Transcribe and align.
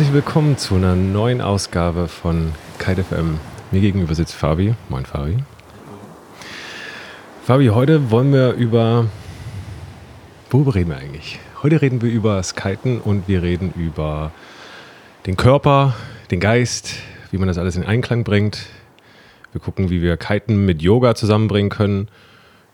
Herzlich 0.00 0.14
willkommen 0.14 0.56
zu 0.56 0.76
einer 0.76 0.96
neuen 0.96 1.42
Ausgabe 1.42 2.08
von 2.08 2.52
KiteFM. 2.78 3.38
Mir 3.70 3.82
gegenüber 3.82 4.14
sitzt 4.14 4.34
Fabi. 4.34 4.74
Moin 4.88 5.04
Fabi. 5.04 5.36
Fabi, 7.44 7.66
heute 7.66 8.10
wollen 8.10 8.32
wir 8.32 8.54
über... 8.54 9.10
Worüber 10.48 10.74
reden 10.74 10.88
wir 10.88 10.96
eigentlich? 10.96 11.38
Heute 11.62 11.82
reden 11.82 12.00
wir 12.00 12.10
über 12.10 12.36
das 12.36 12.54
Kiten 12.54 12.98
und 12.98 13.28
wir 13.28 13.42
reden 13.42 13.74
über 13.76 14.32
den 15.26 15.36
Körper, 15.36 15.94
den 16.30 16.40
Geist, 16.40 16.94
wie 17.30 17.36
man 17.36 17.48
das 17.48 17.58
alles 17.58 17.76
in 17.76 17.84
Einklang 17.84 18.24
bringt. 18.24 18.68
Wir 19.52 19.60
gucken, 19.60 19.90
wie 19.90 20.00
wir 20.00 20.16
Kiten 20.16 20.64
mit 20.64 20.80
Yoga 20.80 21.14
zusammenbringen 21.14 21.68
können. 21.68 22.08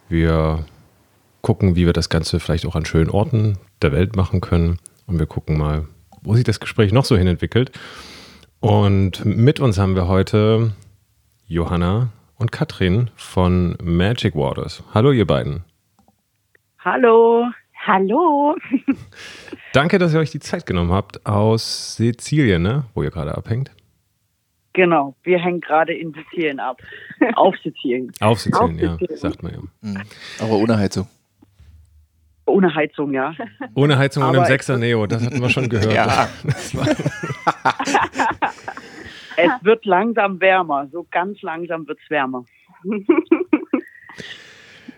Wir 0.09 0.65
gucken, 1.43 1.75
wie 1.75 1.87
wir 1.87 1.93
das 1.93 2.09
Ganze 2.09 2.39
vielleicht 2.39 2.67
auch 2.67 2.77
an 2.77 2.87
schönen 2.87 3.11
Orten 3.11 3.59
der 3.83 3.91
Welt 3.91 4.15
machen 4.15 4.41
können. 4.41 4.79
Und 5.09 5.19
wir 5.19 5.27
gucken 5.27 5.59
mal, 5.59 5.87
wo 6.27 6.35
sich 6.35 6.45
das 6.45 6.61
Gespräch 6.61 6.93
noch 6.93 7.05
so 7.05 7.16
hin 7.16 7.29
entwickelt. 7.29 7.71
Und 8.61 9.25
mit 9.25 9.61
uns 9.61 9.78
haben 9.78 9.95
wir 9.95 10.09
heute 10.09 10.73
Johanna 11.47 12.11
und 12.37 12.50
Katrin 12.53 13.11
von 13.14 13.78
Magic 13.83 14.34
Waters. 14.34 14.83
Hallo, 14.92 15.12
ihr 15.12 15.27
beiden. 15.27 15.65
Hallo. 16.81 17.47
Hallo. 17.87 18.56
Danke, 19.73 19.98
dass 19.98 20.12
ihr 20.12 20.19
euch 20.19 20.33
die 20.33 20.41
Zeit 20.41 20.67
genommen 20.67 20.91
habt 20.91 21.25
aus 21.25 21.95
Sizilien, 21.97 22.62
ne? 22.62 22.87
wo 22.95 23.05
ihr 23.05 23.11
gerade 23.11 23.37
abhängt. 23.37 23.70
Genau, 24.72 25.15
wir 25.22 25.39
hängen 25.39 25.61
gerade 25.61 25.95
in 25.95 26.12
Sizilien 26.12 26.59
ab. 26.59 26.83
Auf 27.37 27.55
Sizilien. 27.62 28.12
Auf 28.20 28.41
Sizilien, 28.41 28.91
Auf 28.91 28.98
Sizilien. 28.98 29.11
ja, 29.11 29.17
sagt 29.17 29.43
man 29.43 29.53
ja. 29.53 29.61
Mhm. 29.81 30.03
Aber 30.41 30.56
ohne 30.56 30.77
Heizung. 30.77 31.06
Ohne 32.47 32.75
Heizung, 32.75 33.12
ja. 33.12 33.34
Ohne 33.75 33.98
Heizung 33.98 34.22
und 34.22 34.34
einem 34.34 34.44
Sechser 34.47 34.78
Neo, 34.78 35.06
das 35.06 35.25
hatten 35.25 35.41
wir 35.41 35.50
schon 35.50 35.69
gehört. 35.69 35.92
ja. 35.94 36.28
es 39.36 39.50
wird 39.64 39.84
langsam 39.84 40.41
wärmer, 40.41 40.88
so 40.92 41.06
ganz 41.11 41.42
langsam 41.42 41.86
wird 41.88 41.98
es 42.03 42.11
wärmer. 42.11 42.44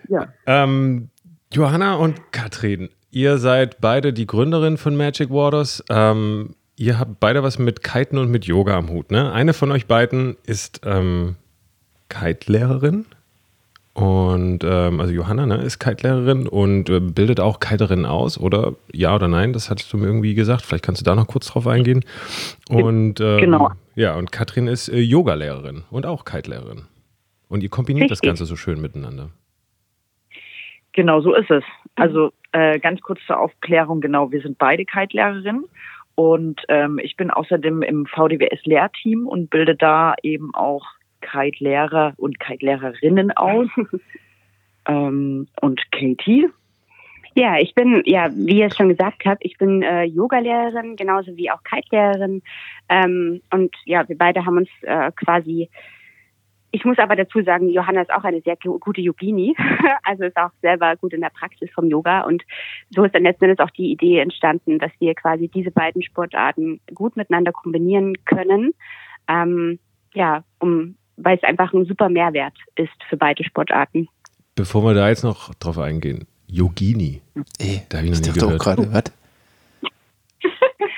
ja. 0.07 0.27
Ähm, 0.45 1.09
Johanna 1.51 1.95
und 1.95 2.31
Katrin, 2.31 2.89
ihr 3.09 3.39
seid 3.39 3.81
beide 3.81 4.13
die 4.13 4.27
Gründerin 4.27 4.77
von 4.77 4.95
Magic 4.95 5.31
Waters. 5.31 5.83
Ähm, 5.89 6.55
ihr 6.75 6.99
habt 6.99 7.19
beide 7.19 7.41
was 7.41 7.57
mit 7.57 7.83
Kiten 7.83 8.19
und 8.19 8.29
mit 8.29 8.45
Yoga 8.45 8.77
am 8.77 8.89
Hut, 8.89 9.09
ne? 9.09 9.33
Eine 9.33 9.53
von 9.53 9.71
euch 9.71 9.87
beiden 9.87 10.37
ist 10.45 10.81
ähm, 10.85 11.35
Kite-Lehrerin. 12.09 13.05
Und 13.99 14.63
ähm, 14.63 15.01
also 15.01 15.11
Johanna 15.11 15.45
ne, 15.45 15.57
ist 15.57 15.77
Kite-Lehrerin 15.79 16.47
und 16.47 16.89
äh, 16.89 17.01
bildet 17.01 17.41
auch 17.41 17.59
Kiterinnen 17.59 18.05
aus, 18.05 18.39
oder 18.39 18.75
ja 18.93 19.13
oder 19.13 19.27
nein? 19.27 19.51
Das 19.51 19.69
hattest 19.69 19.91
du 19.91 19.97
mir 19.97 20.05
irgendwie 20.05 20.35
gesagt. 20.35 20.61
Vielleicht 20.61 20.85
kannst 20.85 21.01
du 21.01 21.03
da 21.03 21.15
noch 21.15 21.27
kurz 21.27 21.47
drauf 21.47 21.67
eingehen. 21.67 22.05
Und 22.69 23.19
ähm, 23.19 23.39
genau. 23.39 23.71
ja, 23.95 24.15
und 24.15 24.31
Katrin 24.31 24.67
ist 24.67 24.87
äh, 24.87 24.99
Yoga-Lehrerin 24.99 25.83
und 25.91 26.05
auch 26.05 26.23
Kite-Lehrerin. 26.23 26.83
Und 27.49 27.61
ihr 27.61 27.67
kombiniert 27.67 28.09
Richtig. 28.09 28.21
das 28.21 28.25
Ganze 28.25 28.45
so 28.45 28.55
schön 28.55 28.79
miteinander. 28.79 29.31
Genau, 30.93 31.19
so 31.19 31.35
ist 31.35 31.51
es. 31.51 31.65
Also 31.95 32.31
äh, 32.53 32.79
ganz 32.79 33.01
kurz 33.01 33.19
zur 33.27 33.37
Aufklärung, 33.37 33.99
genau, 33.99 34.31
wir 34.31 34.41
sind 34.41 34.57
beide 34.57 34.85
Kite-Lehrerinnen 34.85 35.65
und 36.15 36.61
ähm, 36.69 36.99
ich 36.99 37.17
bin 37.17 37.31
außerdem 37.31 37.81
im 37.81 38.05
VDWS-Lehrteam 38.05 39.27
und 39.27 39.49
bilde 39.49 39.75
da 39.75 40.15
eben 40.23 40.55
auch 40.55 40.85
Kite-Lehrer 41.21 42.13
und 42.17 42.39
Kite-Lehrerinnen 42.39 43.31
aus. 43.31 43.67
ähm, 44.87 45.47
und 45.61 45.91
Katie? 45.91 46.49
Ja, 47.35 47.57
ich 47.57 47.73
bin, 47.75 48.01
ja, 48.05 48.29
wie 48.33 48.59
ihr 48.59 48.67
es 48.67 48.75
schon 48.75 48.89
gesagt 48.89 49.23
habt, 49.25 49.45
ich 49.45 49.57
bin 49.57 49.81
äh, 49.81 50.03
Yoga-Lehrerin, 50.03 50.95
genauso 50.95 51.35
wie 51.37 51.51
auch 51.51 51.63
Kite-Lehrerin. 51.63 52.41
Ähm, 52.89 53.41
und 53.53 53.75
ja, 53.85 54.07
wir 54.09 54.17
beide 54.17 54.45
haben 54.45 54.57
uns 54.57 54.69
äh, 54.81 55.11
quasi 55.15 55.69
ich 56.71 56.85
muss 56.85 56.99
aber 56.99 57.15
dazu 57.15 57.41
sagen, 57.41 57.69
Johanna 57.69 58.01
ist 58.01 58.11
auch 58.11 58.23
eine 58.23 58.41
sehr 58.41 58.55
gute 58.55 59.01
Yogini, 59.01 59.55
also 60.03 60.23
ist 60.23 60.37
auch 60.37 60.51
selber 60.61 60.95
gut 60.97 61.13
in 61.13 61.21
der 61.21 61.31
Praxis 61.31 61.69
vom 61.73 61.89
Yoga. 61.89 62.21
Und 62.21 62.43
so 62.91 63.03
ist 63.03 63.15
dann 63.15 63.23
letzten 63.23 63.45
Endes 63.45 63.59
auch 63.59 63.71
die 63.71 63.91
Idee 63.91 64.19
entstanden, 64.19 64.77
dass 64.77 64.91
wir 64.99 65.15
quasi 65.15 65.47
diese 65.47 65.71
beiden 65.71 66.03
Sportarten 66.03 66.79
gut 66.93 67.17
miteinander 67.17 67.51
kombinieren 67.51 68.23
können. 68.25 68.73
Ähm, 69.27 69.79
ja, 70.13 70.43
um 70.59 70.95
weil 71.21 71.37
es 71.37 71.43
einfach 71.43 71.73
ein 71.73 71.85
super 71.85 72.09
Mehrwert 72.09 72.53
ist 72.75 72.91
für 73.09 73.17
beide 73.17 73.43
Sportarten. 73.43 74.07
Bevor 74.55 74.83
wir 74.83 74.93
da 74.93 75.09
jetzt 75.09 75.23
noch 75.23 75.53
drauf 75.55 75.77
eingehen, 75.77 76.27
Yogini. 76.47 77.21
Ey, 77.59 77.81
da 77.89 77.97
habe 77.97 78.07
ich 78.07 78.13
noch 78.13 78.19
ich 78.19 78.33
nie 78.35 78.39
gehört. 78.39 78.61
gerade, 78.61 78.93
was? 78.93 79.03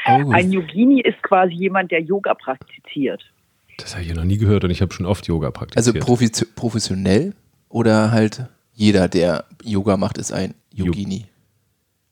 Oh. 0.08 0.32
Ein 0.32 0.52
Yogini 0.52 1.00
ist 1.00 1.22
quasi 1.22 1.54
jemand, 1.54 1.92
der 1.92 2.02
Yoga 2.02 2.34
praktiziert. 2.34 3.24
Das 3.78 3.94
habe 3.94 4.04
ich 4.04 4.10
ja 4.10 4.16
noch 4.16 4.24
nie 4.24 4.38
gehört 4.38 4.64
und 4.64 4.72
ich 4.72 4.82
habe 4.82 4.92
schon 4.92 5.06
oft 5.06 5.28
Yoga 5.28 5.52
praktiziert. 5.52 5.96
Also 5.96 6.46
professionell 6.56 7.34
oder 7.70 8.12
halt 8.12 8.46
jeder, 8.74 9.08
der 9.08 9.46
Yoga 9.64 9.98
macht, 9.98 10.18
ist 10.18 10.34
ein 10.34 10.56
Yogini? 10.74 11.28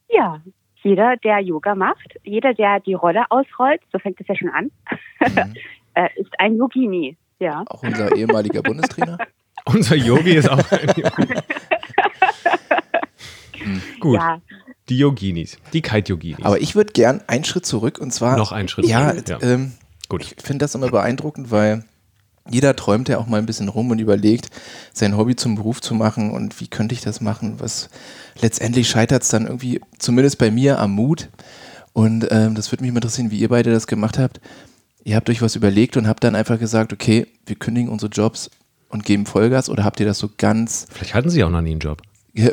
Ja, 0.09 0.40
jeder, 0.84 1.18
der 1.18 1.40
Yoga 1.40 1.76
macht, 1.76 2.16
jeder, 2.24 2.53
der 2.53 2.80
die 2.80 2.94
Rolle 2.94 3.24
ausrollt, 3.30 3.81
so 3.91 4.00
fängt 4.00 4.22
es 4.22 4.28
ja 4.28 4.36
schon 4.36 4.50
an, 4.50 4.72
mhm. 5.20 5.53
Äh, 5.96 6.09
ist 6.18 6.40
ein 6.40 6.56
Yogini. 6.56 7.18
Ja. 7.40 7.64
Auch 7.68 7.84
unser 7.84 8.16
ehemaliger 8.16 8.62
Bundestrainer? 8.62 9.18
unser 9.66 9.96
Yogi 9.96 10.36
ist 10.36 10.50
auch 10.50 10.72
ein 10.72 10.88
Yogi. 10.88 11.34
hm. 13.54 13.82
Gut. 14.00 14.16
Ja. 14.16 14.42
Die 14.90 14.98
Yoginis, 14.98 15.58
die 15.72 15.82
Kite-Yoginis. 15.82 16.44
Aber 16.44 16.60
ich 16.60 16.76
würde 16.76 16.94
gern 16.94 17.22
einen 17.28 17.44
Schritt 17.44 17.66
zurück 17.66 18.00
und 18.00 18.12
zwar. 18.12 18.38
Noch 18.38 18.52
einen 18.52 18.68
Schritt 18.68 18.88
ja, 18.88 19.12
zurück. 19.12 19.30
Ja, 19.30 19.40
ähm, 19.42 19.74
Gut. 20.10 20.24
ich 20.24 20.36
finde 20.44 20.64
das 20.64 20.74
immer 20.74 20.90
beeindruckend, 20.90 21.52
weil 21.52 21.84
jeder 22.50 22.76
träumt 22.76 23.08
ja 23.08 23.20
auch 23.20 23.28
mal 23.28 23.38
ein 23.38 23.46
bisschen 23.46 23.70
rum 23.70 23.92
und 23.92 24.00
überlegt, 24.00 24.50
sein 24.92 25.16
Hobby 25.16 25.36
zum 25.36 25.54
Beruf 25.54 25.82
zu 25.82 25.94
machen 25.94 26.32
und 26.32 26.60
wie 26.60 26.68
könnte 26.68 26.96
ich 26.96 27.02
das 27.02 27.22
machen? 27.22 27.60
Was 27.60 27.90
letztendlich 28.42 28.90
scheitert 28.90 29.22
es 29.22 29.30
dann 29.30 29.46
irgendwie, 29.46 29.80
zumindest 30.00 30.40
bei 30.40 30.50
mir, 30.50 30.80
am 30.80 30.92
Mut. 30.92 31.30
Und 31.94 32.28
ähm, 32.32 32.56
das 32.56 32.72
würde 32.72 32.84
mich 32.84 32.92
mal 32.92 32.98
interessieren, 32.98 33.30
wie 33.30 33.38
ihr 33.40 33.50
beide 33.50 33.72
das 33.72 33.86
gemacht 33.86 34.18
habt 34.18 34.42
ihr 35.04 35.16
habt 35.16 35.30
euch 35.30 35.42
was 35.42 35.56
überlegt 35.56 35.98
und 35.98 36.08
habt 36.08 36.24
dann 36.24 36.36
einfach 36.36 36.60
gesagt, 36.60 36.94
okay, 36.94 37.28
wir 37.46 37.56
kündigen 37.56 37.90
unsere 37.90 38.12
Jobs 38.12 38.50
und 38.90 39.06
geben 39.06 39.26
Vollgas 39.26 39.70
oder 39.70 39.84
habt 39.84 40.00
ihr 40.00 40.06
das 40.06 40.20
so 40.20 40.30
ganz. 40.38 40.88
Vielleicht 40.92 41.14
hatten 41.14 41.30
sie 41.30 41.44
auch 41.44 41.50
noch 41.50 41.62
nie 41.62 41.72
einen 41.72 41.80
Job. 41.80 42.02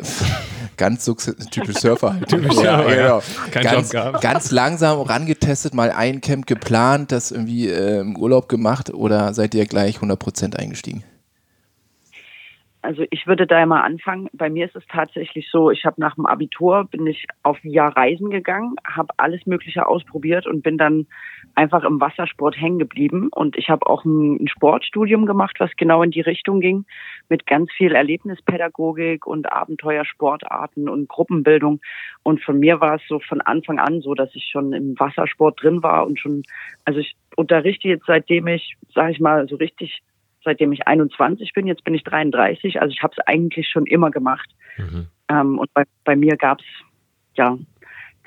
ganz 0.77 1.05
so 1.05 1.15
typisch 1.15 1.77
Surfer 1.77 2.13
halt. 2.13 2.27
typisch 2.29 2.53
Surfer, 2.53 2.95
ja, 2.95 2.95
genau. 2.95 3.21
Kein 3.51 3.63
ganz, 3.63 3.89
ganz 3.91 4.51
langsam 4.51 4.99
rangetestet, 5.01 5.73
mal 5.73 5.91
ein 5.91 6.21
Camp 6.21 6.45
geplant, 6.45 7.11
das 7.11 7.31
irgendwie 7.31 7.67
äh, 7.67 7.99
im 7.99 8.15
Urlaub 8.17 8.49
gemacht 8.49 8.93
oder 8.93 9.33
seid 9.33 9.55
ihr 9.55 9.65
gleich 9.65 9.97
100% 9.97 10.55
eingestiegen? 10.55 11.03
Also 12.81 13.03
ich 13.09 13.27
würde 13.27 13.47
da 13.47 13.65
mal 13.65 13.81
anfangen. 13.81 14.29
Bei 14.31 14.49
mir 14.49 14.65
ist 14.65 14.75
es 14.75 14.83
tatsächlich 14.89 15.49
so, 15.51 15.71
ich 15.71 15.83
habe 15.83 15.99
nach 15.99 16.15
dem 16.15 16.25
Abitur 16.25 16.85
bin 16.85 17.05
ich 17.05 17.25
auf 17.43 17.57
ein 17.63 17.71
Jahr 17.71 17.95
reisen 17.97 18.29
gegangen, 18.29 18.75
habe 18.85 19.09
alles 19.17 19.45
Mögliche 19.45 19.85
ausprobiert 19.85 20.47
und 20.47 20.61
bin 20.63 20.77
dann 20.77 21.07
einfach 21.57 21.83
im 21.83 21.99
Wassersport 21.99 22.55
hängen 22.55 22.77
geblieben. 22.77 23.29
Und 23.33 23.57
ich 23.57 23.69
habe 23.69 23.87
auch 23.87 24.05
ein, 24.05 24.43
ein 24.43 24.47
Sportstudium 24.47 25.25
gemacht, 25.25 25.55
was 25.59 25.71
genau 25.75 26.03
in 26.03 26.11
die 26.11 26.21
Richtung 26.21 26.61
ging, 26.61 26.85
mit 27.29 27.47
ganz 27.47 27.71
viel 27.71 27.95
Erlebnispädagogik 27.95 29.25
und 29.25 29.51
Abenteuersportarten 29.51 30.87
und 30.87 31.09
Gruppenbildung. 31.09 31.81
Und 32.21 32.43
von 32.43 32.59
mir 32.59 32.79
war 32.79 32.95
es 32.95 33.01
so 33.07 33.19
von 33.19 33.41
Anfang 33.41 33.79
an 33.79 34.01
so, 34.01 34.13
dass 34.13 34.29
ich 34.35 34.45
schon 34.51 34.71
im 34.71 34.99
Wassersport 34.99 35.61
drin 35.61 35.81
war 35.81 36.05
und 36.05 36.19
schon, 36.19 36.43
also 36.85 36.99
ich 36.99 37.15
unterrichte 37.35 37.87
jetzt 37.87 38.05
seitdem 38.05 38.45
ich, 38.47 38.75
sage 38.93 39.13
ich 39.13 39.19
mal, 39.19 39.47
so 39.47 39.55
richtig 39.55 40.03
seitdem 40.43 40.71
ich 40.71 40.87
21 40.87 41.53
bin. 41.53 41.65
Jetzt 41.65 41.83
bin 41.83 41.95
ich 41.95 42.03
33. 42.03 42.79
Also 42.79 42.93
ich 42.93 43.01
habe 43.01 43.13
es 43.17 43.25
eigentlich 43.25 43.67
schon 43.67 43.87
immer 43.87 44.11
gemacht. 44.11 44.49
Mhm. 44.77 45.07
Ähm, 45.29 45.57
und 45.57 45.73
bei, 45.73 45.83
bei 46.05 46.15
mir 46.15 46.37
gab 46.37 46.59
es 46.59 46.65
ja 47.35 47.57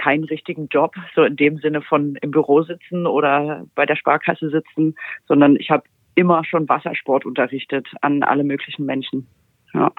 keinen 0.01 0.25
richtigen 0.25 0.69
Job, 0.69 0.95
so 1.15 1.23
in 1.23 1.37
dem 1.37 1.59
Sinne 1.59 1.83
von 1.83 2.17
im 2.23 2.31
Büro 2.31 2.63
sitzen 2.63 3.07
oder 3.07 3.67
bei 3.75 3.85
der 3.85 3.97
Sparkasse 3.97 4.51
sitzen, 4.51 4.95
sondern 5.27 5.57
ich 5.57 5.71
habe 5.71 5.85
immer 6.15 6.45
schon 6.45 6.69
Wassersport 6.69 7.27
unterrichtet 7.27 7.87
an 8.01 8.23
alle 8.23 8.45
möglichen 8.45 8.87
Menschen. 8.87 9.27
Ja. 9.75 9.93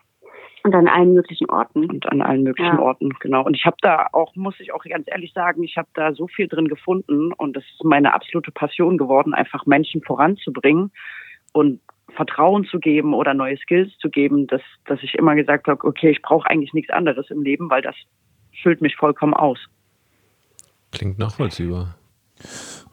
Und 0.63 0.75
an 0.75 0.87
allen 0.87 1.13
möglichen 1.13 1.49
Orten. 1.49 1.89
Und 1.89 2.11
an 2.11 2.21
allen 2.21 2.43
möglichen 2.43 2.77
ja. 2.77 2.79
Orten, 2.79 3.09
genau. 3.19 3.43
Und 3.43 3.55
ich 3.55 3.65
habe 3.65 3.77
da 3.81 4.07
auch, 4.11 4.35
muss 4.35 4.59
ich 4.59 4.73
auch 4.73 4.83
ganz 4.83 5.07
ehrlich 5.07 5.33
sagen, 5.33 5.63
ich 5.63 5.77
habe 5.77 5.87
da 5.93 6.13
so 6.13 6.27
viel 6.27 6.47
drin 6.47 6.67
gefunden 6.67 7.33
und 7.33 7.55
das 7.55 7.63
ist 7.63 7.83
meine 7.83 8.13
absolute 8.13 8.51
Passion 8.51 8.97
geworden, 8.97 9.33
einfach 9.33 9.65
Menschen 9.65 10.03
voranzubringen. 10.03 10.91
Und 11.53 11.81
Vertrauen 12.15 12.65
zu 12.65 12.79
geben 12.79 13.13
oder 13.13 13.33
neue 13.33 13.57
Skills 13.57 13.97
zu 13.97 14.09
geben, 14.09 14.47
dass, 14.47 14.61
dass 14.85 15.01
ich 15.01 15.15
immer 15.15 15.35
gesagt 15.35 15.67
habe, 15.67 15.83
okay, 15.85 16.11
ich 16.11 16.21
brauche 16.21 16.49
eigentlich 16.49 16.73
nichts 16.73 16.91
anderes 16.91 17.29
im 17.29 17.41
Leben, 17.41 17.69
weil 17.69 17.81
das 17.81 17.95
füllt 18.61 18.81
mich 18.81 18.95
vollkommen 18.95 19.33
aus. 19.33 19.59
Klingt 20.91 21.17
nachvollziehbar. 21.19 21.95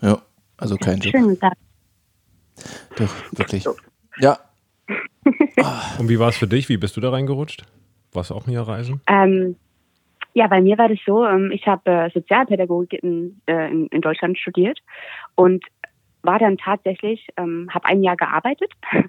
Ja, 0.01 0.23
also 0.57 0.77
kein 0.77 0.99
Job. 0.99 1.13
Schön 1.13 1.29
gesagt. 1.29 1.57
Doch, 2.97 3.15
wirklich. 3.33 3.67
Ja. 4.19 4.39
Und 5.99 6.09
wie 6.09 6.19
war 6.19 6.29
es 6.29 6.37
für 6.37 6.49
dich? 6.49 6.69
Wie 6.69 6.77
bist 6.77 6.97
du 6.97 7.01
da 7.01 7.11
reingerutscht? 7.11 7.65
Warst 8.13 8.31
du 8.31 8.35
auch 8.35 8.47
ein 8.47 8.53
Jahr 8.53 8.67
reisen? 8.67 9.01
Ähm, 9.07 9.57
Ja, 10.35 10.47
bei 10.47 10.61
mir 10.61 10.79
war 10.79 10.89
das 10.89 10.99
so, 11.05 11.27
ähm, 11.27 11.51
ich 11.53 11.67
habe 11.67 11.91
äh, 11.91 12.11
Sozialpädagogik 12.11 13.03
in, 13.03 13.41
äh, 13.47 13.71
in, 13.71 13.87
in 13.89 14.01
Deutschland 14.01 14.39
studiert 14.39 14.79
und 15.35 15.65
war 16.23 16.39
dann 16.39 16.59
tatsächlich, 16.59 17.29
ähm, 17.37 17.69
habe 17.73 17.87
ein 17.87 18.03
Jahr 18.03 18.17
gearbeitet, 18.17 18.73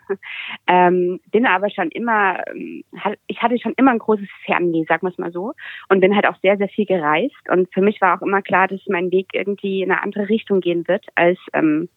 ähm, 0.67 1.19
bin 1.31 1.45
aber 1.45 1.69
schon 1.69 1.89
immer, 1.89 2.43
ähm, 2.49 2.83
ich 3.27 3.41
hatte 3.41 3.57
schon 3.59 3.73
immer 3.77 3.91
ein 3.91 3.99
großes 3.99 4.29
Fernweh, 4.45 4.85
sagen 4.87 5.07
wir 5.07 5.11
es 5.11 5.17
mal 5.17 5.31
so, 5.31 5.53
und 5.89 5.99
bin 5.99 6.15
halt 6.15 6.27
auch 6.27 6.37
sehr, 6.41 6.57
sehr 6.57 6.69
viel 6.69 6.85
gereist. 6.85 7.49
Und 7.49 7.73
für 7.73 7.81
mich 7.81 7.99
war 8.01 8.17
auch 8.17 8.21
immer 8.21 8.41
klar, 8.41 8.67
dass 8.67 8.81
mein 8.87 9.11
Weg 9.11 9.29
irgendwie 9.33 9.81
in 9.81 9.91
eine 9.91 10.03
andere 10.03 10.29
Richtung 10.29 10.61
gehen 10.61 10.87
wird, 10.87 11.05
als 11.15 11.39
ähm, 11.53 11.89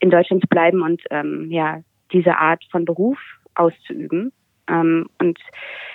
in 0.00 0.10
Deutschland 0.10 0.42
zu 0.42 0.48
bleiben 0.48 0.82
und 0.82 1.02
ähm, 1.10 1.50
ja 1.50 1.80
diese 2.12 2.36
Art 2.36 2.64
von 2.70 2.84
Beruf 2.84 3.18
auszuüben. 3.54 4.32
Ähm, 4.68 5.08
und 5.18 5.38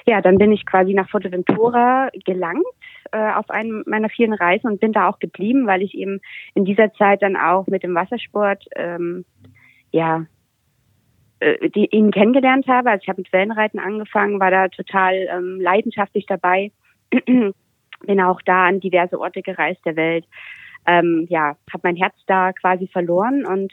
ja, 0.06 0.22
dann 0.22 0.38
bin 0.38 0.52
ich 0.52 0.66
quasi 0.66 0.94
nach 0.94 1.10
Fuerteventura 1.10 2.10
gelangt 2.26 2.66
äh, 3.12 3.32
auf 3.34 3.50
einem 3.50 3.84
meiner 3.86 4.10
vielen 4.10 4.34
Reisen 4.34 4.68
und 4.68 4.80
bin 4.80 4.94
da 4.94 5.10
auch 5.10 5.20
geblieben, 5.20 5.68
weil 5.68 5.82
ich 5.82 5.94
eben 5.96 6.20
in 6.56 6.66
dieser 6.66 6.94
Zeit 6.94 7.22
dann 7.22 7.36
auch 7.36 7.68
mit 7.68 7.84
dem 7.84 7.96
Wassersport 7.96 8.66
ähm, 8.76 9.26
ja 9.92 10.26
äh, 11.44 11.70
die, 11.70 11.88
ihn 11.92 12.12
kennengelernt 12.12 12.68
habe. 12.68 12.90
Also 12.90 13.04
ich 13.04 13.10
habe 13.10 13.22
mit 13.22 13.32
Wellenreiten 13.34 13.80
angefangen, 13.80 14.40
war 14.40 14.52
da 14.52 14.68
total 14.70 15.14
ähm, 15.30 15.60
leidenschaftlich 15.60 16.26
dabei, 16.26 16.72
bin 17.26 18.22
auch 18.22 18.42
da 18.42 18.66
an 18.66 18.80
diverse 18.80 19.20
Orte 19.20 19.42
gereist 19.42 19.86
der 19.86 19.96
Welt. 19.96 20.26
Ähm, 20.86 21.28
ja, 21.30 21.56
habe 21.72 21.82
mein 21.84 21.96
Herz 21.96 22.16
da 22.28 22.52
quasi 22.54 22.88
verloren 22.88 23.46
und 23.46 23.72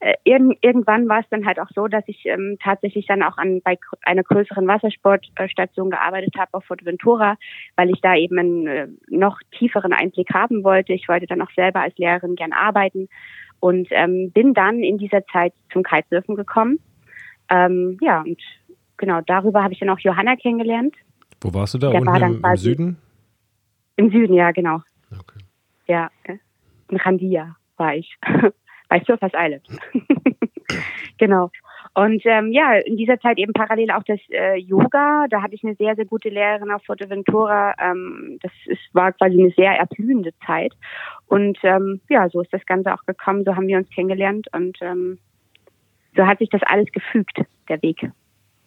äh, 0.00 0.14
irg 0.24 0.56
irgendwann 0.62 1.08
war 1.08 1.20
es 1.20 1.28
dann 1.28 1.44
halt 1.44 1.60
auch 1.60 1.68
so, 1.74 1.86
dass 1.86 2.02
ich 2.06 2.24
ähm, 2.24 2.56
tatsächlich 2.62 3.06
dann 3.06 3.22
auch 3.22 3.36
an 3.36 3.60
bei 3.62 3.78
einer 4.02 4.22
größeren 4.22 4.66
Wassersportstation 4.66 5.90
gearbeitet 5.90 6.34
habe 6.38 6.54
auf 6.54 6.64
Fuerteventura, 6.64 7.36
weil 7.76 7.90
ich 7.90 8.00
da 8.00 8.16
eben 8.16 8.38
einen 8.38 8.66
äh, 8.66 8.88
noch 9.08 9.38
tieferen 9.58 9.92
Einblick 9.92 10.32
haben 10.32 10.64
wollte. 10.64 10.94
Ich 10.94 11.06
wollte 11.08 11.26
dann 11.26 11.42
auch 11.42 11.50
selber 11.54 11.82
als 11.82 11.96
Lehrerin 11.98 12.34
gern 12.34 12.52
arbeiten 12.52 13.08
und 13.60 13.88
ähm, 13.90 14.30
bin 14.32 14.54
dann 14.54 14.82
in 14.82 14.96
dieser 14.96 15.24
Zeit 15.26 15.52
zum 15.70 15.82
Kitesurfen 15.82 16.34
gekommen. 16.34 16.78
Ähm, 17.50 17.98
ja, 18.00 18.22
und 18.22 18.40
genau 18.96 19.20
darüber 19.26 19.62
habe 19.62 19.74
ich 19.74 19.80
dann 19.80 19.90
auch 19.90 19.98
Johanna 19.98 20.36
kennengelernt. 20.36 20.94
Wo 21.42 21.52
warst 21.52 21.74
du 21.74 21.78
da? 21.78 21.90
Der 21.90 22.00
Unten 22.00 22.12
war 22.12 22.22
im, 22.22 22.42
im 22.42 22.56
Süden? 22.56 22.96
Im 23.96 24.10
Süden, 24.10 24.32
ja, 24.32 24.50
genau. 24.52 24.80
Okay. 25.12 25.40
Ja, 25.86 26.10
äh, 26.24 26.38
in 26.88 26.96
Randia 26.96 27.56
war 27.76 27.94
ich. 27.94 28.16
bei 28.90 29.00
Surfers 29.06 29.32
Island. 29.34 29.62
genau. 31.18 31.50
Und 31.94 32.22
ähm, 32.24 32.52
ja, 32.52 32.74
in 32.74 32.96
dieser 32.96 33.18
Zeit 33.18 33.38
eben 33.38 33.52
parallel 33.52 33.90
auch 33.92 34.02
das 34.04 34.20
äh, 34.30 34.56
Yoga. 34.58 35.26
Da 35.30 35.42
hatte 35.42 35.54
ich 35.54 35.64
eine 35.64 35.74
sehr, 35.76 35.96
sehr 35.96 36.04
gute 36.04 36.28
Lehrerin 36.28 36.70
auf 36.70 36.82
Fuerteventura. 36.84 37.74
Ähm, 37.80 38.38
das 38.42 38.52
ist, 38.66 38.80
war 38.92 39.12
quasi 39.12 39.40
eine 39.40 39.52
sehr 39.52 39.72
erblühende 39.72 40.32
Zeit. 40.46 40.72
Und 41.26 41.58
ähm, 41.62 42.00
ja, 42.08 42.28
so 42.28 42.42
ist 42.42 42.52
das 42.52 42.66
Ganze 42.66 42.92
auch 42.92 43.04
gekommen. 43.06 43.44
So 43.44 43.56
haben 43.56 43.66
wir 43.66 43.78
uns 43.78 43.88
kennengelernt 43.90 44.46
und 44.52 44.76
ähm, 44.82 45.18
so 46.16 46.26
hat 46.26 46.38
sich 46.38 46.50
das 46.50 46.62
alles 46.64 46.90
gefügt, 46.92 47.40
der 47.68 47.80
Weg. 47.82 48.10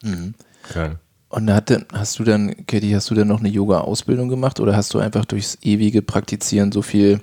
Mhm. 0.04 0.34
Okay. 0.66 0.94
Und 1.30 1.52
hatte, 1.52 1.86
hast 1.94 2.20
du 2.20 2.24
dann, 2.24 2.66
Katie, 2.68 2.96
hast 2.96 3.10
du 3.10 3.16
dann 3.16 3.28
noch 3.28 3.40
eine 3.40 3.50
Yoga-Ausbildung 3.50 4.30
gemacht 4.30 4.60
oder 4.60 4.76
hast 4.76 4.94
du 4.94 5.00
einfach 5.00 5.26
durchs 5.26 5.58
ewige 5.64 6.02
Praktizieren 6.02 6.72
so 6.72 6.82
viel 6.82 7.22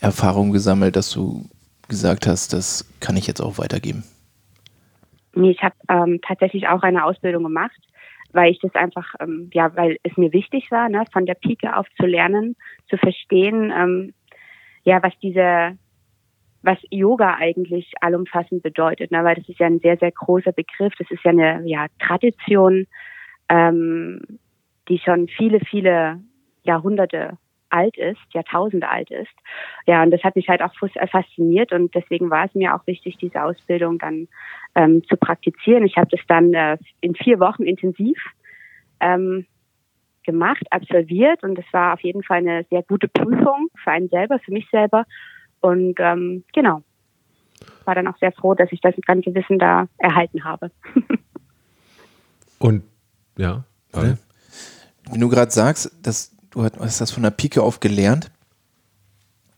Erfahrung 0.00 0.50
gesammelt, 0.52 0.96
dass 0.96 1.10
du 1.10 1.48
gesagt 1.92 2.26
hast, 2.26 2.54
das 2.54 2.90
kann 3.00 3.18
ich 3.18 3.26
jetzt 3.26 3.42
auch 3.42 3.58
weitergeben? 3.58 4.02
Ich 5.34 5.62
habe 5.62 5.74
ähm, 5.90 6.20
tatsächlich 6.26 6.66
auch 6.66 6.82
eine 6.82 7.04
Ausbildung 7.04 7.42
gemacht, 7.42 7.78
weil 8.32 8.50
ich 8.50 8.58
das 8.60 8.74
einfach, 8.74 9.14
ähm, 9.20 9.50
ja, 9.52 9.76
weil 9.76 9.98
es 10.02 10.16
mir 10.16 10.32
wichtig 10.32 10.70
war, 10.70 10.88
ne, 10.88 11.04
von 11.12 11.26
der 11.26 11.34
Pike 11.34 11.76
auf 11.76 11.86
zu 12.00 12.06
lernen, 12.06 12.56
zu 12.88 12.96
verstehen, 12.96 13.70
ähm, 13.76 14.14
ja, 14.84 15.02
was 15.02 15.12
diese, 15.22 15.76
was 16.62 16.78
Yoga 16.90 17.36
eigentlich 17.38 17.92
allumfassend 18.00 18.62
bedeutet, 18.62 19.10
ne, 19.10 19.22
weil 19.22 19.34
das 19.34 19.48
ist 19.50 19.60
ja 19.60 19.66
ein 19.66 19.80
sehr, 19.80 19.98
sehr 19.98 20.12
großer 20.12 20.52
Begriff. 20.52 20.94
Das 20.98 21.10
ist 21.10 21.22
ja 21.24 21.30
eine 21.30 21.62
ja, 21.66 21.86
Tradition, 21.98 22.86
ähm, 23.50 24.22
die 24.88 24.98
schon 24.98 25.28
viele, 25.28 25.60
viele 25.60 26.20
Jahrhunderte 26.62 27.36
alt 27.72 27.96
ist, 27.96 28.20
Jahrtausende 28.32 28.88
alt 28.88 29.10
ist. 29.10 29.32
Ja, 29.86 30.02
und 30.02 30.10
das 30.10 30.22
hat 30.22 30.36
mich 30.36 30.48
halt 30.48 30.62
auch 30.62 30.72
äh, 30.94 31.06
fasziniert 31.06 31.72
und 31.72 31.94
deswegen 31.94 32.30
war 32.30 32.46
es 32.46 32.54
mir 32.54 32.74
auch 32.74 32.86
wichtig, 32.86 33.16
diese 33.18 33.42
Ausbildung 33.42 33.98
dann 33.98 34.28
ähm, 34.74 35.02
zu 35.08 35.16
praktizieren. 35.16 35.84
Ich 35.84 35.96
habe 35.96 36.08
das 36.10 36.20
dann 36.28 36.54
äh, 36.54 36.78
in 37.00 37.14
vier 37.14 37.40
Wochen 37.40 37.64
intensiv 37.64 38.18
ähm, 39.00 39.46
gemacht, 40.24 40.64
absolviert 40.70 41.42
und 41.42 41.58
es 41.58 41.64
war 41.72 41.94
auf 41.94 42.00
jeden 42.00 42.22
Fall 42.22 42.38
eine 42.38 42.64
sehr 42.70 42.82
gute 42.82 43.08
Prüfung 43.08 43.68
für 43.82 43.90
einen 43.90 44.08
selber, 44.08 44.38
für 44.38 44.52
mich 44.52 44.68
selber. 44.70 45.04
Und 45.60 45.94
ähm, 45.98 46.44
genau, 46.52 46.82
war 47.84 47.94
dann 47.94 48.06
auch 48.06 48.18
sehr 48.18 48.32
froh, 48.32 48.54
dass 48.54 48.70
ich 48.72 48.80
das 48.80 48.94
ganze 49.06 49.34
Wissen 49.34 49.58
da 49.58 49.88
erhalten 49.98 50.44
habe. 50.44 50.70
und 52.58 52.84
ja, 53.36 53.64
weil? 53.92 54.18
Wenn 55.10 55.20
du 55.20 55.28
gerade 55.28 55.50
sagst, 55.50 55.90
dass 56.06 56.34
du 56.52 56.64
hast 56.64 57.00
das 57.00 57.10
von 57.10 57.22
der 57.22 57.30
Pike 57.30 57.62
auf 57.62 57.80
gelernt 57.80 58.30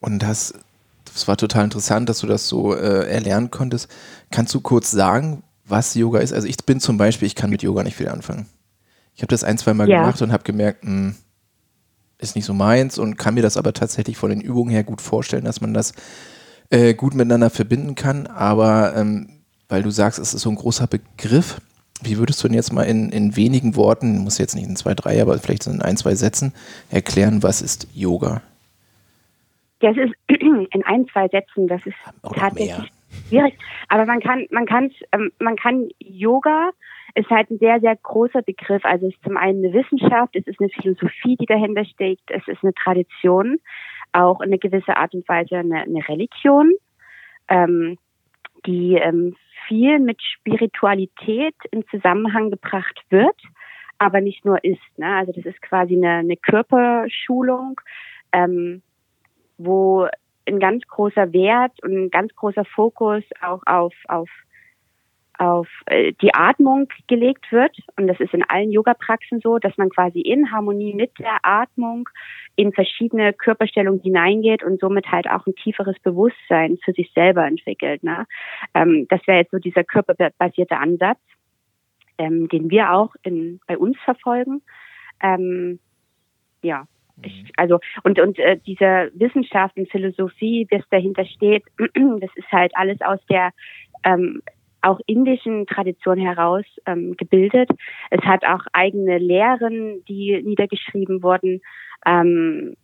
und 0.00 0.24
hast, 0.24 0.54
das 1.12 1.28
war 1.28 1.36
total 1.36 1.64
interessant, 1.64 2.08
dass 2.08 2.20
du 2.20 2.26
das 2.26 2.48
so 2.48 2.74
äh, 2.74 3.08
erlernen 3.08 3.50
konntest. 3.50 3.88
Kannst 4.30 4.54
du 4.54 4.60
kurz 4.60 4.90
sagen, 4.90 5.42
was 5.66 5.94
Yoga 5.94 6.20
ist? 6.20 6.32
Also 6.32 6.46
ich 6.46 6.56
bin 6.64 6.80
zum 6.80 6.96
Beispiel, 6.96 7.26
ich 7.26 7.34
kann 7.34 7.50
mit 7.50 7.62
Yoga 7.62 7.82
nicht 7.82 7.96
viel 7.96 8.08
anfangen. 8.08 8.46
Ich 9.14 9.22
habe 9.22 9.30
das 9.30 9.44
ein, 9.44 9.58
zwei 9.58 9.74
Mal 9.74 9.88
ja. 9.88 10.00
gemacht 10.00 10.20
und 10.22 10.32
habe 10.32 10.44
gemerkt, 10.44 10.84
mh, 10.84 10.90
hm, 10.90 11.14
ist 12.18 12.36
nicht 12.36 12.44
so 12.44 12.54
meins 12.54 12.98
und 12.98 13.16
kann 13.16 13.34
mir 13.34 13.42
das 13.42 13.56
aber 13.56 13.72
tatsächlich 13.72 14.16
von 14.16 14.30
den 14.30 14.40
Übungen 14.40 14.70
her 14.70 14.84
gut 14.84 15.00
vorstellen, 15.00 15.44
dass 15.44 15.60
man 15.60 15.74
das 15.74 15.92
äh, 16.70 16.94
gut 16.94 17.14
miteinander 17.14 17.50
verbinden 17.50 17.94
kann. 17.94 18.26
Aber 18.26 18.94
ähm, 18.96 19.42
weil 19.68 19.82
du 19.82 19.90
sagst, 19.90 20.18
es 20.18 20.34
ist 20.34 20.42
so 20.42 20.50
ein 20.50 20.56
großer 20.56 20.86
Begriff, 20.86 21.60
wie 22.02 22.18
würdest 22.18 22.42
du 22.42 22.48
denn 22.48 22.54
jetzt 22.54 22.72
mal 22.72 22.82
in, 22.82 23.10
in 23.10 23.36
wenigen 23.36 23.76
Worten, 23.76 24.18
muss 24.18 24.38
jetzt 24.38 24.54
nicht 24.54 24.66
in 24.66 24.76
zwei, 24.76 24.94
drei, 24.94 25.22
aber 25.22 25.38
vielleicht 25.38 25.66
in 25.66 25.80
ein, 25.80 25.96
zwei 25.96 26.14
Sätzen 26.14 26.52
erklären, 26.90 27.42
was 27.42 27.62
ist 27.62 27.88
Yoga? 27.94 28.42
Das 29.80 29.96
ist 29.96 30.12
in 30.28 30.82
ein, 30.84 31.06
zwei 31.08 31.28
Sätzen, 31.28 31.68
das 31.68 31.84
ist 31.86 31.96
Auch 32.22 32.34
tatsächlich 32.34 32.90
schwierig. 33.28 33.54
Aber 33.88 34.06
man 34.06 34.20
kann, 34.20 34.46
man 34.50 34.66
kann, 34.66 34.90
ähm, 35.12 35.30
man 35.38 35.56
kann 35.56 35.88
Yoga 35.98 36.70
ist 37.14 37.30
halt 37.30 37.50
ein 37.50 37.58
sehr, 37.58 37.80
sehr 37.80 37.94
großer 37.94 38.42
Begriff. 38.42 38.84
Also 38.84 39.06
es 39.06 39.14
ist 39.14 39.22
zum 39.22 39.36
einen 39.36 39.64
eine 39.64 39.72
Wissenschaft, 39.72 40.34
es 40.34 40.46
ist 40.46 40.60
eine 40.60 40.68
Philosophie, 40.70 41.36
die 41.36 41.46
dahinter 41.46 41.84
steckt, 41.84 42.28
es 42.30 42.46
ist 42.48 42.62
eine 42.62 42.74
Tradition, 42.74 43.60
auch 44.12 44.40
in 44.40 44.48
einer 44.48 44.58
gewissen 44.58 44.90
Art 44.94 45.14
und 45.14 45.28
Weise 45.28 45.58
eine, 45.58 45.82
eine 45.82 46.08
Religion, 46.08 46.72
ähm, 47.48 47.98
die 48.66 48.94
ähm, 48.94 49.36
viel 49.66 49.98
mit 49.98 50.20
Spiritualität 50.22 51.54
in 51.70 51.86
Zusammenhang 51.88 52.50
gebracht 52.50 53.00
wird, 53.10 53.36
aber 53.98 54.20
nicht 54.20 54.44
nur 54.44 54.62
ist. 54.64 54.98
Ne? 54.98 55.16
Also 55.16 55.32
das 55.32 55.44
ist 55.44 55.60
quasi 55.62 55.96
eine, 55.96 56.18
eine 56.18 56.36
Körperschulung, 56.36 57.80
ähm, 58.32 58.82
wo 59.58 60.08
ein 60.46 60.60
ganz 60.60 60.82
großer 60.86 61.32
Wert 61.32 61.72
und 61.82 61.92
ein 61.92 62.10
ganz 62.10 62.34
großer 62.34 62.64
Fokus 62.64 63.22
auch 63.40 63.62
auf, 63.66 63.94
auf 64.08 64.28
auf 65.38 65.68
äh, 65.86 66.12
die 66.20 66.34
Atmung 66.34 66.88
gelegt 67.08 67.50
wird. 67.50 67.76
Und 67.96 68.06
das 68.06 68.20
ist 68.20 68.34
in 68.34 68.44
allen 68.44 68.70
Yoga-Praxen 68.70 69.40
so, 69.40 69.58
dass 69.58 69.76
man 69.76 69.90
quasi 69.90 70.20
in 70.20 70.50
Harmonie 70.50 70.94
mit 70.94 71.18
der 71.18 71.38
Atmung 71.42 72.08
in 72.56 72.72
verschiedene 72.72 73.32
Körperstellungen 73.32 74.00
hineingeht 74.00 74.62
und 74.62 74.80
somit 74.80 75.10
halt 75.10 75.28
auch 75.28 75.46
ein 75.46 75.54
tieferes 75.56 75.98
Bewusstsein 76.00 76.78
für 76.84 76.92
sich 76.92 77.10
selber 77.14 77.46
entwickelt. 77.46 78.02
Ne? 78.02 78.26
Ähm, 78.74 79.06
das 79.08 79.26
wäre 79.26 79.38
jetzt 79.38 79.50
so 79.50 79.58
dieser 79.58 79.84
körperbasierte 79.84 80.76
Ansatz, 80.76 81.18
ähm, 82.18 82.48
den 82.48 82.70
wir 82.70 82.92
auch 82.92 83.14
in, 83.22 83.60
bei 83.66 83.76
uns 83.76 83.98
verfolgen. 84.04 84.62
Ähm, 85.20 85.80
ja, 86.62 86.86
ich, 87.22 87.42
mhm. 87.42 87.48
also 87.56 87.78
und 88.02 88.18
und 88.18 88.38
äh, 88.38 88.58
diese 88.66 89.10
Wissenschaft 89.14 89.76
und 89.76 89.90
Philosophie, 89.90 90.66
das 90.70 90.82
dahinter 90.90 91.24
steht, 91.24 91.64
das 91.78 92.30
ist 92.34 92.50
halt 92.50 92.72
alles 92.76 93.00
aus 93.00 93.20
der 93.28 93.50
ähm, 94.04 94.42
auch 94.84 95.00
indischen 95.06 95.66
Tradition 95.66 96.18
heraus 96.18 96.64
ähm, 96.86 97.16
gebildet. 97.16 97.70
Es 98.10 98.22
hat 98.22 98.44
auch 98.44 98.64
eigene 98.72 99.18
Lehren, 99.18 100.04
die 100.08 100.42
niedergeschrieben 100.42 101.22
wurden. 101.22 101.60
Ähm, 102.06 102.76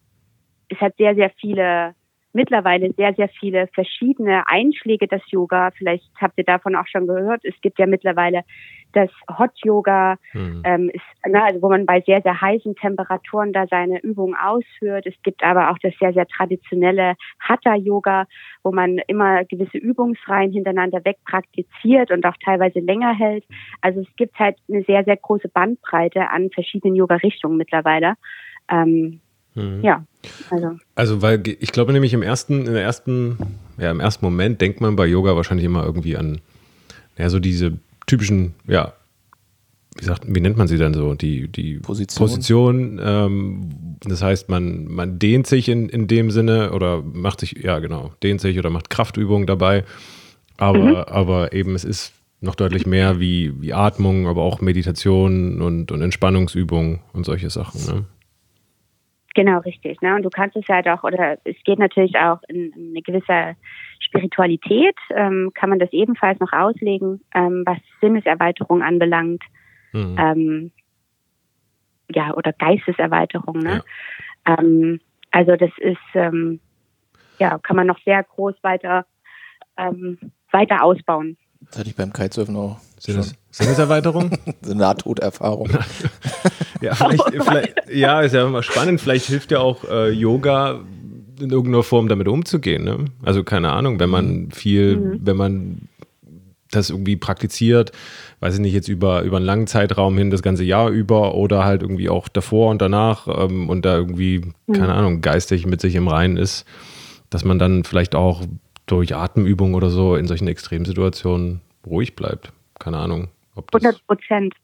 es 0.69 0.79
hat 0.81 0.97
sehr, 0.97 1.15
sehr 1.15 1.31
viele, 1.41 1.95
mittlerweile 2.33 2.93
sehr, 2.93 3.15
sehr 3.15 3.29
viele 3.29 3.67
verschiedene 3.69 4.47
Einschläge 4.47 5.07
des 5.09 5.23
Yoga. 5.31 5.71
Vielleicht 5.77 6.09
habt 6.21 6.39
ihr 6.39 6.45
davon 6.45 6.77
auch 6.77 6.87
schon 6.87 7.07
gehört. 7.07 7.45
Es 7.45 7.61
gibt 7.61 7.79
ja 7.79 7.87
mittlerweile 7.87 8.43
das 8.93 9.11
Hot 9.39 9.53
Yoga, 9.65 10.17
mhm. 10.33 10.63
ähm, 10.65 10.91
ist, 10.91 11.05
na, 11.27 11.45
also 11.45 11.63
wo 11.63 11.69
man 11.69 11.87
bei 11.87 12.01
sehr, 12.03 12.23
sehr 12.23 12.41
heißen 12.41 12.75
Temperaturen 12.77 13.53
da 13.53 13.67
seine 13.67 14.01
Übungen 14.01 14.35
ausführt. 14.35 15.07
Es 15.07 15.15
gibt 15.23 15.43
aber 15.45 15.71
auch 15.71 15.79
das 15.79 15.95
sehr, 16.01 16.13
sehr 16.13 16.27
traditionelle 16.27 17.15
Hatha 17.41 17.75
Yoga, 17.75 18.27
wo 18.63 18.73
man 18.73 18.99
immer 19.07 19.45
gewisse 19.45 19.79
Übungsreihen 19.79 20.53
hintereinander 20.53 21.05
weg 21.05 21.19
praktiziert 21.25 22.11
und 22.11 22.27
auch 22.27 22.37
teilweise 22.45 22.81
länger 22.81 23.15
hält. 23.15 23.45
Also 23.81 24.01
es 24.01 24.17
gibt 24.17 24.39
halt 24.39 24.57
eine 24.69 24.83
sehr, 24.85 25.05
sehr 25.05 25.17
große 25.17 25.49
Bandbreite 25.49 26.29
an 26.31 26.51
verschiedenen 26.51 26.97
Yoga-Richtungen 26.97 27.57
mittlerweile. 27.57 28.15
Ähm, 28.69 29.21
mhm. 29.55 29.83
Ja, 29.83 30.05
also. 30.51 30.79
Also, 30.95 31.23
weil 31.23 31.43
ich 31.47 31.73
glaube 31.73 31.93
nämlich 31.93 32.13
im 32.13 32.23
ersten, 32.23 32.67
in 32.67 32.73
der 32.73 32.83
ersten, 32.83 33.39
ja, 33.79 33.91
im 33.91 34.01
ersten 34.01 34.25
Moment 34.25 34.61
denkt 34.61 34.81
man 34.81 34.97
bei 34.97 35.07
Yoga 35.07 35.37
wahrscheinlich 35.37 35.65
immer 35.65 35.85
irgendwie 35.85 36.17
an, 36.17 36.41
ja, 37.17 37.29
so 37.31 37.39
diese 37.39 37.79
typischen, 38.07 38.55
ja, 38.67 38.95
wie, 39.99 40.05
sagt, 40.05 40.25
wie 40.27 40.41
nennt 40.41 40.57
man 40.57 40.69
sie 40.69 40.79
dann 40.79 40.95
so? 40.95 41.15
Die, 41.15 41.49
die 41.49 41.79
Position. 41.79 42.29
Position 42.29 43.01
ähm, 43.03 43.71
das 44.01 44.23
heißt, 44.23 44.49
man, 44.49 44.87
man 44.87 45.19
dehnt 45.19 45.47
sich 45.47 45.69
in, 45.69 45.89
in 45.89 46.07
dem 46.07 46.31
Sinne 46.31 46.73
oder 46.73 47.03
macht 47.03 47.41
sich, 47.41 47.53
ja 47.63 47.79
genau, 47.81 48.13
dehnt 48.23 48.41
sich 48.41 48.59
oder 48.59 48.71
macht 48.71 48.89
Kraftübungen 48.89 49.47
dabei. 49.47 49.85
Aber, 50.57 50.79
mhm. 50.79 50.95
aber 50.95 51.53
eben 51.53 51.75
es 51.75 51.85
ist 51.85 52.13
noch 52.41 52.55
deutlich 52.55 52.87
mehr 52.87 53.21
wie, 53.21 53.61
wie 53.61 53.75
Atmung, 53.75 54.27
aber 54.27 54.43
auch 54.43 54.61
Meditation 54.61 55.61
und, 55.61 55.93
und 55.93 56.01
Entspannungsübungen 56.01 57.01
und 57.13 57.25
solche 57.25 57.51
Sachen. 57.51 57.85
Ne? 57.87 58.05
Genau, 59.35 59.59
richtig. 59.59 60.01
Ne? 60.03 60.15
Und 60.17 60.23
du 60.23 60.31
kannst 60.31 60.57
es 60.57 60.67
halt 60.69 60.89
auch, 60.89 61.05
oder 61.05 61.39
es 61.45 61.57
geht 61.65 61.79
natürlich 61.79 62.17
auch 62.17 62.41
in, 62.49 62.73
in 62.73 62.91
eine 62.91 63.03
gewisse 63.03 63.57
Spiritualität, 64.01 64.97
ähm, 65.15 65.53
kann 65.55 65.71
man 65.71 65.79
das 65.79 65.93
ebenfalls 65.93 66.41
noch 66.41 66.53
auslegen, 66.53 67.21
ähm, 67.35 67.63
was 67.65 67.79
Sinneserweiterung 68.01 68.83
anbelangt. 68.83 69.43
Mhm. 69.93 70.17
Ähm, 70.19 70.73
ja, 72.13 72.35
oder 72.35 72.53
Geisteserweiterung. 72.53 73.59
Ne? 73.59 73.83
Ja. 74.47 74.59
Ähm, 74.59 75.01
also 75.31 75.55
das 75.55 75.71
ist, 75.79 75.99
ähm, 76.15 76.61
ja, 77.39 77.59
kann 77.59 77.77
man 77.77 77.87
noch 77.87 78.01
sehr 78.05 78.23
groß 78.25 78.55
weiter, 78.63 79.07
ähm, 79.77 80.19
weiter 80.51 80.83
ausbauen. 80.83 81.37
Das 81.61 81.79
hatte 81.79 81.91
ich 81.91 81.97
beim 81.97 82.13
Kitesurfen 82.13 82.57
auch. 82.57 82.79
Sinneserweiterung? 82.99 84.31
so 84.63 84.73
eine 84.73 84.81
Nahtoderfahrung. 84.81 85.71
ja, 86.81 86.95
vielleicht, 86.95 87.25
vielleicht, 87.25 87.75
ja, 87.93 88.21
ist 88.21 88.35
ja 88.35 88.47
immer 88.47 88.63
spannend. 88.63 89.01
Vielleicht 89.01 89.27
hilft 89.27 89.51
ja 89.51 89.61
auch 89.61 89.85
äh, 89.85 90.11
Yoga 90.11 90.81
in 91.41 91.51
irgendeiner 91.51 91.83
Form 91.83 92.09
damit 92.09 92.29
umzugehen. 92.29 92.85
Ne? 92.85 93.07
Also 93.23 93.45
keine 93.45 93.73
Ahnung, 93.73 93.99
wenn 93.99 94.11
man 94.11 94.51
viel, 94.51 94.97
mhm. 94.97 95.21
wenn 95.23 95.37
man 95.37 95.89
das 96.71 96.91
irgendwie 96.91 97.17
praktiziert, 97.17 97.93
weiß 98.41 98.55
ich 98.55 98.61
nicht, 98.61 98.75
jetzt 98.75 98.89
über, 98.89 99.23
über 99.23 99.39
einen 99.39 99.47
langen 99.47 99.67
Zeitraum 99.67 100.17
hin, 100.17 100.31
das 100.31 100.43
ganze 100.43 100.65
Jahr 100.65 100.89
über 100.89 101.35
oder 101.35 101.65
halt 101.65 101.83
irgendwie 101.83 102.09
auch 102.09 102.29
davor 102.29 102.71
und 102.71 102.81
danach 102.81 103.27
ähm, 103.27 103.69
und 103.69 103.85
da 103.85 103.97
irgendwie, 103.97 104.43
mhm. 104.67 104.73
keine 104.73 104.95
Ahnung, 104.95 105.21
geistig 105.21 105.67
mit 105.67 105.81
sich 105.81 105.95
im 105.95 106.09
Reinen 106.09 106.37
ist, 106.37 106.65
dass 107.29 107.45
man 107.45 107.59
dann 107.59 107.85
vielleicht 107.85 108.15
auch 108.15 108.43
durch 108.87 109.15
Atemübung 109.15 109.75
oder 109.75 109.91
so 109.91 110.17
in 110.17 110.27
solchen 110.27 110.49
Extremsituationen 110.49 111.61
ruhig 111.87 112.17
bleibt. 112.17 112.53
Keine 112.79 112.99
Ahnung. 112.99 113.29
100 113.73 114.07
Prozent. 114.07 114.55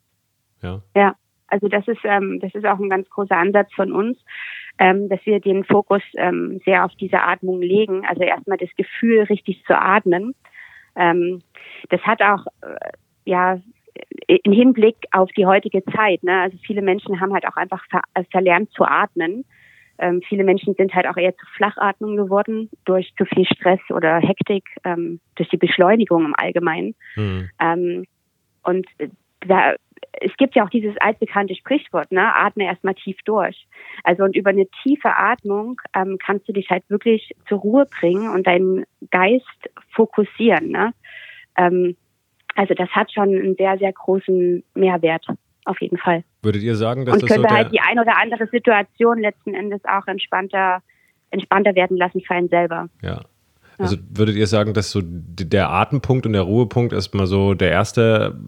Ja. 0.62 0.82
Ja. 0.94 1.14
Also 1.48 1.68
das 1.68 1.86
ist, 1.88 2.00
ähm, 2.04 2.40
das 2.40 2.54
ist 2.54 2.66
auch 2.66 2.78
ein 2.78 2.88
ganz 2.88 3.08
großer 3.08 3.36
Ansatz 3.36 3.72
von 3.74 3.92
uns, 3.92 4.18
ähm, 4.78 5.08
dass 5.08 5.24
wir 5.24 5.40
den 5.40 5.64
Fokus 5.64 6.02
ähm, 6.16 6.60
sehr 6.64 6.84
auf 6.84 6.92
diese 6.96 7.22
Atmung 7.22 7.60
legen. 7.60 8.04
Also 8.06 8.22
erstmal 8.22 8.58
das 8.58 8.70
Gefühl, 8.76 9.22
richtig 9.22 9.64
zu 9.64 9.78
atmen. 9.78 10.34
Ähm, 10.96 11.42
das 11.90 12.00
hat 12.02 12.22
auch, 12.22 12.46
äh, 12.62 12.90
ja, 13.24 13.60
im 14.26 14.52
Hinblick 14.52 14.96
auf 15.12 15.30
die 15.32 15.46
heutige 15.46 15.84
Zeit. 15.84 16.22
Ne? 16.22 16.40
Also 16.40 16.58
viele 16.66 16.82
Menschen 16.82 17.20
haben 17.20 17.32
halt 17.32 17.46
auch 17.46 17.56
einfach 17.56 17.84
ver 17.88 18.02
verlernt 18.30 18.70
zu 18.72 18.84
atmen. 18.84 19.44
Ähm, 19.98 20.20
viele 20.28 20.44
Menschen 20.44 20.74
sind 20.74 20.94
halt 20.94 21.06
auch 21.06 21.16
eher 21.16 21.34
zu 21.36 21.46
Flachatmung 21.56 22.16
geworden 22.16 22.68
durch 22.84 23.14
zu 23.16 23.24
viel 23.24 23.46
Stress 23.46 23.80
oder 23.88 24.18
Hektik, 24.18 24.64
ähm, 24.84 25.20
durch 25.36 25.48
die 25.48 25.56
Beschleunigung 25.56 26.26
im 26.26 26.34
Allgemeinen. 26.36 26.94
Mhm. 27.16 27.50
Ähm, 27.60 28.04
und 28.62 28.86
da, 29.40 29.76
es 30.20 30.36
gibt 30.36 30.54
ja 30.54 30.64
auch 30.64 30.70
dieses 30.70 30.96
altbekannte 30.98 31.54
Sprichwort, 31.54 32.10
ne, 32.10 32.34
atme 32.34 32.64
erstmal 32.64 32.94
tief 32.94 33.16
durch. 33.24 33.66
Also 34.02 34.24
und 34.24 34.36
über 34.36 34.50
eine 34.50 34.66
tiefe 34.82 35.16
Atmung 35.16 35.80
ähm, 35.94 36.18
kannst 36.24 36.48
du 36.48 36.52
dich 36.52 36.70
halt 36.70 36.84
wirklich 36.88 37.34
zur 37.48 37.58
Ruhe 37.58 37.86
bringen 37.86 38.30
und 38.30 38.46
deinen 38.46 38.84
Geist 39.10 39.70
fokussieren. 39.90 40.68
Ne? 40.70 40.92
Ähm, 41.56 41.96
also 42.54 42.74
das 42.74 42.88
hat 42.90 43.12
schon 43.12 43.28
einen 43.28 43.56
sehr, 43.56 43.78
sehr 43.78 43.92
großen 43.92 44.62
Mehrwert 44.74 45.26
auf 45.64 45.80
jeden 45.80 45.98
Fall. 45.98 46.24
Würdet 46.42 46.62
ihr 46.62 46.76
sagen, 46.76 47.04
dass 47.04 47.14
und 47.14 47.22
das 47.22 47.30
könnte 47.30 47.48
so 47.48 47.54
halt 47.54 47.72
die 47.72 47.80
ein 47.80 47.98
oder 47.98 48.16
andere 48.16 48.46
Situation 48.46 49.18
letzten 49.18 49.54
Endes 49.54 49.82
auch 49.84 50.06
entspannter, 50.06 50.82
entspannter 51.30 51.74
werden 51.74 51.96
lassen 51.96 52.20
für 52.20 52.34
einen 52.34 52.48
selber. 52.48 52.88
Ja. 53.02 53.22
Also 53.78 53.96
würdet 54.08 54.36
ihr 54.36 54.46
sagen, 54.46 54.72
dass 54.72 54.90
so 54.90 55.02
der 55.04 55.68
Atempunkt 55.70 56.24
und 56.24 56.32
der 56.32 56.42
Ruhepunkt 56.42 56.94
erstmal 56.94 57.26
so 57.26 57.52
der 57.52 57.70
erste 57.70 58.38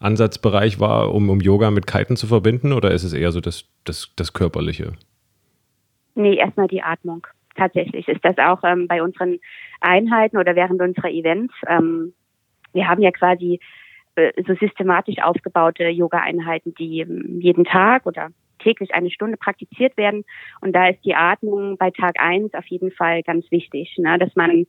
Ansatzbereich 0.00 0.78
war, 0.80 1.14
um, 1.14 1.30
um 1.30 1.40
Yoga 1.40 1.70
mit 1.70 1.86
Kiten 1.86 2.16
zu 2.16 2.26
verbinden, 2.26 2.72
oder 2.72 2.90
ist 2.90 3.04
es 3.04 3.12
eher 3.12 3.32
so 3.32 3.40
das, 3.40 3.64
das, 3.84 4.12
das 4.16 4.32
Körperliche? 4.32 4.92
Nee, 6.14 6.36
erstmal 6.36 6.68
die 6.68 6.82
Atmung. 6.82 7.26
Tatsächlich 7.54 8.06
ist 8.08 8.24
das 8.24 8.36
auch 8.38 8.62
ähm, 8.64 8.86
bei 8.86 9.02
unseren 9.02 9.38
Einheiten 9.80 10.36
oder 10.36 10.54
während 10.54 10.80
unserer 10.80 11.10
Events. 11.10 11.54
Ähm, 11.68 12.12
wir 12.72 12.86
haben 12.88 13.00
ja 13.00 13.10
quasi 13.10 13.60
äh, 14.16 14.32
so 14.46 14.54
systematisch 14.54 15.16
aufgebaute 15.22 15.84
Yoga-Einheiten, 15.88 16.74
die 16.74 17.00
ähm, 17.00 17.40
jeden 17.40 17.64
Tag 17.64 18.06
oder 18.06 18.30
täglich 18.66 18.94
eine 18.94 19.10
Stunde 19.10 19.36
praktiziert 19.36 19.96
werden. 19.96 20.24
Und 20.60 20.74
da 20.74 20.88
ist 20.88 21.04
die 21.04 21.14
Atmung 21.14 21.76
bei 21.78 21.90
Tag 21.90 22.16
eins 22.18 22.52
auf 22.54 22.66
jeden 22.66 22.90
Fall 22.90 23.22
ganz 23.22 23.48
wichtig, 23.50 23.94
ne? 23.98 24.18
dass 24.18 24.34
man 24.34 24.66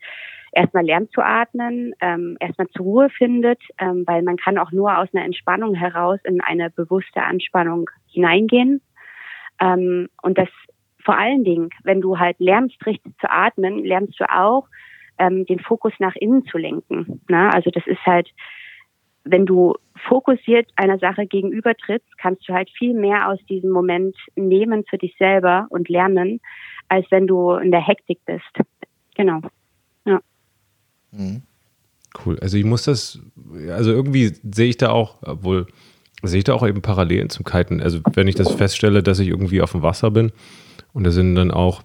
erstmal 0.52 0.86
lernt 0.86 1.12
zu 1.12 1.22
atmen, 1.22 1.94
ähm, 2.02 2.38
erstmal 2.40 2.68
zur 2.70 2.86
Ruhe 2.86 3.10
findet, 3.10 3.62
ähm, 3.80 4.04
weil 4.06 4.22
man 4.22 4.38
kann 4.38 4.58
auch 4.58 4.72
nur 4.72 4.98
aus 4.98 5.10
einer 5.14 5.26
Entspannung 5.26 5.74
heraus 5.74 6.20
in 6.24 6.42
eine 6.42 6.70
bewusste 6.70 7.24
Anspannung 7.24 7.90
hineingehen. 8.08 8.82
Ähm, 9.60 10.10
und 10.22 10.38
das 10.38 10.50
vor 11.04 11.18
allen 11.18 11.44
Dingen, 11.44 11.70
wenn 11.84 12.02
du 12.02 12.20
halt 12.20 12.38
lernst, 12.40 12.86
richtig 12.86 13.18
zu 13.20 13.32
atmen, 13.32 13.84
lernst 13.84 14.20
du 14.20 14.26
auch, 14.30 14.68
ähm, 15.18 15.46
den 15.46 15.60
Fokus 15.60 15.94
nach 16.00 16.16
innen 16.16 16.46
zu 16.46 16.58
lenken. 16.58 17.22
Ne? 17.30 17.52
Also 17.54 17.72
das 17.72 17.88
ist 17.88 18.06
halt 18.06 18.30
wenn 19.30 19.46
du 19.46 19.76
fokussiert 20.08 20.70
einer 20.76 21.00
Sache 21.00 21.26
gegenübertrittst, 21.26 22.18
kannst 22.18 22.48
du 22.48 22.54
halt 22.54 22.70
viel 22.70 22.94
mehr 22.94 23.30
aus 23.30 23.40
diesem 23.50 23.72
Moment 23.72 24.16
nehmen 24.36 24.84
für 24.90 24.98
dich 24.98 25.16
selber 25.18 25.68
und 25.70 25.90
lernen, 25.90 26.40
als 26.88 27.06
wenn 27.10 27.28
du 27.28 27.52
in 27.54 27.72
der 27.72 27.86
Hektik 27.86 28.20
bist. 28.26 28.44
Genau. 29.16 29.42
Ja. 30.06 30.22
Mhm. 31.12 31.42
Cool. 32.26 32.40
Also 32.40 32.58
ich 32.58 32.64
muss 32.64 32.84
das, 32.84 33.20
also 33.70 33.92
irgendwie 33.92 34.34
sehe 34.52 34.70
ich 34.70 34.78
da 34.78 34.90
auch, 34.90 35.18
obwohl 35.22 35.68
sehe 36.24 36.40
ich 36.40 36.44
da 36.46 36.54
auch 36.54 36.66
eben 36.66 36.82
Parallelen 36.82 37.30
zum 37.30 37.46
Kiten. 37.46 37.82
Also 37.82 38.00
wenn 38.14 38.28
ich 38.28 38.36
das 38.36 38.52
feststelle, 38.52 39.04
dass 39.04 39.20
ich 39.20 39.28
irgendwie 39.28 39.62
auf 39.62 39.74
dem 39.74 39.84
Wasser 39.84 40.10
bin 40.10 40.32
und 40.94 41.04
da 41.04 41.12
sind 41.12 41.36
dann 41.36 41.52
auch 41.52 41.84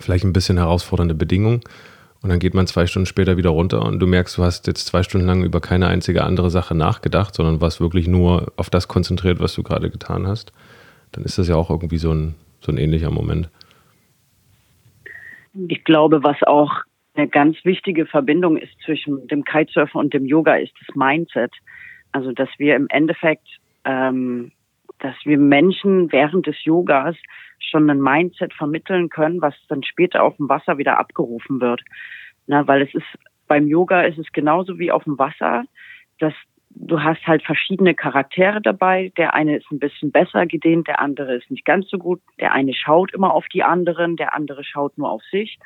vielleicht 0.00 0.24
ein 0.24 0.32
bisschen 0.32 0.56
herausfordernde 0.56 1.14
Bedingungen, 1.14 1.60
und 2.24 2.30
dann 2.30 2.38
geht 2.38 2.54
man 2.54 2.66
zwei 2.66 2.86
Stunden 2.86 3.04
später 3.04 3.36
wieder 3.36 3.50
runter 3.50 3.84
und 3.84 3.98
du 3.98 4.06
merkst, 4.06 4.38
du 4.38 4.42
hast 4.42 4.66
jetzt 4.66 4.86
zwei 4.86 5.02
Stunden 5.02 5.26
lang 5.26 5.44
über 5.44 5.60
keine 5.60 5.88
einzige 5.88 6.24
andere 6.24 6.48
Sache 6.48 6.74
nachgedacht, 6.74 7.34
sondern 7.34 7.60
warst 7.60 7.82
wirklich 7.82 8.08
nur 8.08 8.50
auf 8.56 8.70
das 8.70 8.88
konzentriert, 8.88 9.40
was 9.40 9.54
du 9.54 9.62
gerade 9.62 9.90
getan 9.90 10.26
hast. 10.26 10.50
Dann 11.12 11.24
ist 11.24 11.36
das 11.36 11.48
ja 11.48 11.56
auch 11.56 11.68
irgendwie 11.68 11.98
so 11.98 12.12
ein, 12.12 12.34
so 12.60 12.72
ein 12.72 12.78
ähnlicher 12.78 13.10
Moment. 13.10 13.50
Ich 15.68 15.84
glaube, 15.84 16.24
was 16.24 16.42
auch 16.44 16.72
eine 17.14 17.28
ganz 17.28 17.58
wichtige 17.62 18.06
Verbindung 18.06 18.56
ist 18.56 18.72
zwischen 18.86 19.28
dem 19.28 19.44
Kitesurfen 19.44 20.00
und 20.00 20.14
dem 20.14 20.24
Yoga, 20.24 20.54
ist 20.54 20.72
das 20.80 20.96
Mindset. 20.96 21.52
Also, 22.12 22.32
dass 22.32 22.48
wir 22.56 22.74
im 22.74 22.86
Endeffekt, 22.88 23.46
ähm, 23.84 24.50
dass 25.00 25.14
wir 25.24 25.36
Menschen 25.36 26.10
während 26.10 26.46
des 26.46 26.56
Yogas 26.64 27.16
schon 27.68 27.88
ein 27.90 28.00
Mindset 28.00 28.52
vermitteln 28.54 29.08
können, 29.08 29.40
was 29.40 29.54
dann 29.68 29.82
später 29.82 30.22
auf 30.22 30.36
dem 30.36 30.48
Wasser 30.48 30.78
wieder 30.78 30.98
abgerufen 30.98 31.60
wird. 31.60 31.82
Na, 32.46 32.66
weil 32.66 32.82
es 32.82 32.94
ist 32.94 33.06
beim 33.46 33.66
Yoga 33.66 34.02
ist 34.02 34.18
es 34.18 34.30
genauso 34.32 34.78
wie 34.78 34.90
auf 34.90 35.04
dem 35.04 35.18
Wasser, 35.18 35.64
dass 36.18 36.34
du 36.70 37.02
hast 37.02 37.26
halt 37.26 37.42
verschiedene 37.44 37.94
Charaktere 37.94 38.60
dabei. 38.60 39.12
Der 39.16 39.34
eine 39.34 39.56
ist 39.56 39.70
ein 39.70 39.78
bisschen 39.78 40.10
besser 40.10 40.46
gedehnt, 40.46 40.88
der 40.88 41.00
andere 41.00 41.36
ist 41.36 41.50
nicht 41.50 41.64
ganz 41.64 41.88
so 41.88 41.98
gut. 41.98 42.20
Der 42.40 42.52
eine 42.52 42.74
schaut 42.74 43.12
immer 43.14 43.32
auf 43.32 43.46
die 43.52 43.62
anderen, 43.62 44.16
der 44.16 44.34
andere 44.34 44.64
schaut 44.64 44.98
nur 44.98 45.10
auf 45.10 45.22
sich. 45.30 45.58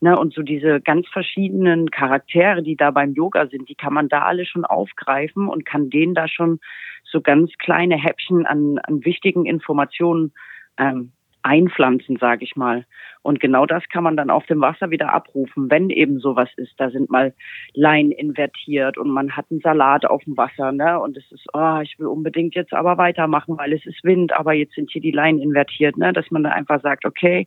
Ne, 0.00 0.18
und 0.18 0.34
so 0.34 0.42
diese 0.42 0.80
ganz 0.80 1.08
verschiedenen 1.08 1.90
Charaktere, 1.90 2.62
die 2.62 2.76
da 2.76 2.90
beim 2.90 3.14
Yoga 3.14 3.46
sind, 3.46 3.68
die 3.68 3.74
kann 3.74 3.94
man 3.94 4.08
da 4.08 4.22
alle 4.22 4.44
schon 4.44 4.64
aufgreifen 4.64 5.48
und 5.48 5.64
kann 5.64 5.88
denen 5.88 6.14
da 6.14 6.28
schon 6.28 6.60
so 7.04 7.20
ganz 7.20 7.52
kleine 7.58 7.96
Häppchen 7.96 8.44
an, 8.44 8.78
an 8.78 9.04
wichtigen 9.04 9.46
Informationen 9.46 10.32
ähm, 10.78 11.12
einpflanzen, 11.44 12.16
sage 12.16 12.44
ich 12.44 12.56
mal. 12.56 12.84
Und 13.22 13.38
genau 13.38 13.66
das 13.66 13.82
kann 13.92 14.02
man 14.02 14.16
dann 14.16 14.30
auf 14.30 14.46
dem 14.46 14.60
Wasser 14.60 14.90
wieder 14.90 15.12
abrufen, 15.12 15.70
wenn 15.70 15.90
eben 15.90 16.18
sowas 16.18 16.48
ist. 16.56 16.72
Da 16.78 16.90
sind 16.90 17.10
mal 17.10 17.34
Leinen 17.74 18.12
invertiert 18.12 18.98
und 18.98 19.10
man 19.10 19.36
hat 19.36 19.46
einen 19.50 19.60
Salat 19.60 20.04
auf 20.06 20.24
dem 20.24 20.36
Wasser, 20.36 20.72
ne? 20.72 20.98
Und 21.00 21.16
es 21.16 21.30
ist, 21.30 21.46
oh, 21.52 21.78
ich 21.82 21.98
will 21.98 22.06
unbedingt 22.06 22.54
jetzt 22.54 22.72
aber 22.72 22.98
weitermachen, 22.98 23.56
weil 23.58 23.72
es 23.72 23.84
ist 23.86 24.02
Wind, 24.04 24.32
aber 24.32 24.54
jetzt 24.54 24.74
sind 24.74 24.90
hier 24.90 25.02
die 25.02 25.10
Leinen 25.10 25.40
invertiert, 25.40 25.96
ne? 25.96 26.12
Dass 26.12 26.30
man 26.30 26.42
dann 26.42 26.52
einfach 26.52 26.80
sagt, 26.82 27.04
okay, 27.04 27.46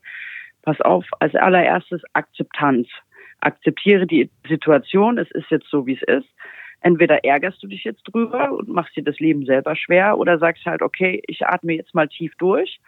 pass 0.62 0.80
auf, 0.82 1.06
als 1.20 1.36
allererstes 1.36 2.02
Akzeptanz. 2.14 2.88
Akzeptiere 3.40 4.08
die 4.08 4.30
Situation, 4.48 5.18
es 5.18 5.30
ist 5.32 5.50
jetzt 5.52 5.70
so, 5.70 5.86
wie 5.86 5.94
es 5.94 6.02
ist. 6.04 6.28
Entweder 6.82 7.24
ärgerst 7.24 7.62
du 7.64 7.68
dich 7.68 7.84
jetzt 7.84 8.04
drüber 8.04 8.52
und 8.52 8.70
machst 8.70 8.96
dir 8.96 9.04
das 9.04 9.20
Leben 9.20 9.46
selber 9.46 9.76
schwer 9.76 10.18
oder 10.18 10.38
sagst 10.38 10.66
halt, 10.66 10.82
okay, 10.82 11.22
ich 11.28 11.46
atme 11.46 11.74
jetzt 11.74 11.96
mal 11.96 12.08
tief 12.08 12.34
durch, 12.38 12.80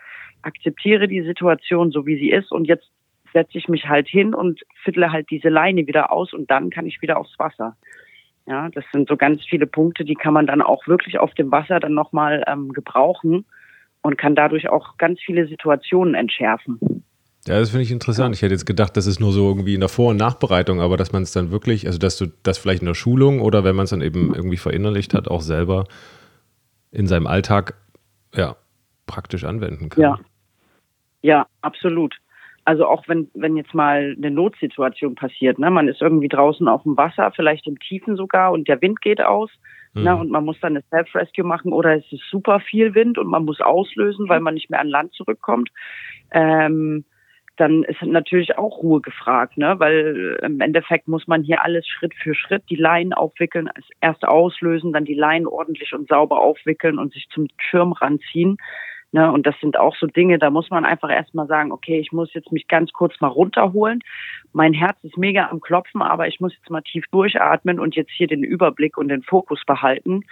akzeptiere 0.42 1.08
die 1.08 1.24
Situation 1.24 1.92
so 1.92 2.06
wie 2.06 2.18
sie 2.18 2.32
ist 2.32 2.52
und 2.52 2.66
jetzt 2.66 2.90
setze 3.34 3.58
ich 3.58 3.68
mich 3.68 3.88
halt 3.88 4.08
hin 4.08 4.34
und 4.34 4.62
fiddle 4.84 5.12
halt 5.12 5.30
diese 5.30 5.50
Leine 5.50 5.88
wieder 5.88 6.12
aus 6.12 6.34
und 6.34 6.50
dann 6.50 6.70
kann 6.70 6.86
ich 6.86 7.02
wieder 7.02 7.18
aufs 7.18 7.38
Wasser. 7.38 7.76
Ja, 8.48 8.70
das 8.70 8.84
sind 8.92 9.08
so 9.08 9.18
ganz 9.18 9.44
viele 9.46 9.68
Punkte, 9.68 10.06
die 10.06 10.16
kann 10.16 10.34
man 10.34 10.48
dann 10.48 10.62
auch 10.62 10.88
wirklich 10.88 11.20
auf 11.20 11.34
dem 11.36 11.52
Wasser 11.52 11.80
dann 11.80 11.94
nochmal 11.94 12.44
ähm, 12.48 12.74
gebrauchen 12.74 13.46
und 14.02 14.18
kann 14.18 14.36
dadurch 14.36 14.70
auch 14.70 14.98
ganz 14.98 15.20
viele 15.20 15.48
Situationen 15.48 16.16
entschärfen. 16.16 17.04
Ja, 17.48 17.58
das 17.58 17.70
finde 17.70 17.84
ich 17.84 17.92
interessant. 17.92 18.36
Ich 18.36 18.42
hätte 18.42 18.54
jetzt 18.54 18.66
gedacht, 18.66 18.98
das 18.98 19.08
ist 19.08 19.20
nur 19.20 19.32
so 19.32 19.48
irgendwie 19.48 19.74
in 19.74 19.80
der 19.80 19.90
Vor- 19.90 20.12
und 20.12 20.18
Nachbereitung, 20.18 20.82
aber 20.82 20.98
dass 20.98 21.14
man 21.14 21.24
es 21.24 21.32
dann 21.32 21.52
wirklich, 21.52 21.88
also 21.88 21.98
dass 21.98 22.18
du 22.18 22.28
das 22.44 22.58
vielleicht 22.58 22.82
in 22.82 22.88
der 22.88 22.96
Schulung 22.96 23.42
oder 23.42 23.64
wenn 23.64 23.76
man 23.76 23.86
es 23.86 23.92
dann 23.92 24.02
eben 24.02 24.34
irgendwie 24.36 24.58
verinnerlicht 24.58 25.14
hat, 25.14 25.28
auch 25.28 25.42
selber 25.42 25.86
in 26.92 27.08
seinem 27.08 27.28
Alltag 27.28 27.76
ja, 28.36 28.56
praktisch 29.08 29.46
anwenden 29.46 29.90
kann. 29.90 30.02
Ja, 30.02 30.20
ja 31.22 31.48
absolut. 31.62 32.16
Also 32.66 32.86
auch 32.86 33.08
wenn, 33.08 33.30
wenn 33.34 33.58
jetzt 33.58 33.74
mal 33.74 34.16
eine 34.18 34.30
Notsituation 34.30 35.16
passiert, 35.16 35.60
ne, 35.60 35.72
man 35.72 35.88
ist 35.88 36.02
irgendwie 36.02 36.28
draußen 36.28 36.68
auf 36.68 36.84
dem 36.84 36.98
Wasser, 36.98 37.32
vielleicht 37.36 37.66
im 37.68 37.80
Tiefen 37.80 38.16
sogar 38.16 38.52
und 38.52 38.68
der 38.68 38.82
Wind 38.82 39.02
geht 39.02 39.22
aus, 39.22 39.50
ne, 39.94 40.02
mhm. 40.02 40.06
ne, 40.06 40.16
und 40.18 40.30
man 40.30 40.46
muss 40.46 40.60
dann 40.60 40.74
eine 40.74 40.84
Self-Rescue 40.90 41.46
machen 41.46 41.72
oder 41.72 41.96
es 41.96 42.12
ist 42.12 42.30
super 42.30 42.60
viel 42.60 42.94
Wind 42.94 43.18
und 43.18 43.28
man 43.28 43.46
muss 43.46 43.62
auslösen, 43.62 44.28
weil 44.30 44.42
man 44.42 44.54
nicht 44.54 44.70
mehr 44.70 44.82
an 44.82 44.88
Land 44.88 45.14
zurückkommt. 45.14 45.70
Ähm, 46.32 47.06
dann 47.60 47.84
ist 47.84 48.02
natürlich 48.02 48.58
auch 48.58 48.82
Ruhe 48.82 49.02
gefragt, 49.02 49.58
ne? 49.58 49.76
weil 49.80 50.40
im 50.42 50.62
Endeffekt 50.62 51.08
muss 51.08 51.28
man 51.28 51.44
hier 51.44 51.64
alles 51.64 51.86
Schritt 51.88 52.14
für 52.14 52.34
Schritt 52.34 52.64
die 52.70 52.76
Leinen 52.76 53.14
aufwickeln, 53.14 53.70
erst 54.02 54.26
auslösen, 54.26 54.94
dann 54.94 55.06
die 55.06 55.14
Leinen 55.14 55.48
ordentlich 55.48 55.94
und 55.94 56.08
sauber 56.08 56.40
aufwickeln 56.40 56.98
und 56.98 57.14
sich 57.14 57.28
zum 57.30 57.48
Schirm 57.58 57.92
ranziehen. 57.92 58.58
Ne, 59.12 59.32
und 59.32 59.48
das 59.48 59.56
sind 59.60 59.76
auch 59.76 59.96
so 59.96 60.06
Dinge, 60.06 60.38
da 60.38 60.52
muss 60.52 60.70
man 60.70 60.86
einfach 60.86 61.10
erstmal 61.10 61.48
sagen, 61.48 61.72
okay, 61.72 62.00
ich 62.00 62.12
muss 62.12 62.32
jetzt 62.36 62.52
mich 62.52 62.68
ganz 62.68 62.92
kurz 62.92 63.20
mal 63.20 63.28
runterholen. 63.28 64.02
Mein 64.54 64.72
Herz 64.74 64.98
ist 65.02 65.18
mega 65.18 65.50
am 65.50 65.62
Klopfen, 65.62 66.04
aber 66.04 66.28
ich 66.28 66.40
muss 66.40 66.54
jetzt 66.54 66.70
mal 66.70 66.82
tief 66.82 67.06
durchatmen 67.12 67.80
und 67.80 67.96
jetzt 67.96 68.12
hier 68.12 68.28
den 68.28 68.44
Überblick 68.44 69.00
und 69.00 69.08
den 69.08 69.24
Fokus 69.24 69.64
behalten, 69.66 70.26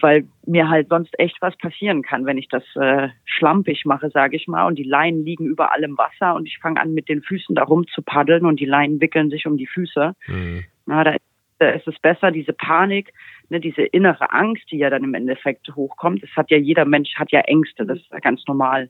weil 0.00 0.26
mir 0.46 0.70
halt 0.70 0.88
sonst 0.88 1.18
echt 1.18 1.36
was 1.42 1.54
passieren 1.58 2.00
kann, 2.00 2.24
wenn 2.24 2.38
ich 2.38 2.48
das 2.48 2.64
äh, 2.76 3.08
schlampig 3.26 3.84
mache, 3.84 4.08
sage 4.08 4.36
ich 4.36 4.48
mal, 4.48 4.66
und 4.66 4.76
die 4.78 4.84
Leinen 4.84 5.22
liegen 5.22 5.44
überall 5.44 5.82
im 5.82 5.98
Wasser 5.98 6.34
und 6.34 6.46
ich 6.46 6.58
fange 6.58 6.80
an 6.80 6.94
mit 6.94 7.10
den 7.10 7.20
Füßen 7.20 7.54
da 7.54 7.64
rum 7.64 7.86
zu 7.88 8.00
paddeln 8.00 8.46
und 8.46 8.58
die 8.58 8.64
Leinen 8.64 9.02
wickeln 9.02 9.28
sich 9.28 9.46
um 9.46 9.58
die 9.58 9.66
Füße. 9.66 10.14
Mhm. 10.28 10.64
Na, 10.86 11.04
da 11.04 11.16
da 11.58 11.70
ist 11.70 11.86
es 11.86 11.98
besser, 12.00 12.30
diese 12.30 12.52
Panik, 12.52 13.12
ne, 13.48 13.60
diese 13.60 13.82
innere 13.82 14.32
Angst, 14.32 14.64
die 14.70 14.78
ja 14.78 14.90
dann 14.90 15.04
im 15.04 15.14
Endeffekt 15.14 15.74
hochkommt. 15.74 16.22
Das 16.22 16.30
hat 16.36 16.50
ja 16.50 16.58
jeder 16.58 16.84
Mensch 16.84 17.14
hat 17.16 17.32
ja 17.32 17.40
Ängste, 17.40 17.86
das 17.86 17.98
ist 17.98 18.10
ja 18.10 18.18
ganz 18.18 18.42
normal. 18.46 18.88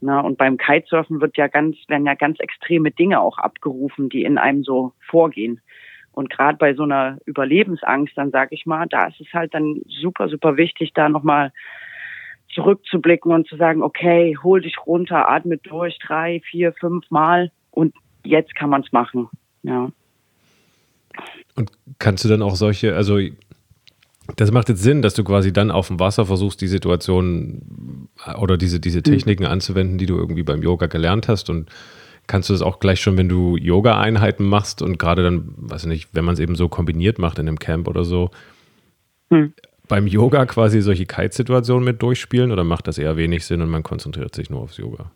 Na, 0.00 0.20
und 0.20 0.36
beim 0.38 0.58
Kitesurfen 0.58 1.20
wird 1.20 1.36
ja 1.36 1.48
ganz, 1.48 1.76
werden 1.88 2.06
ja 2.06 2.14
ganz 2.14 2.38
extreme 2.40 2.90
Dinge 2.90 3.20
auch 3.20 3.38
abgerufen, 3.38 4.08
die 4.08 4.24
in 4.24 4.38
einem 4.38 4.62
so 4.62 4.92
vorgehen. 5.00 5.60
Und 6.12 6.30
gerade 6.30 6.56
bei 6.58 6.74
so 6.74 6.82
einer 6.82 7.18
Überlebensangst, 7.26 8.16
dann 8.16 8.30
sage 8.30 8.54
ich 8.54 8.66
mal, 8.66 8.86
da 8.88 9.06
ist 9.06 9.20
es 9.20 9.32
halt 9.32 9.52
dann 9.54 9.82
super, 9.86 10.28
super 10.28 10.56
wichtig, 10.56 10.92
da 10.94 11.08
nochmal 11.08 11.52
zurückzublicken 12.54 13.32
und 13.32 13.46
zu 13.46 13.56
sagen, 13.56 13.82
okay, 13.82 14.36
hol 14.42 14.62
dich 14.62 14.76
runter, 14.86 15.28
atme 15.28 15.58
durch, 15.58 15.98
drei, 15.98 16.40
vier, 16.50 16.72
fünf 16.72 17.10
Mal 17.10 17.50
und 17.70 17.94
jetzt 18.24 18.54
kann 18.54 18.70
man 18.70 18.82
es 18.82 18.92
machen. 18.92 19.28
Ja. 19.62 19.90
Und 21.54 21.70
kannst 21.98 22.24
du 22.24 22.28
dann 22.28 22.42
auch 22.42 22.56
solche, 22.56 22.94
also 22.96 23.18
das 24.36 24.52
macht 24.52 24.68
jetzt 24.68 24.82
Sinn, 24.82 25.02
dass 25.02 25.14
du 25.14 25.24
quasi 25.24 25.52
dann 25.52 25.70
auf 25.70 25.88
dem 25.88 25.98
Wasser 25.98 26.26
versuchst, 26.26 26.60
die 26.60 26.66
Situation 26.66 28.08
oder 28.38 28.56
diese, 28.56 28.80
diese 28.80 28.98
mhm. 28.98 29.04
Techniken 29.04 29.44
mhm. 29.44 29.50
anzuwenden, 29.50 29.98
die 29.98 30.06
du 30.06 30.16
irgendwie 30.16 30.42
beim 30.42 30.62
Yoga 30.62 30.86
gelernt 30.86 31.28
hast. 31.28 31.48
Und 31.48 31.70
kannst 32.26 32.50
du 32.50 32.54
das 32.54 32.62
auch 32.62 32.78
gleich 32.78 33.00
schon, 33.00 33.16
wenn 33.16 33.28
du 33.28 33.56
Yoga-Einheiten 33.56 34.46
machst 34.46 34.82
und 34.82 34.98
gerade 34.98 35.22
dann, 35.22 35.54
weiß 35.56 35.84
ich 35.84 35.88
nicht, 35.88 36.10
wenn 36.12 36.24
man 36.24 36.34
es 36.34 36.40
eben 36.40 36.54
so 36.54 36.68
kombiniert 36.68 37.18
macht 37.18 37.38
in 37.38 37.48
einem 37.48 37.58
Camp 37.58 37.88
oder 37.88 38.04
so, 38.04 38.30
mhm. 39.30 39.54
beim 39.88 40.06
Yoga 40.06 40.44
quasi 40.44 40.82
solche 40.82 41.06
Kite-Situationen 41.06 41.84
mit 41.84 42.02
durchspielen 42.02 42.52
oder 42.52 42.64
macht 42.64 42.88
das 42.88 42.98
eher 42.98 43.16
wenig 43.16 43.46
Sinn 43.46 43.62
und 43.62 43.70
man 43.70 43.82
konzentriert 43.82 44.34
sich 44.34 44.50
nur 44.50 44.60
aufs 44.60 44.76
Yoga? 44.76 45.10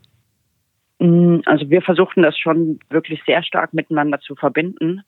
Mm, 0.99 1.41
also 1.45 1.69
wir 1.69 1.83
versuchten 1.83 2.23
das 2.23 2.39
schon 2.39 2.79
wirklich 2.89 3.21
sehr 3.27 3.43
stark 3.43 3.75
miteinander 3.75 4.21
zu 4.21 4.35
verbinden. 4.35 5.03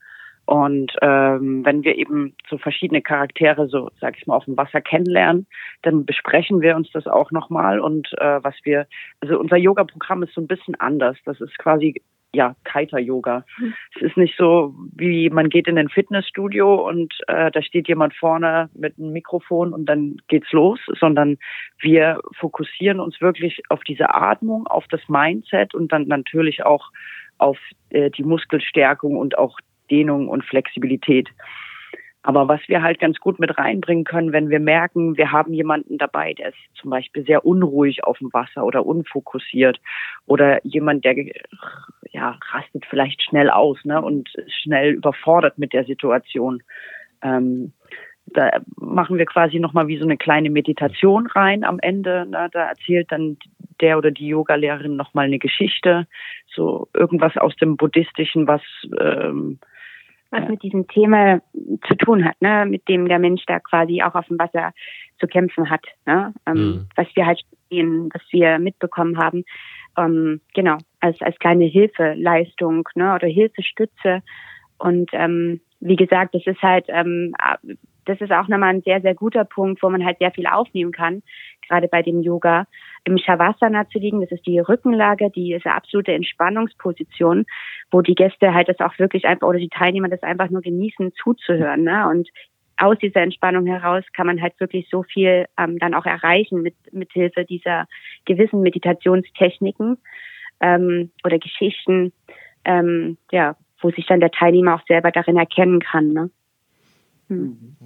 Und 0.45 0.93
ähm, 1.03 1.65
wenn 1.65 1.85
wir 1.85 1.97
eben 1.97 2.35
so 2.49 2.59
verschiedene 2.59 3.01
Charaktere, 3.01 3.69
so 3.69 3.91
sag 4.01 4.19
ich 4.19 4.27
mal, 4.27 4.37
auf 4.37 4.45
dem 4.45 4.57
Wasser 4.57 4.81
kennenlernen, 4.81 5.47
dann 5.83 6.05
besprechen 6.05 6.61
wir 6.61 6.77
uns 6.77 6.91
das 6.93 7.07
auch 7.07 7.31
nochmal. 7.31 7.81
Und 7.81 8.13
äh, 8.19 8.43
was 8.43 8.55
wir, 8.65 8.87
also 9.21 9.39
unser 9.39 9.57
Yoga-Programm 9.57 10.23
ist 10.25 10.35
so 10.35 10.41
ein 10.41 10.49
bisschen 10.49 10.75
anders. 10.75 11.17
Das 11.25 11.41
ist 11.41 11.57
quasi 11.59 12.03
ja, 12.35 12.57
Kiter-Yoga. 12.65 13.45
Mhm. 13.59 13.75
Es 13.95 14.03
ist 14.03 14.17
nicht 14.17 14.37
so, 14.39 14.75
wie 14.95 15.29
man 15.31 15.51
geht 15.51 15.69
in 15.69 15.79
ein 15.79 15.89
Fitnessstudio 15.89 16.89
und 16.89 17.13
äh, 17.29 17.51
da 17.51 17.63
steht 17.63 17.89
jemand 17.89 18.15
vorne 18.15 18.71
mit 18.75 18.99
einem 18.99 19.13
Mikrofon 19.13 19.73
und 19.73 19.87
dann 19.87 20.17
geht's 20.29 20.51
los, 20.53 20.81
sondern 20.99 21.39
wir 21.79 22.21
fokussieren 22.39 23.01
uns 23.01 23.21
wirklich 23.21 23.63
auf 23.69 23.83
diese 23.85 24.15
Atmung, 24.15 24.67
auf 24.67 24.87
das 24.89 25.03
Mindset 25.09 25.75
und 25.75 25.93
dann 25.93 26.09
natürlich 26.09 26.65
auch 26.65 26.91
auf 27.39 27.59
äh, 27.91 28.11
die 28.11 28.25
Muskelstärkung 28.25 29.17
und 29.17 29.37
auch 29.37 29.59
Dehnung 29.93 30.29
und 30.29 30.45
Flexibilität. 30.45 31.29
Aber 32.25 32.47
was 32.47 32.61
wir 32.69 32.83
halt 32.83 33.01
ganz 33.01 33.19
gut 33.19 33.41
mit 33.41 33.59
reinbringen 33.59 34.05
können, 34.05 34.33
wenn 34.33 34.49
wir 34.49 34.61
merken, 34.61 35.17
wir 35.17 35.33
haben 35.33 35.53
jemanden 35.53 35.99
dabei, 35.99 36.35
der 36.35 36.51
ist 36.51 36.59
zum 36.81 36.91
Beispiel 36.91 37.25
sehr 37.25 37.45
unruhig 37.45 38.05
auf 38.05 38.19
dem 38.19 38.33
Wasser 38.33 38.65
oder 38.65 38.87
unfokussiert 38.87 39.81
oder 40.27 40.65
jemand, 40.65 41.05
der 41.05 41.17
ja 42.13 42.39
rastet 42.53 42.87
vielleicht 42.89 43.23
schnell 43.23 43.51
aus 43.51 43.79
ne, 43.85 44.01
und 44.01 44.31
schnell 44.63 44.93
überfordert 44.93 45.59
mit 45.59 45.73
der 45.73 45.85
Situation. 45.85 46.63
Ähm, 47.23 47.73
da 48.27 48.61
machen 48.77 49.19
wir 49.19 49.27
quasi 49.27 49.59
nochmal 49.59 49.89
wie 49.89 49.99
so 49.99 50.05
eine 50.05 50.17
kleine 50.17 50.49
Meditation 50.49 51.27
rein 51.27 51.65
am 51.65 51.81
Ende. 51.81 52.27
Ne? 52.27 52.49
Da 52.53 52.69
erzählt 52.69 53.11
dann 53.11 53.37
der 53.81 53.99
oder 53.99 54.13
die 54.13 54.29
Yogalehrerin 54.29 54.95
nochmal 54.95 55.27
eine 55.27 55.41
Geschichte, 55.41 56.07
so 56.47 56.89
irgendwas 56.95 57.37
aus 57.37 57.57
dem 57.57 57.77
Buddhistischen, 57.77 58.47
was 58.47 58.63
ähm, 59.01 59.59
was 60.33 60.49
mit 60.49 60.63
diesem 60.63 60.89
Thema 60.89 61.41
zu 61.87 61.95
tun 61.95 62.25
hat, 62.25 62.41
ne? 62.41 62.67
mit 62.67 62.89
dem 62.89 63.07
der 63.07 63.19
Mensch 63.19 63.45
da 63.47 63.61
quasi 63.61 64.03
auch 64.03 64.15
auf 64.15 64.27
dem 64.27 64.39
Wasser 64.39 64.73
zu 65.21 65.27
kämpfen 65.27 65.71
hat. 65.71 65.85
Ne? 66.07 66.33
Ähm, 66.47 66.55
mhm. 66.55 66.87
Was 66.97 67.07
wir 67.15 67.27
halt 67.27 67.43
sehen, 67.71 68.09
was 68.13 68.23
wir 68.31 68.59
mitbekommen 68.59 69.19
haben, 69.19 69.45
ähm, 69.99 70.41
genau, 70.55 70.79
als, 71.01 71.21
als 71.21 71.39
kleine 71.39 71.67
Hilfeleistung 71.67 72.89
ne? 72.95 73.15
oder 73.15 73.29
Hilfestütze. 73.29 74.23
Und 74.79 75.11
ähm, 75.13 75.61
wie 75.81 75.97
gesagt, 75.97 76.35
das 76.35 76.47
ist 76.47 76.63
halt, 76.63 76.87
ähm, 76.89 77.35
das 78.05 78.21
ist 78.21 78.33
auch 78.33 78.49
nochmal 78.49 78.75
ein 78.75 78.83
sehr, 78.83 79.01
sehr 79.01 79.15
guter 79.15 79.45
Punkt, 79.45 79.83
wo 79.83 79.91
man 79.91 80.05
halt 80.05 80.19
sehr 80.19 80.33
viel 80.33 80.47
aufnehmen 80.47 80.93
kann, 80.93 81.23
gerade 81.69 81.89
bei 81.89 82.03
dem 82.03 82.23
Yoga 82.23 82.67
im 83.05 83.19
Shavasana 83.19 83.89
zu 83.89 83.99
liegen. 83.99 84.21
Das 84.21 84.31
ist 84.31 84.47
die 84.47 84.59
Rückenlage, 84.59 85.31
die 85.31 85.53
ist 85.53 85.67
eine 85.67 85.75
absolute 85.75 86.13
Entspannungsposition, 86.13 87.47
wo 87.91 88.01
die 88.01 88.15
Gäste 88.15 88.55
halt 88.55 88.69
das 88.69 88.81
auch 88.81 88.99
wirklich 88.99 89.25
einfach 89.25 89.47
oder 89.47 89.59
die 89.59 89.69
Teilnehmer 89.69 90.09
das 90.09 90.23
einfach 90.23 90.51
nur 90.51 90.63
genießen 90.63 91.13
zuzuhören. 91.23 91.85
Ne? 91.85 92.09
Und 92.09 92.29
aus 92.77 92.99
dieser 92.99 93.21
Entspannung 93.21 93.67
heraus 93.67 94.05
kann 94.15 94.27
man 94.27 94.41
halt 94.41 94.59
wirklich 94.59 94.89
so 94.91 95.03
viel 95.03 95.47
ähm, 95.59 95.79
dann 95.79 95.95
auch 95.95 96.07
erreichen 96.07 96.63
mit, 96.63 96.75
mit 96.93 97.13
Hilfe 97.13 97.45
dieser 97.45 97.87
gewissen 98.25 98.63
Meditationstechniken 98.63 99.99
ähm, 100.61 101.11
oder 101.25 101.39
Geschichten, 101.39 102.13
ähm, 102.65 103.19
ja, 103.31 103.57
wo 103.81 103.91
sich 103.91 104.07
dann 104.07 104.21
der 104.21 104.31
Teilnehmer 104.31 104.77
auch 104.77 104.87
selber 104.87 105.11
darin 105.11 105.37
erkennen 105.37 105.81
kann. 105.81 106.09
Ne? 106.13 106.31
Hm. 107.33 107.77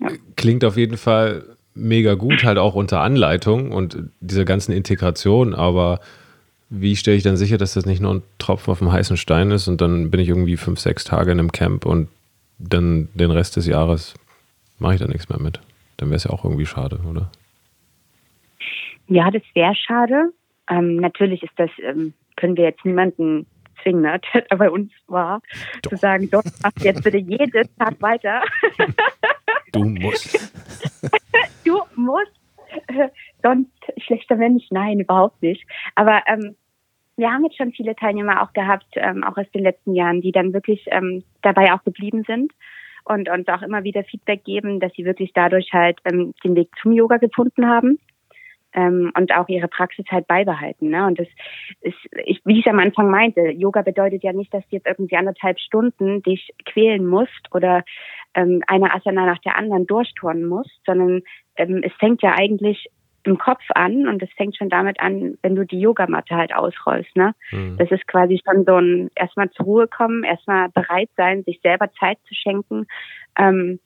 Ja. 0.00 0.08
Klingt 0.36 0.64
auf 0.64 0.76
jeden 0.76 0.96
Fall 0.96 1.56
mega 1.74 2.14
gut, 2.14 2.44
halt 2.44 2.58
auch 2.58 2.74
unter 2.74 3.00
Anleitung 3.00 3.72
und 3.72 3.98
dieser 4.20 4.44
ganzen 4.44 4.72
Integration, 4.72 5.54
aber 5.54 6.00
wie 6.70 6.96
stelle 6.96 7.16
ich 7.16 7.22
dann 7.22 7.36
sicher, 7.36 7.56
dass 7.56 7.74
das 7.74 7.86
nicht 7.86 8.00
nur 8.00 8.14
ein 8.14 8.22
Tropfen 8.38 8.70
auf 8.70 8.78
dem 8.78 8.92
heißen 8.92 9.16
Stein 9.16 9.50
ist 9.50 9.68
und 9.68 9.80
dann 9.80 10.10
bin 10.10 10.20
ich 10.20 10.28
irgendwie 10.28 10.56
fünf, 10.56 10.80
sechs 10.80 11.04
Tage 11.04 11.32
in 11.32 11.38
einem 11.38 11.52
Camp 11.52 11.86
und 11.86 12.08
dann 12.58 13.08
den 13.14 13.30
Rest 13.30 13.56
des 13.56 13.66
Jahres 13.66 14.14
mache 14.78 14.94
ich 14.94 15.00
da 15.00 15.06
nichts 15.06 15.28
mehr 15.28 15.40
mit. 15.40 15.60
Dann 15.96 16.10
wäre 16.10 16.16
es 16.16 16.24
ja 16.24 16.30
auch 16.30 16.44
irgendwie 16.44 16.66
schade, 16.66 17.00
oder? 17.08 17.30
Ja, 19.08 19.30
das 19.30 19.42
wäre 19.54 19.74
schade. 19.74 20.32
Ähm, 20.68 20.96
natürlich 20.96 21.42
ist 21.42 21.52
das, 21.56 21.70
ähm, 21.82 22.12
können 22.36 22.56
wir 22.56 22.64
jetzt 22.64 22.84
niemanden 22.84 23.46
zwingen, 23.82 24.02
ne, 24.02 24.20
der 24.34 24.56
bei 24.56 24.70
uns 24.70 24.92
war, 25.06 25.40
Doch. 25.82 25.90
zu 25.90 25.96
sagen, 25.96 26.30
doch, 26.30 26.44
mach 26.62 26.72
jetzt 26.82 27.04
bitte 27.04 27.18
jeden 27.18 27.68
Tag 27.78 28.00
weiter. 28.00 28.42
Du 29.72 29.84
musst. 29.84 30.52
du 31.64 31.82
musst. 31.94 32.32
sonst 33.42 33.70
schlechter 33.98 34.36
Mensch. 34.36 34.64
Nein, 34.70 35.00
überhaupt 35.00 35.42
nicht. 35.42 35.62
Aber 35.94 36.22
ähm, 36.26 36.56
wir 37.16 37.30
haben 37.30 37.44
jetzt 37.44 37.58
schon 37.58 37.72
viele 37.72 37.94
Teilnehmer 37.94 38.42
auch 38.42 38.54
gehabt, 38.54 38.86
ähm, 38.94 39.24
auch 39.24 39.36
aus 39.36 39.50
den 39.52 39.64
letzten 39.64 39.94
Jahren, 39.94 40.22
die 40.22 40.32
dann 40.32 40.54
wirklich 40.54 40.86
ähm, 40.90 41.22
dabei 41.42 41.74
auch 41.74 41.84
geblieben 41.84 42.24
sind 42.26 42.52
und 43.04 43.28
uns 43.28 43.46
auch 43.48 43.60
immer 43.60 43.84
wieder 43.84 44.04
Feedback 44.04 44.44
geben, 44.44 44.80
dass 44.80 44.92
sie 44.94 45.04
wirklich 45.04 45.32
dadurch 45.34 45.70
halt 45.72 45.98
ähm, 46.04 46.32
den 46.44 46.54
Weg 46.54 46.70
zum 46.80 46.92
Yoga 46.92 47.18
gefunden 47.18 47.66
haben 47.66 47.98
ähm, 48.78 49.10
und 49.16 49.34
auch 49.34 49.48
ihre 49.48 49.66
Praxis 49.66 50.06
halt 50.08 50.28
beibehalten. 50.28 50.90
Ne? 50.90 51.04
Und 51.04 51.18
das 51.18 51.26
ist, 51.80 51.96
ich, 52.24 52.40
wie 52.44 52.60
ich 52.60 52.66
am 52.68 52.78
Anfang 52.78 53.10
meinte, 53.10 53.40
Yoga 53.50 53.82
bedeutet 53.82 54.22
ja 54.22 54.32
nicht, 54.32 54.54
dass 54.54 54.62
du 54.68 54.76
jetzt 54.76 54.86
irgendwie 54.86 55.16
anderthalb 55.16 55.58
Stunden 55.58 56.22
dich 56.22 56.54
quälen 56.64 57.04
musst 57.04 57.52
oder 57.52 57.82
ähm, 58.34 58.62
eine 58.68 58.94
Asana 58.94 59.26
nach 59.26 59.40
der 59.40 59.56
anderen 59.56 59.86
durchturnen 59.86 60.46
musst, 60.46 60.80
sondern 60.86 61.22
ähm, 61.56 61.82
es 61.82 61.92
fängt 61.98 62.22
ja 62.22 62.34
eigentlich 62.38 62.88
im 63.24 63.36
Kopf 63.36 63.64
an 63.74 64.06
und 64.06 64.22
es 64.22 64.30
fängt 64.36 64.56
schon 64.56 64.68
damit 64.68 65.00
an, 65.00 65.36
wenn 65.42 65.56
du 65.56 65.66
die 65.66 65.80
Yogamatte 65.80 66.36
halt 66.36 66.54
ausrollst. 66.54 67.16
Ne? 67.16 67.34
Mhm. 67.50 67.78
Das 67.78 67.90
ist 67.90 68.06
quasi 68.06 68.40
schon 68.44 68.64
so 68.64 68.76
ein 68.76 69.10
erstmal 69.16 69.50
zur 69.50 69.66
Ruhe 69.66 69.88
kommen, 69.88 70.22
erstmal 70.22 70.68
bereit 70.68 71.10
sein, 71.16 71.42
sich 71.42 71.60
selber 71.62 71.90
Zeit 71.98 72.18
zu 72.28 72.34
schenken. 72.34 72.86
Ähm, 73.36 73.80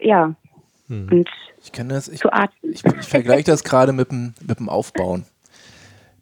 ja. 0.00 0.34
Mhm. 0.90 1.08
Und 1.10 1.28
ich 1.62 1.72
kann 1.72 1.88
das, 1.88 2.08
ich, 2.08 2.22
ich, 2.62 2.84
ich 2.84 3.06
vergleiche 3.06 3.44
das 3.44 3.64
gerade 3.64 3.92
mit 3.92 4.10
dem, 4.10 4.34
mit 4.46 4.58
dem 4.58 4.68
Aufbauen. 4.68 5.24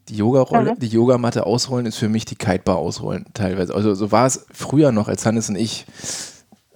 Die 0.08 0.16
Yoga-Rolle, 0.16 0.74
die 0.78 0.88
Yogamatte 0.88 1.44
ausrollen 1.44 1.86
ist 1.86 1.96
für 1.96 2.08
mich 2.08 2.24
die 2.24 2.36
Kitebar 2.36 2.76
ausrollen 2.76 3.26
teilweise. 3.34 3.74
Also 3.74 3.94
so 3.94 4.12
war 4.12 4.26
es 4.26 4.46
früher 4.52 4.92
noch, 4.92 5.08
als 5.08 5.26
Hannes 5.26 5.48
und 5.48 5.56
ich 5.56 5.84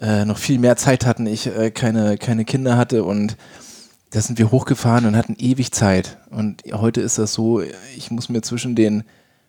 äh, 0.01 0.25
noch 0.25 0.39
viel 0.39 0.59
mehr 0.59 0.77
Zeit 0.77 1.07
hatten, 1.07 1.27
ich 1.27 1.47
äh, 1.47 1.71
keine, 1.71 2.19
keine 2.19 2.45
Kinder 2.45 2.77
hatte 2.77 3.05
und 3.05 3.37
da 4.11 4.21
sind 4.21 4.39
wir 4.39 4.51
hochgefahren 4.51 5.07
und 5.07 5.17
hatten 5.17 5.37
ewig 5.39 5.73
Zeit. 5.73 6.19
Und 6.31 6.63
heute 6.73 7.01
ist 7.01 7.19
das 7.19 7.33
so, 7.33 7.63
ich 7.97 8.11
muss 8.11 8.29
mir 8.29 8.43
zwischen 8.43 8.75
den 8.75 9.05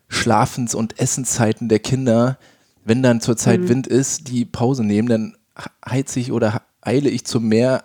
Schlafens- 0.08 0.74
und 0.74 0.98
Essenszeiten 0.98 1.68
der 1.68 1.80
Kinder, 1.80 2.38
wenn 2.84 3.02
dann 3.02 3.20
zurzeit 3.20 3.60
mhm. 3.60 3.68
Wind 3.68 3.86
ist, 3.86 4.28
die 4.28 4.46
Pause 4.46 4.84
nehmen, 4.84 5.08
dann 5.08 5.36
heiz 5.86 6.16
ich 6.16 6.32
oder 6.32 6.62
eile 6.80 7.10
ich 7.10 7.26
zum 7.26 7.48
Meer, 7.48 7.84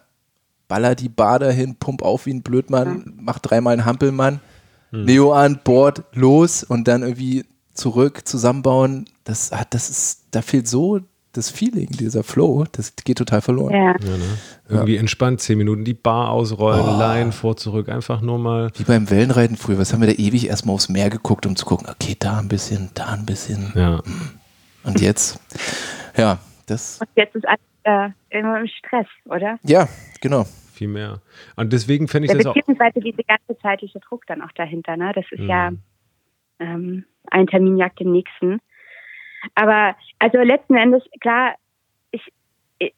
baller 0.69 0.95
die 0.95 1.09
Bar 1.09 1.39
dahin, 1.39 1.75
pump 1.75 2.01
auf 2.01 2.25
wie 2.25 2.33
ein 2.33 2.43
Blödmann, 2.43 2.99
mhm. 2.99 3.13
mach 3.19 3.39
dreimal 3.39 3.73
einen 3.73 3.83
Hampelmann, 3.83 4.39
mhm. 4.91 5.03
Neo 5.03 5.33
an, 5.33 5.59
Bord, 5.65 6.03
los 6.13 6.63
und 6.63 6.87
dann 6.87 7.01
irgendwie 7.01 7.43
zurück, 7.73 8.25
zusammenbauen. 8.25 9.05
Das 9.25 9.51
hat, 9.51 9.73
das 9.73 9.89
ist, 9.89 10.27
da 10.31 10.41
fehlt 10.41 10.67
so 10.67 11.01
das 11.33 11.51
Feeling, 11.51 11.89
dieser 11.91 12.23
Flow, 12.23 12.65
das 12.71 12.95
geht 12.95 13.17
total 13.17 13.41
verloren. 13.41 13.73
Ja. 13.73 13.95
Ja, 13.99 14.17
ne? 14.17 14.37
Irgendwie 14.67 14.95
ja. 14.95 14.99
entspannt, 14.99 15.41
zehn 15.41 15.57
Minuten 15.57 15.85
die 15.85 15.93
Bar 15.93 16.29
ausrollen, 16.29 16.85
oh. 16.87 16.99
Line 16.99 17.31
vor, 17.31 17.55
zurück, 17.55 17.89
einfach 17.89 18.21
nur 18.21 18.39
mal. 18.39 18.71
Wie 18.75 18.83
beim 18.83 19.09
Wellenreiten 19.09 19.55
früher, 19.55 19.77
was 19.77 19.93
haben 19.93 20.01
wir 20.01 20.07
da 20.07 20.13
ewig 20.13 20.47
erstmal 20.47 20.75
aufs 20.75 20.89
Meer 20.89 21.09
geguckt, 21.09 21.45
um 21.45 21.55
zu 21.55 21.65
gucken, 21.65 21.87
okay, 21.89 22.15
da 22.17 22.39
ein 22.39 22.47
bisschen, 22.47 22.89
da 22.93 23.07
ein 23.09 23.25
bisschen. 23.25 23.71
Ja. 23.75 24.01
Und 24.83 25.01
jetzt, 25.01 25.39
ja, 26.17 26.39
das. 26.65 26.99
Und 26.99 27.09
jetzt 27.15 27.35
ist 27.35 27.47
alles 27.47 27.59
äh, 27.83 28.09
immer 28.37 28.59
im 28.59 28.67
Stress, 28.67 29.07
oder? 29.25 29.59
Ja, 29.63 29.87
genau. 30.21 30.45
Viel 30.79 30.87
mehr. 30.87 31.19
Und 31.57 31.73
deswegen 31.73 32.07
fände 32.07 32.27
ich 32.27 32.31
Der 32.31 32.37
das 32.37 32.47
auch. 32.47 32.53
Beziehungsweise 32.53 33.01
diese 33.01 33.21
ganze 33.25 33.57
zeitliche 33.61 33.99
Druck 33.99 34.25
dann 34.27 34.41
auch 34.41 34.53
dahinter, 34.53 34.95
ne? 34.95 35.11
Das 35.13 35.25
ist 35.29 35.41
mhm. 35.41 35.49
ja 35.49 35.71
ähm, 36.59 37.03
ein 37.29 37.47
Termin 37.47 37.75
jagt 37.75 37.99
den 37.99 38.13
nächsten. 38.13 38.61
Aber 39.55 39.93
also 40.19 40.37
letzten 40.37 40.77
Endes, 40.77 41.03
klar, 41.19 41.55
ich, 42.11 42.31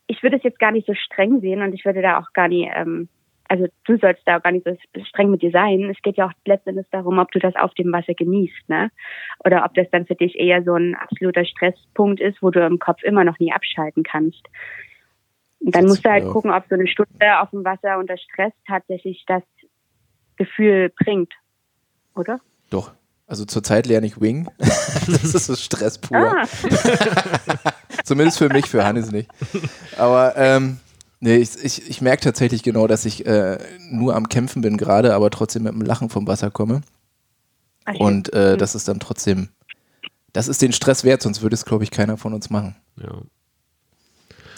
ich 0.06 0.22
würde 0.22 0.38
es 0.38 0.44
jetzt 0.44 0.60
gar 0.60 0.72
nicht 0.72 0.86
so 0.86 0.94
streng 0.94 1.42
sehen 1.42 1.64
und 1.64 1.74
ich 1.74 1.84
würde 1.84 2.04
da 2.04 2.20
auch 2.20 2.34
gar 2.34 2.50
nicht, 2.50 2.70
ähm, 2.72 3.10
also 3.48 3.66
du 3.86 3.98
sollst 3.98 4.22
da 4.28 4.38
auch 4.38 4.44
gar 4.44 4.52
nicht 4.52 4.68
so 4.68 4.78
streng 5.06 5.32
mit 5.32 5.42
dir 5.42 5.50
sein. 5.50 5.90
Es 5.90 6.00
geht 6.04 6.18
ja 6.18 6.28
auch 6.28 6.34
letzten 6.46 6.70
Endes 6.70 6.90
darum, 6.92 7.18
ob 7.18 7.32
du 7.32 7.40
das 7.40 7.56
auf 7.56 7.74
dem 7.74 7.92
Wasser 7.92 8.14
genießt, 8.14 8.70
ne? 8.70 8.92
Oder 9.44 9.66
ob 9.66 9.74
das 9.74 9.90
dann 9.90 10.06
für 10.06 10.14
dich 10.14 10.38
eher 10.38 10.62
so 10.62 10.76
ein 10.76 10.94
absoluter 10.94 11.46
Stresspunkt 11.46 12.22
ist, 12.22 12.44
wo 12.44 12.52
du 12.52 12.64
im 12.64 12.78
Kopf 12.78 13.02
immer 13.02 13.24
noch 13.24 13.40
nie 13.40 13.52
abschalten 13.52 14.04
kannst. 14.04 14.48
Und 15.64 15.76
dann 15.76 15.86
musst 15.86 16.04
du 16.04 16.10
halt 16.10 16.28
gucken, 16.28 16.52
ob 16.52 16.64
so 16.70 16.76
eine 16.76 16.88
Stunde 16.88 17.40
auf 17.40 17.52
dem 17.52 17.64
Wasser 17.64 18.00
unter 18.00 18.18
Stress 18.18 18.54
tatsächlich 18.68 19.24
das 19.28 19.44
Gefühl 20.36 20.92
bringt, 20.98 21.32
oder? 22.16 22.40
Doch. 22.70 22.94
Also 23.28 23.46
zurzeit 23.46 23.86
lerne 23.86 24.08
ich 24.08 24.20
Wing. 24.20 24.50
das 24.58 25.24
ist 25.24 25.46
so 25.46 25.56
Stress 25.56 26.00
pur. 26.00 26.18
Ah. 26.18 26.46
Zumindest 28.04 28.40
für 28.40 28.50
mich, 28.50 28.66
für 28.68 28.84
Hannes 28.84 29.12
nicht. 29.12 29.30
Aber 29.98 30.36
ähm, 30.36 30.80
nee, 31.22 31.38
ich, 31.38 31.64
ich, 31.64 31.90
ich 31.90 32.02
merke 32.02 32.24
tatsächlich 32.24 32.64
genau, 32.64 32.88
dass 32.88 33.06
ich 33.06 33.26
äh, 33.26 33.58
nur 33.90 34.16
am 34.16 34.28
Kämpfen 34.28 34.62
bin 34.62 34.76
gerade, 34.76 35.14
aber 35.14 35.30
trotzdem 35.30 35.64
mit 35.64 35.74
dem 35.74 35.82
Lachen 35.82 36.10
vom 36.10 36.28
Wasser 36.28 36.52
komme. 36.52 36.82
Ach, 37.86 37.94
Und 37.96 38.34
äh, 38.34 38.54
mhm. 38.54 38.58
das 38.58 38.76
ist 38.76 38.88
dann 38.88 39.00
trotzdem, 39.00 39.50
das 40.34 40.48
ist 40.48 40.62
den 40.62 40.74
Stress 40.74 41.04
wert, 41.04 41.22
sonst 41.22 41.42
würde 41.42 41.54
es, 41.54 41.66
glaube 41.66 41.84
ich, 41.84 41.92
keiner 41.92 42.18
von 42.18 42.34
uns 42.34 42.50
machen. 42.50 42.76
Ja. 42.98 43.22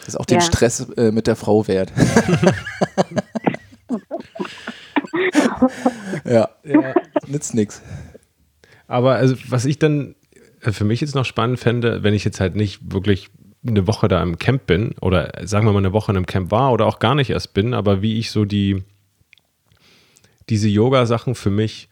Das 0.05 0.15
ist 0.15 0.19
auch 0.19 0.25
den 0.25 0.39
ja. 0.39 0.45
Stress 0.45 0.81
äh, 0.97 1.11
mit 1.11 1.27
der 1.27 1.35
Frau 1.35 1.67
wert. 1.67 1.93
ja. 6.25 6.49
ja, 6.63 6.93
nützt 7.27 7.53
nichts. 7.53 7.81
Aber 8.87 9.15
also, 9.15 9.35
was 9.47 9.65
ich 9.65 9.79
dann 9.79 10.15
äh, 10.61 10.71
für 10.71 10.83
mich 10.83 11.01
jetzt 11.01 11.15
noch 11.15 11.25
spannend 11.25 11.59
fände, 11.59 12.03
wenn 12.03 12.13
ich 12.13 12.25
jetzt 12.25 12.39
halt 12.39 12.55
nicht 12.55 12.93
wirklich 12.93 13.29
eine 13.65 13.87
Woche 13.87 14.07
da 14.09 14.21
im 14.21 14.37
Camp 14.37 14.65
bin 14.65 14.93
oder 14.99 15.31
sagen 15.43 15.65
wir 15.65 15.71
mal 15.71 15.79
eine 15.79 15.93
Woche 15.93 16.11
in 16.11 16.17
einem 16.17 16.25
Camp 16.25 16.51
war 16.51 16.73
oder 16.73 16.85
auch 16.85 16.99
gar 16.99 17.15
nicht 17.15 17.29
erst 17.29 17.53
bin, 17.53 17.73
aber 17.73 18.01
wie 18.01 18.19
ich 18.19 18.29
so 18.31 18.43
die 18.43 18.83
diese 20.49 20.67
Yoga-Sachen 20.67 21.35
für 21.35 21.49
mich 21.49 21.87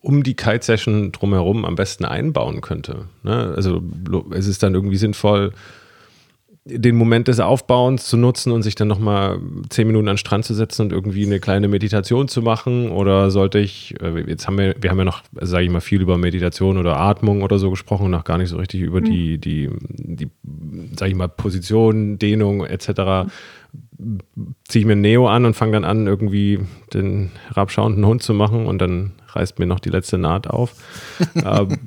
um 0.00 0.22
die 0.22 0.34
Kite-Session 0.34 1.12
drumherum 1.12 1.64
am 1.64 1.74
besten 1.74 2.04
einbauen 2.04 2.60
könnte. 2.62 3.08
Ne? 3.22 3.52
Also 3.54 3.82
es 4.30 4.46
ist 4.46 4.62
dann 4.62 4.74
irgendwie 4.74 4.96
sinnvoll, 4.96 5.52
den 6.64 6.94
Moment 6.94 7.26
des 7.26 7.40
Aufbauens 7.40 8.06
zu 8.06 8.16
nutzen 8.16 8.52
und 8.52 8.62
sich 8.62 8.76
dann 8.76 8.86
nochmal 8.86 9.40
zehn 9.68 9.86
Minuten 9.86 10.06
an 10.08 10.14
den 10.14 10.18
Strand 10.18 10.44
zu 10.44 10.54
setzen 10.54 10.82
und 10.82 10.92
irgendwie 10.92 11.26
eine 11.26 11.40
kleine 11.40 11.66
Meditation 11.66 12.28
zu 12.28 12.40
machen? 12.40 12.90
Oder 12.90 13.32
sollte 13.32 13.58
ich, 13.58 13.94
äh, 14.00 14.20
jetzt 14.28 14.46
haben 14.46 14.58
wir, 14.58 14.76
wir 14.80 14.90
haben 14.90 14.98
ja 14.98 15.04
noch, 15.04 15.22
sage 15.40 15.64
ich 15.64 15.70
mal, 15.70 15.80
viel 15.80 16.00
über 16.00 16.18
Meditation 16.18 16.78
oder 16.78 17.00
Atmung 17.00 17.42
oder 17.42 17.58
so 17.58 17.70
gesprochen 17.70 18.06
und 18.06 18.10
noch 18.12 18.24
gar 18.24 18.38
nicht 18.38 18.48
so 18.48 18.58
richtig 18.58 18.80
über 18.80 19.00
mhm. 19.00 19.04
die, 19.04 19.38
die, 19.38 19.70
die, 19.82 20.28
sage 20.96 21.10
ich 21.10 21.16
mal, 21.16 21.28
Position, 21.28 22.18
Dehnung 22.18 22.64
etc. 22.64 23.28
Ziehe 24.68 24.82
ich 24.82 24.86
mir 24.86 24.96
Neo 24.96 25.28
an 25.28 25.44
und 25.44 25.54
fange 25.54 25.72
dann 25.72 25.84
an, 25.84 26.06
irgendwie 26.06 26.60
den 26.94 27.32
herabschauenden 27.48 28.06
Hund 28.06 28.22
zu 28.22 28.34
machen 28.34 28.66
und 28.66 28.78
dann 28.78 29.12
reißt 29.28 29.58
mir 29.58 29.66
noch 29.66 29.80
die 29.80 29.90
letzte 29.90 30.18
Naht 30.18 30.46
auf. 30.46 30.74
ähm, 31.34 31.78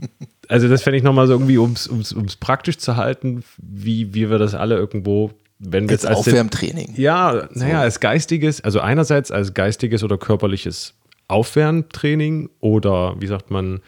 also 0.50 0.68
das 0.68 0.84
fände 0.84 0.98
ich 0.98 1.04
nochmal 1.04 1.28
so 1.28 1.34
irgendwie, 1.34 1.58
um 1.58 1.74
es 1.74 2.36
praktisch 2.40 2.78
zu 2.78 2.96
halten, 2.96 3.44
wie, 3.58 4.14
wie 4.14 4.30
wir 4.30 4.38
das 4.38 4.54
alle 4.54 4.76
irgendwo, 4.76 5.32
wenn 5.60 5.88
wir 5.88 5.94
jetzt 5.94 6.06
als 6.06 6.20
Aufwärmtraining. 6.20 6.94
Ja, 6.96 7.48
so. 7.52 7.60
naja, 7.60 7.82
als 7.82 8.00
geistiges, 8.00 8.62
also 8.62 8.80
einerseits 8.80 9.32
als 9.32 9.54
geistiges 9.54 10.04
oder 10.04 10.18
körperliches 10.18 10.94
Aufwärmtraining 11.28 12.50
oder 12.60 13.16
wie 13.20 13.28
sagt 13.28 13.52
man, 13.52 13.82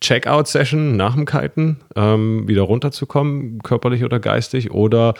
Checkout-Session 0.00 0.96
nach 0.96 1.14
dem 1.14 1.24
Kiten, 1.24 1.80
ähm, 1.96 2.46
wieder 2.46 2.62
runterzukommen, 2.62 3.62
körperlich 3.62 4.04
oder 4.04 4.20
geistig, 4.20 4.70
oder 4.70 5.14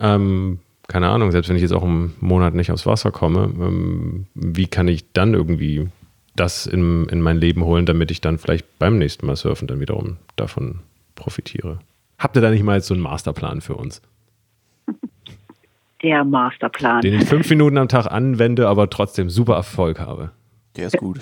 ähm, 0.00 0.58
keine 0.88 1.08
Ahnung, 1.08 1.30
selbst 1.30 1.48
wenn 1.48 1.56
ich 1.56 1.62
jetzt 1.62 1.72
auch 1.72 1.84
einen 1.84 2.14
Monat 2.20 2.54
nicht 2.54 2.72
aufs 2.72 2.86
Wasser 2.86 3.12
komme, 3.12 3.44
ähm, 3.44 4.26
wie 4.34 4.66
kann 4.66 4.88
ich 4.88 5.12
dann 5.12 5.34
irgendwie 5.34 5.88
das 6.36 6.66
in, 6.66 7.08
in 7.08 7.20
mein 7.20 7.38
Leben 7.38 7.64
holen, 7.64 7.86
damit 7.86 8.10
ich 8.10 8.20
dann 8.20 8.38
vielleicht 8.38 8.78
beim 8.78 8.98
nächsten 8.98 9.26
Mal 9.26 9.36
surfen 9.36 9.68
dann 9.68 9.80
wiederum 9.80 10.16
davon 10.36 10.80
profitiere. 11.14 11.78
Habt 12.18 12.36
ihr 12.36 12.42
da 12.42 12.50
nicht 12.50 12.62
mal 12.62 12.80
so 12.80 12.94
einen 12.94 13.02
Masterplan 13.02 13.60
für 13.60 13.74
uns? 13.74 14.00
Der 16.02 16.24
Masterplan. 16.24 17.00
Den 17.00 17.14
ich 17.14 17.28
fünf 17.28 17.48
Minuten 17.48 17.78
am 17.78 17.88
Tag 17.88 18.06
anwende, 18.06 18.68
aber 18.68 18.90
trotzdem 18.90 19.30
super 19.30 19.54
Erfolg 19.54 20.00
habe. 20.00 20.32
Der 20.76 20.86
ist 20.86 20.98
gut. 20.98 21.20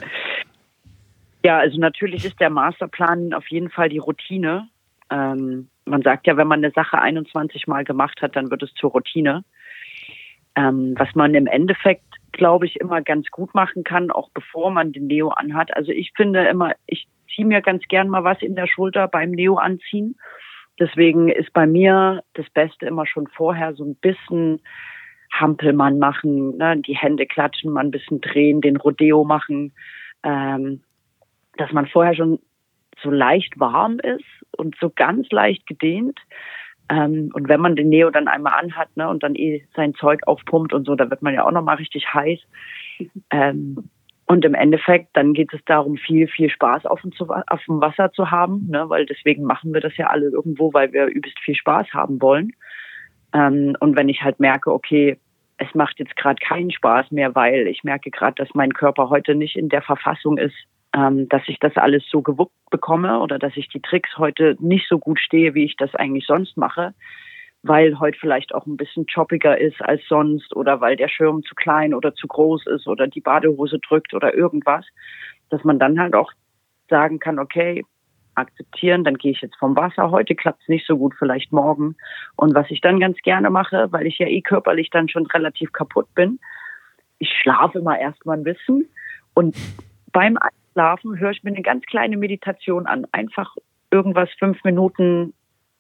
Ja, 1.45 1.59
also 1.59 1.79
natürlich 1.79 2.25
ist 2.25 2.41
der 2.41 2.51
Masterplan 2.51 3.33
auf 3.35 3.49
jeden 3.49 3.71
Fall 3.71 3.89
die 3.89 3.99
Routine. 3.99 4.69
Ähm, 5.11 5.69
man 5.85 6.03
sagt 6.03 6.27
ja, 6.27 6.37
wenn 6.37 6.47
man 6.47 6.63
eine 6.63 6.73
Sache 6.73 7.01
21 7.01 7.67
Mal 7.67 7.85
gemacht 7.85 8.23
hat, 8.23 8.37
dann 8.37 8.51
wird 8.51 8.63
es 8.63 8.73
zur 8.75 8.91
Routine. 8.91 9.45
Ähm, 10.55 10.95
was 10.97 11.15
man 11.15 11.35
im 11.35 11.47
Endeffekt 11.47 12.10
glaube 12.33 12.67
ich, 12.67 12.77
immer 12.77 13.03
ganz 13.03 13.29
gut 13.31 13.55
machen 13.55 13.85
kann, 13.85 14.11
auch 14.11 14.31
bevor 14.31 14.71
man 14.71 14.93
den 14.93 15.07
Neo 15.07 15.29
anhat. 15.29 15.75
Also 15.77 15.93
ich 15.93 16.13
finde 16.17 16.47
immer, 16.47 16.73
ich 16.87 17.07
ziehe 17.35 17.47
mir 17.47 17.61
ganz 17.61 17.85
gern 17.89 18.09
mal 18.09 18.25
was 18.25 18.43
in 18.43 18.55
der 18.55 18.67
Schulter 18.67 19.09
beim 19.09 19.31
Neo 19.31 19.57
anziehen. 19.57 20.17
Deswegen 20.79 21.29
ist 21.29 21.53
bei 21.53 21.67
mir 21.67 22.23
das 22.35 22.49
Beste 22.51 22.87
immer 22.87 23.07
schon 23.07 23.27
vorher 23.29 23.75
so 23.75 23.85
ein 23.85 23.97
bisschen 23.97 24.61
Hampelmann 25.33 25.99
machen, 25.99 26.57
ne, 26.57 26.77
die 26.79 26.97
Hände 26.97 27.27
klatschen, 27.27 27.73
mal 27.73 27.85
ein 27.85 27.91
bisschen 27.91 28.21
drehen, 28.21 28.61
den 28.61 28.77
Rodeo 28.77 29.25
machen, 29.25 29.73
ähm, 30.23 30.83
dass 31.57 31.71
man 31.73 31.87
vorher 31.87 32.15
schon 32.15 32.41
so 33.03 33.11
leicht 33.11 33.59
warm 33.59 33.99
ist 34.01 34.25
und 34.57 34.77
so 34.81 34.91
ganz 34.91 35.31
leicht 35.31 35.67
gedehnt, 35.67 36.19
ähm, 36.91 37.31
und 37.33 37.49
wenn 37.49 37.61
man 37.61 37.77
den 37.77 37.89
Neo 37.89 38.11
dann 38.11 38.27
einmal 38.27 38.55
anhat 38.59 38.95
ne, 38.97 39.09
und 39.09 39.23
dann 39.23 39.37
eh 39.37 39.65
sein 39.77 39.95
Zeug 39.95 40.27
aufpumpt 40.27 40.75
und 40.75 40.87
so, 40.87 40.97
da 40.97 41.09
wird 41.09 41.23
man 41.23 41.33
ja 41.33 41.47
auch 41.47 41.53
nochmal 41.53 41.77
richtig 41.77 42.13
heiß. 42.13 42.41
Ähm, 43.31 43.89
und 44.27 44.45
im 44.45 44.55
Endeffekt, 44.55 45.17
dann 45.17 45.33
geht 45.33 45.53
es 45.53 45.61
darum, 45.67 45.97
viel, 45.97 46.27
viel 46.29 46.51
Spaß 46.51 46.87
auf 46.87 47.01
dem, 47.03 47.13
auf 47.21 47.65
dem 47.67 47.81
Wasser 47.81 48.13
zu 48.13 48.31
haben, 48.31 48.67
ne, 48.69 48.89
weil 48.89 49.07
deswegen 49.07 49.45
machen 49.45 49.73
wir 49.73 49.81
das 49.81 49.97
ja 49.97 50.09
alle 50.09 50.27
irgendwo, 50.31 50.73
weil 50.73 50.93
wir 50.93 51.07
übelst 51.07 51.39
viel 51.41 51.55
Spaß 51.55 51.87
haben 51.93 52.21
wollen. 52.21 52.53
Ähm, 53.33 53.77
und 53.79 53.97
wenn 53.97 54.09
ich 54.09 54.23
halt 54.23 54.41
merke, 54.41 54.73
okay, 54.73 55.17
es 55.59 55.73
macht 55.75 56.01
jetzt 56.01 56.17
gerade 56.17 56.41
keinen 56.45 56.73
Spaß 56.73 57.13
mehr, 57.13 57.35
weil 57.37 57.69
ich 57.69 57.85
merke 57.85 58.11
gerade, 58.11 58.35
dass 58.35 58.55
mein 58.55 58.73
Körper 58.73 59.11
heute 59.11 59.37
nicht 59.37 59.57
in 59.57 59.69
der 59.69 59.83
Verfassung 59.83 60.39
ist, 60.39 60.57
ähm, 60.95 61.29
dass 61.29 61.43
ich 61.47 61.59
das 61.59 61.77
alles 61.77 62.05
so 62.11 62.23
gewuppt 62.23 62.71
bekomme 62.71 63.21
oder 63.21 63.39
dass 63.39 63.57
ich 63.57 63.69
die 63.69 63.81
Tricks 63.81 64.17
heute 64.19 64.57
nicht 64.59 64.89
so 64.89 64.99
gut 64.99 65.19
stehe, 65.21 65.55
wie 65.55 65.65
ich 65.65 65.77
das 65.77 65.95
eigentlich 65.95 66.27
sonst 66.27 66.57
mache, 66.57 66.95
weil 67.63 67.99
heute 68.01 68.19
vielleicht 68.19 68.55
auch 68.55 68.67
ein 68.67 68.77
bisschen 68.77 69.07
choppiger 69.07 69.59
ist 69.59 69.81
als 69.83 70.03
sonst 70.09 70.55
oder 70.57 70.81
weil 70.81 70.97
der 70.97 71.09
Schirm 71.09 71.43
zu 71.43 71.55
klein 71.55 71.95
oder 71.95 72.15
zu 72.15 72.27
groß 72.27 72.67
ist 72.67 72.87
oder 72.87 73.07
die 73.07 73.21
Badehose 73.21 73.79
drückt 73.79 74.15
oder 74.15 74.35
irgendwas, 74.35 74.87
dass 75.51 75.63
man 75.65 75.79
dann 75.79 76.01
halt 76.01 76.15
auch 76.15 76.33
sagen 76.89 77.19
kann, 77.19 77.39
okay, 77.39 77.85
akzeptieren, 78.35 79.05
dann 79.05 79.17
gehe 79.19 79.33
ich 79.33 79.41
jetzt 79.41 79.57
vom 79.57 79.77
Wasser. 79.77 80.11
Heute 80.11 80.35
klappt 80.35 80.63
es 80.63 80.69
nicht 80.69 80.87
so 80.87 80.97
gut, 80.97 81.15
vielleicht 81.19 81.53
morgen. 81.53 81.97
Und 82.37 82.55
was 82.55 82.71
ich 82.71 82.81
dann 82.81 83.01
ganz 83.01 83.19
gerne 83.19 83.51
mache, 83.51 83.89
weil 83.91 84.07
ich 84.07 84.19
ja 84.19 84.27
eh 84.27 84.41
körperlich 84.41 84.91
dann 84.91 85.09
schon 85.09 85.27
relativ 85.27 85.73
kaputt 85.73 86.13
bin, 86.15 86.41
ich 87.19 87.31
schlafe 87.43 87.79
immer 87.79 87.99
erstmal 87.99 88.39
ein 88.39 88.45
bisschen 88.45 88.89
und 89.35 89.55
beim 90.13 90.39
Einschlafen 90.81 91.19
höre 91.19 91.31
ich 91.31 91.43
mir 91.43 91.51
eine 91.51 91.63
ganz 91.63 91.85
kleine 91.87 92.17
Meditation 92.17 92.87
an. 92.87 93.07
Einfach 93.13 93.55
irgendwas 93.91 94.31
fünf 94.39 94.63
Minuten 94.65 95.35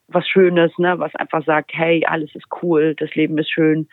was 0.09 0.27
Schönes, 0.29 0.73
ne, 0.77 0.99
was 0.99 1.15
einfach 1.15 1.45
sagt, 1.45 1.71
hey, 1.73 2.05
alles 2.05 2.35
ist 2.35 2.47
cool, 2.63 2.97
das 2.97 3.15
Leben 3.15 3.39
ist 3.39 3.51
schön. 3.51 3.89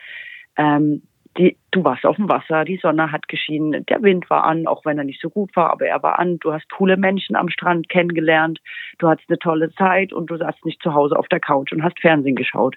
Ähm, 0.57 1.03
die, 1.37 1.55
du 1.69 1.83
warst 1.83 2.05
auf 2.07 2.15
dem 2.15 2.27
Wasser, 2.27 2.65
die 2.65 2.79
Sonne 2.81 3.11
hat 3.11 3.27
geschienen, 3.27 3.85
der 3.85 4.01
Wind 4.01 4.27
war 4.31 4.43
an, 4.43 4.65
auch 4.65 4.83
wenn 4.83 4.97
er 4.97 5.03
nicht 5.03 5.21
so 5.21 5.29
gut 5.29 5.55
war, 5.55 5.69
aber 5.69 5.85
er 5.85 6.01
war 6.01 6.17
an. 6.17 6.39
Du 6.39 6.51
hast 6.51 6.67
coole 6.71 6.97
Menschen 6.97 7.35
am 7.35 7.49
Strand 7.49 7.87
kennengelernt, 7.89 8.59
du 8.97 9.07
hattest 9.07 9.29
eine 9.29 9.37
tolle 9.37 9.71
Zeit 9.75 10.11
und 10.11 10.31
du 10.31 10.37
saßt 10.37 10.65
nicht 10.65 10.81
zu 10.81 10.95
Hause 10.95 11.15
auf 11.15 11.27
der 11.27 11.39
Couch 11.39 11.71
und 11.71 11.83
hast 11.83 11.99
Fernsehen 11.99 12.35
geschaut. 12.35 12.75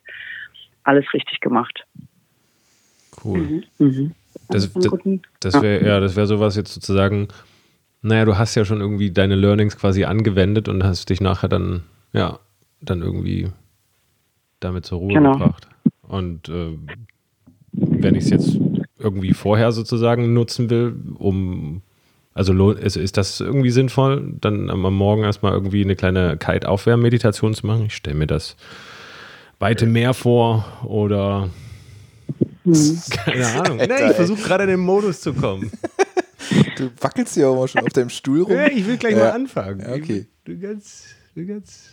Alles 0.84 1.06
richtig 1.14 1.40
gemacht. 1.40 1.86
Cool. 3.24 3.38
Mhm. 3.38 3.64
Mhm. 3.78 4.14
Das, 4.50 4.70
das, 4.74 4.92
das 5.40 5.62
wäre 5.62 5.86
ja, 5.86 5.98
das 5.98 6.14
wäre 6.14 6.26
sowas 6.26 6.56
jetzt 6.56 6.74
sozusagen. 6.74 7.28
Naja, 8.02 8.24
du 8.24 8.38
hast 8.38 8.54
ja 8.54 8.64
schon 8.64 8.80
irgendwie 8.80 9.10
deine 9.10 9.34
Learnings 9.34 9.76
quasi 9.76 10.04
angewendet 10.04 10.68
und 10.68 10.82
hast 10.84 11.10
dich 11.10 11.20
nachher 11.20 11.48
dann 11.48 11.82
ja 12.12 12.38
dann 12.80 13.02
irgendwie 13.02 13.48
damit 14.60 14.86
zur 14.86 14.98
Ruhe 14.98 15.14
genau. 15.14 15.32
gebracht. 15.32 15.68
Und 16.02 16.48
äh, 16.48 16.76
wenn 17.72 18.14
ich 18.14 18.24
es 18.24 18.30
jetzt 18.30 18.58
irgendwie 18.98 19.32
vorher 19.32 19.72
sozusagen 19.72 20.32
nutzen 20.32 20.70
will, 20.70 20.94
um, 21.18 21.82
also 22.34 22.70
ist, 22.72 22.96
ist 22.96 23.16
das 23.16 23.40
irgendwie 23.40 23.70
sinnvoll, 23.70 24.34
dann 24.40 24.70
am 24.70 24.82
Morgen 24.94 25.24
erstmal 25.24 25.52
irgendwie 25.52 25.84
eine 25.84 25.96
kleine 25.96 26.36
Kite-Aufwärmmeditation 26.36 27.54
zu 27.54 27.66
machen? 27.66 27.86
Ich 27.86 27.94
stelle 27.94 28.16
mir 28.16 28.26
das 28.26 28.56
weite 29.58 29.86
Meer 29.86 30.14
vor 30.14 30.64
oder 30.84 31.50
hm. 32.64 32.98
keine 33.10 33.46
Ahnung. 33.46 33.78
Nee, 33.88 34.10
ich 34.10 34.16
versuche 34.16 34.42
gerade 34.42 34.64
in 34.64 34.70
den 34.70 34.80
Modus 34.80 35.20
zu 35.20 35.32
kommen. 35.32 35.70
Du 36.76 36.90
wackelst 37.00 37.36
ja 37.36 37.48
auch 37.48 37.66
schon 37.66 37.82
auf 37.82 37.92
deinem 37.92 38.10
Stuhl 38.10 38.42
rum. 38.42 38.52
Ja, 38.52 38.66
ich 38.66 38.86
will 38.86 38.96
gleich 38.96 39.12
ja. 39.12 39.24
mal 39.24 39.30
anfangen. 39.30 39.80
Ja, 39.80 39.94
okay. 39.94 40.26
Du 40.44 40.58
ganz, 40.58 41.04
du 41.34 41.46
ganz 41.46 41.90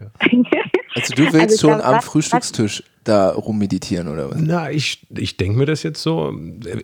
ja. 0.00 0.10
Also 0.96 1.12
du 1.14 1.24
willst 1.24 1.64
also 1.64 1.72
schon 1.72 1.80
am 1.80 2.00
Frühstückstisch 2.02 2.84
da 3.02 3.30
rummeditieren 3.30 4.06
oder 4.06 4.30
was? 4.30 4.40
Na, 4.40 4.70
ich, 4.70 5.04
ich 5.10 5.36
denke 5.36 5.58
mir 5.58 5.66
das 5.66 5.82
jetzt 5.82 6.00
so. 6.00 6.32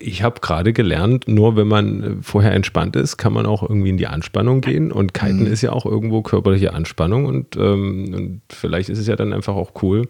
Ich 0.00 0.24
habe 0.24 0.40
gerade 0.40 0.72
gelernt, 0.72 1.28
nur 1.28 1.54
wenn 1.54 1.68
man 1.68 2.18
vorher 2.20 2.52
entspannt 2.52 2.96
ist, 2.96 3.18
kann 3.18 3.32
man 3.32 3.46
auch 3.46 3.62
irgendwie 3.62 3.90
in 3.90 3.98
die 3.98 4.08
Anspannung 4.08 4.62
gehen. 4.62 4.90
Und 4.90 5.14
Kiten 5.14 5.44
mhm. 5.44 5.52
ist 5.52 5.62
ja 5.62 5.70
auch 5.70 5.86
irgendwo 5.86 6.22
körperliche 6.22 6.74
Anspannung. 6.74 7.26
Und, 7.26 7.54
ähm, 7.54 8.12
und 8.12 8.42
vielleicht 8.50 8.88
ist 8.88 8.98
es 8.98 9.06
ja 9.06 9.14
dann 9.14 9.32
einfach 9.32 9.54
auch 9.54 9.80
cool, 9.80 10.08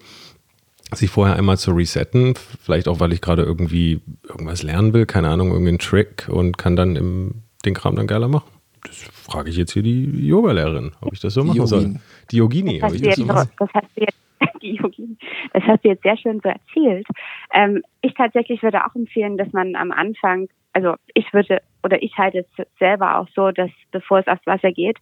sich 0.94 1.10
vorher 1.10 1.36
einmal 1.36 1.58
zu 1.58 1.72
resetten. 1.72 2.34
Vielleicht 2.62 2.88
auch, 2.88 3.00
weil 3.00 3.12
ich 3.12 3.20
gerade 3.20 3.42
irgendwie 3.42 4.00
irgendwas 4.28 4.62
lernen 4.62 4.92
will, 4.92 5.06
keine 5.06 5.28
Ahnung, 5.28 5.50
irgendeinen 5.50 5.78
Trick 5.78 6.28
und 6.28 6.58
kann 6.58 6.76
dann 6.76 6.96
im, 6.96 7.42
den 7.64 7.74
Kram 7.74 7.96
dann 7.96 8.06
geiler 8.06 8.28
machen. 8.28 8.50
Das 8.82 8.96
frage 8.96 9.50
ich 9.50 9.56
jetzt 9.56 9.72
hier 9.72 9.82
die 9.82 10.26
Yogalehrerin, 10.26 10.92
ob 11.00 11.12
ich 11.12 11.20
das 11.20 11.34
so 11.34 11.44
machen 11.44 11.66
soll. 11.66 11.96
Die 12.30 12.36
Yogini. 12.36 12.78
Das 12.78 12.92
hast, 12.92 13.00
du 13.00 13.04
jetzt, 13.04 13.16
so 13.16 13.26
das 13.26 13.48
hast 13.74 13.88
du 13.94 14.00
jetzt, 14.00 14.18
die 14.62 14.74
Yogini, 14.76 15.16
das 15.52 15.62
hast 15.64 15.84
du 15.84 15.88
jetzt 15.88 16.02
sehr 16.02 16.16
schön 16.16 16.40
so 16.42 16.48
erzählt. 16.48 17.06
Ähm, 17.52 17.82
ich 18.00 18.14
tatsächlich 18.14 18.62
würde 18.62 18.84
auch 18.84 18.94
empfehlen, 18.94 19.36
dass 19.36 19.52
man 19.52 19.76
am 19.76 19.92
Anfang, 19.92 20.48
also 20.72 20.94
ich 21.14 21.32
würde, 21.34 21.60
oder 21.82 22.02
ich 22.02 22.16
halte 22.16 22.46
es 22.56 22.66
selber 22.78 23.18
auch 23.18 23.28
so, 23.34 23.50
dass 23.50 23.70
bevor 23.90 24.20
es 24.20 24.26
aufs 24.26 24.46
Wasser 24.46 24.72
geht, 24.72 24.96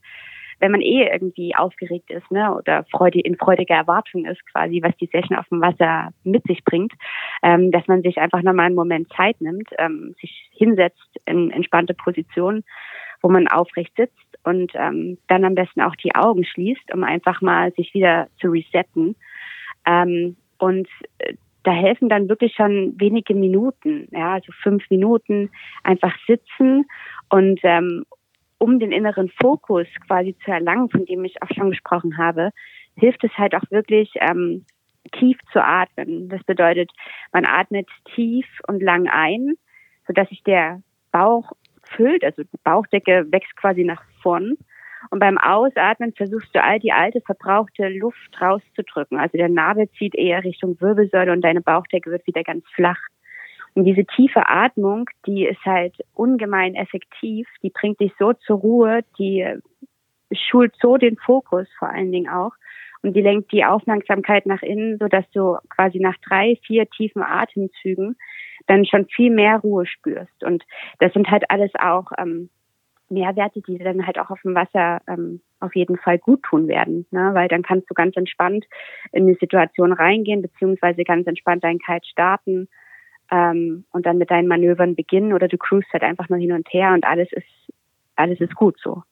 wenn 0.60 0.72
man 0.72 0.80
eh 0.80 1.08
irgendwie 1.10 1.54
aufgeregt 1.54 2.10
ist, 2.10 2.30
ne, 2.30 2.54
oder 2.54 2.84
Freude, 2.90 3.20
in 3.20 3.36
freudiger 3.36 3.74
Erwartung 3.74 4.24
ist, 4.24 4.44
quasi, 4.52 4.82
was 4.82 4.96
die 4.96 5.08
Session 5.12 5.36
auf 5.36 5.48
dem 5.48 5.60
Wasser 5.60 6.10
mit 6.24 6.44
sich 6.44 6.64
bringt, 6.64 6.92
ähm, 7.42 7.70
dass 7.70 7.86
man 7.86 8.02
sich 8.02 8.18
einfach 8.18 8.42
nochmal 8.42 8.66
einen 8.66 8.74
Moment 8.74 9.12
Zeit 9.12 9.40
nimmt, 9.40 9.68
ähm, 9.78 10.14
sich 10.20 10.50
hinsetzt 10.52 11.20
in 11.26 11.50
entspannte 11.50 11.94
Position, 11.94 12.64
wo 13.22 13.28
man 13.28 13.48
aufrecht 13.48 13.94
sitzt 13.96 14.38
und 14.44 14.72
ähm, 14.74 15.18
dann 15.28 15.44
am 15.44 15.54
besten 15.54 15.80
auch 15.80 15.96
die 15.96 16.14
Augen 16.14 16.44
schließt, 16.44 16.92
um 16.94 17.04
einfach 17.04 17.40
mal 17.40 17.72
sich 17.72 17.94
wieder 17.94 18.28
zu 18.40 18.48
resetten. 18.48 19.16
Ähm, 19.86 20.36
und 20.58 20.88
äh, 21.18 21.34
da 21.64 21.72
helfen 21.72 22.08
dann 22.08 22.28
wirklich 22.28 22.54
schon 22.54 22.94
wenige 22.98 23.34
Minuten, 23.34 24.08
ja, 24.12 24.34
also 24.34 24.52
fünf 24.62 24.88
Minuten 24.90 25.50
einfach 25.82 26.14
sitzen 26.26 26.86
und 27.28 27.60
ähm, 27.62 28.04
um 28.58 28.78
den 28.78 28.92
inneren 28.92 29.30
Fokus 29.40 29.86
quasi 30.06 30.36
zu 30.44 30.50
erlangen, 30.50 30.90
von 30.90 31.04
dem 31.06 31.24
ich 31.24 31.42
auch 31.42 31.50
schon 31.54 31.70
gesprochen 31.70 32.18
habe, 32.18 32.50
hilft 32.96 33.22
es 33.24 33.32
halt 33.38 33.54
auch 33.54 33.70
wirklich 33.70 34.10
ähm, 34.20 34.64
tief 35.12 35.38
zu 35.52 35.64
atmen. 35.64 36.28
Das 36.28 36.42
bedeutet, 36.44 36.90
man 37.32 37.46
atmet 37.46 37.88
tief 38.14 38.46
und 38.66 38.82
lang 38.82 39.08
ein, 39.08 39.54
sodass 40.06 40.28
sich 40.28 40.42
der 40.42 40.82
Bauch 41.12 41.52
füllt, 41.96 42.24
also 42.24 42.42
die 42.42 42.58
Bauchdecke 42.64 43.26
wächst 43.30 43.56
quasi 43.56 43.84
nach 43.84 44.02
vorn. 44.22 44.56
Und 45.10 45.20
beim 45.20 45.38
Ausatmen 45.38 46.12
versuchst 46.12 46.54
du 46.54 46.62
all 46.62 46.80
die 46.80 46.92
alte, 46.92 47.20
verbrauchte 47.20 47.88
Luft 47.88 48.40
rauszudrücken. 48.40 49.18
Also 49.18 49.38
der 49.38 49.48
Nabel 49.48 49.88
zieht 49.92 50.14
eher 50.14 50.42
Richtung 50.42 50.80
Wirbelsäule 50.80 51.32
und 51.32 51.42
deine 51.42 51.60
Bauchdecke 51.60 52.10
wird 52.10 52.26
wieder 52.26 52.42
ganz 52.42 52.64
flach. 52.74 52.98
Und 53.74 53.84
diese 53.84 54.04
tiefe 54.04 54.46
Atmung, 54.46 55.08
die 55.26 55.46
ist 55.46 55.64
halt 55.64 55.96
ungemein 56.14 56.74
effektiv. 56.74 57.46
Die 57.62 57.70
bringt 57.70 58.00
dich 58.00 58.12
so 58.18 58.32
zur 58.32 58.58
Ruhe, 58.58 59.04
die 59.18 59.46
schult 60.32 60.74
so 60.80 60.96
den 60.96 61.16
Fokus 61.16 61.66
vor 61.78 61.88
allen 61.88 62.12
Dingen 62.12 62.28
auch. 62.28 62.52
Und 63.02 63.14
die 63.14 63.22
lenkt 63.22 63.52
die 63.52 63.64
Aufmerksamkeit 63.64 64.46
nach 64.46 64.62
innen, 64.62 64.98
sodass 64.98 65.24
du 65.30 65.56
quasi 65.68 66.00
nach 66.00 66.16
drei, 66.28 66.58
vier 66.66 66.88
tiefen 66.90 67.22
Atemzügen 67.22 68.16
dann 68.66 68.84
schon 68.84 69.06
viel 69.06 69.30
mehr 69.30 69.58
Ruhe 69.58 69.86
spürst. 69.86 70.42
Und 70.42 70.64
das 70.98 71.12
sind 71.12 71.30
halt 71.30 71.48
alles 71.48 71.70
auch 71.78 72.10
ähm, 72.18 72.50
Mehrwerte, 73.08 73.62
die 73.62 73.78
dann 73.78 74.06
halt 74.06 74.18
auch 74.18 74.30
auf 74.30 74.40
dem 74.42 74.54
Wasser 74.54 75.00
ähm, 75.06 75.40
auf 75.60 75.74
jeden 75.74 75.96
Fall 75.96 76.18
gut 76.18 76.42
tun 76.42 76.68
werden, 76.68 77.06
ne? 77.10 77.30
weil 77.32 77.48
dann 77.48 77.62
kannst 77.62 77.88
du 77.88 77.94
ganz 77.94 78.16
entspannt 78.16 78.66
in 79.12 79.26
die 79.26 79.38
Situation 79.40 79.92
reingehen, 79.92 80.42
beziehungsweise 80.42 81.04
ganz 81.04 81.26
entspannt 81.26 81.64
deinen 81.64 81.78
Kite 81.78 82.06
starten 82.06 82.68
ähm, 83.30 83.84
und 83.90 84.06
dann 84.06 84.18
mit 84.18 84.30
deinen 84.30 84.48
Manövern 84.48 84.94
beginnen 84.94 85.32
oder 85.32 85.48
du 85.48 85.58
cruist 85.58 85.92
halt 85.92 86.02
einfach 86.02 86.28
nur 86.28 86.38
hin 86.38 86.52
und 86.52 86.72
her 86.72 86.92
und 86.92 87.04
alles 87.04 87.32
ist 87.32 87.46
alles 88.16 88.40
ist 88.40 88.54
gut 88.54 88.76
so. 88.82 89.02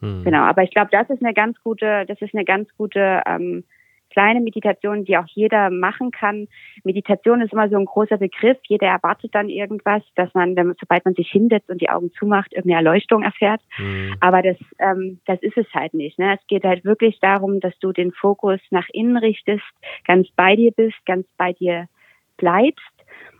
Hm. 0.00 0.22
Genau, 0.24 0.42
aber 0.42 0.62
ich 0.62 0.70
glaube, 0.70 0.90
das 0.92 1.08
ist 1.10 1.22
eine 1.22 1.34
ganz 1.34 1.60
gute, 1.62 2.04
das 2.06 2.20
ist 2.20 2.34
eine 2.34 2.44
ganz 2.44 2.68
gute 2.76 3.22
ähm, 3.26 3.64
kleine 4.10 4.40
Meditation, 4.40 5.04
die 5.04 5.18
auch 5.18 5.26
jeder 5.26 5.70
machen 5.70 6.12
kann. 6.12 6.46
Meditation 6.84 7.40
ist 7.40 7.52
immer 7.52 7.68
so 7.68 7.76
ein 7.76 7.84
großer 7.84 8.16
Begriff. 8.16 8.58
Jeder 8.68 8.86
erwartet 8.86 9.34
dann 9.34 9.48
irgendwas, 9.48 10.02
dass 10.14 10.32
man, 10.34 10.54
sobald 10.80 11.04
man 11.04 11.14
sich 11.14 11.28
hinsetzt 11.28 11.68
und 11.68 11.80
die 11.80 11.90
Augen 11.90 12.12
zumacht, 12.12 12.52
irgendeine 12.52 12.86
Erleuchtung 12.86 13.24
erfährt. 13.24 13.60
Mhm. 13.76 14.14
Aber 14.20 14.42
das, 14.42 14.56
ähm, 14.78 15.18
das 15.26 15.42
ist 15.42 15.56
es 15.56 15.66
halt 15.74 15.94
nicht. 15.94 16.18
Ne? 16.18 16.34
Es 16.34 16.46
geht 16.46 16.62
halt 16.62 16.84
wirklich 16.84 17.18
darum, 17.20 17.58
dass 17.58 17.76
du 17.80 17.92
den 17.92 18.12
Fokus 18.12 18.60
nach 18.70 18.88
innen 18.92 19.16
richtest, 19.16 19.64
ganz 20.06 20.28
bei 20.36 20.54
dir 20.54 20.70
bist, 20.70 21.04
ganz 21.06 21.26
bei 21.36 21.52
dir 21.52 21.88
bleibst 22.36 22.93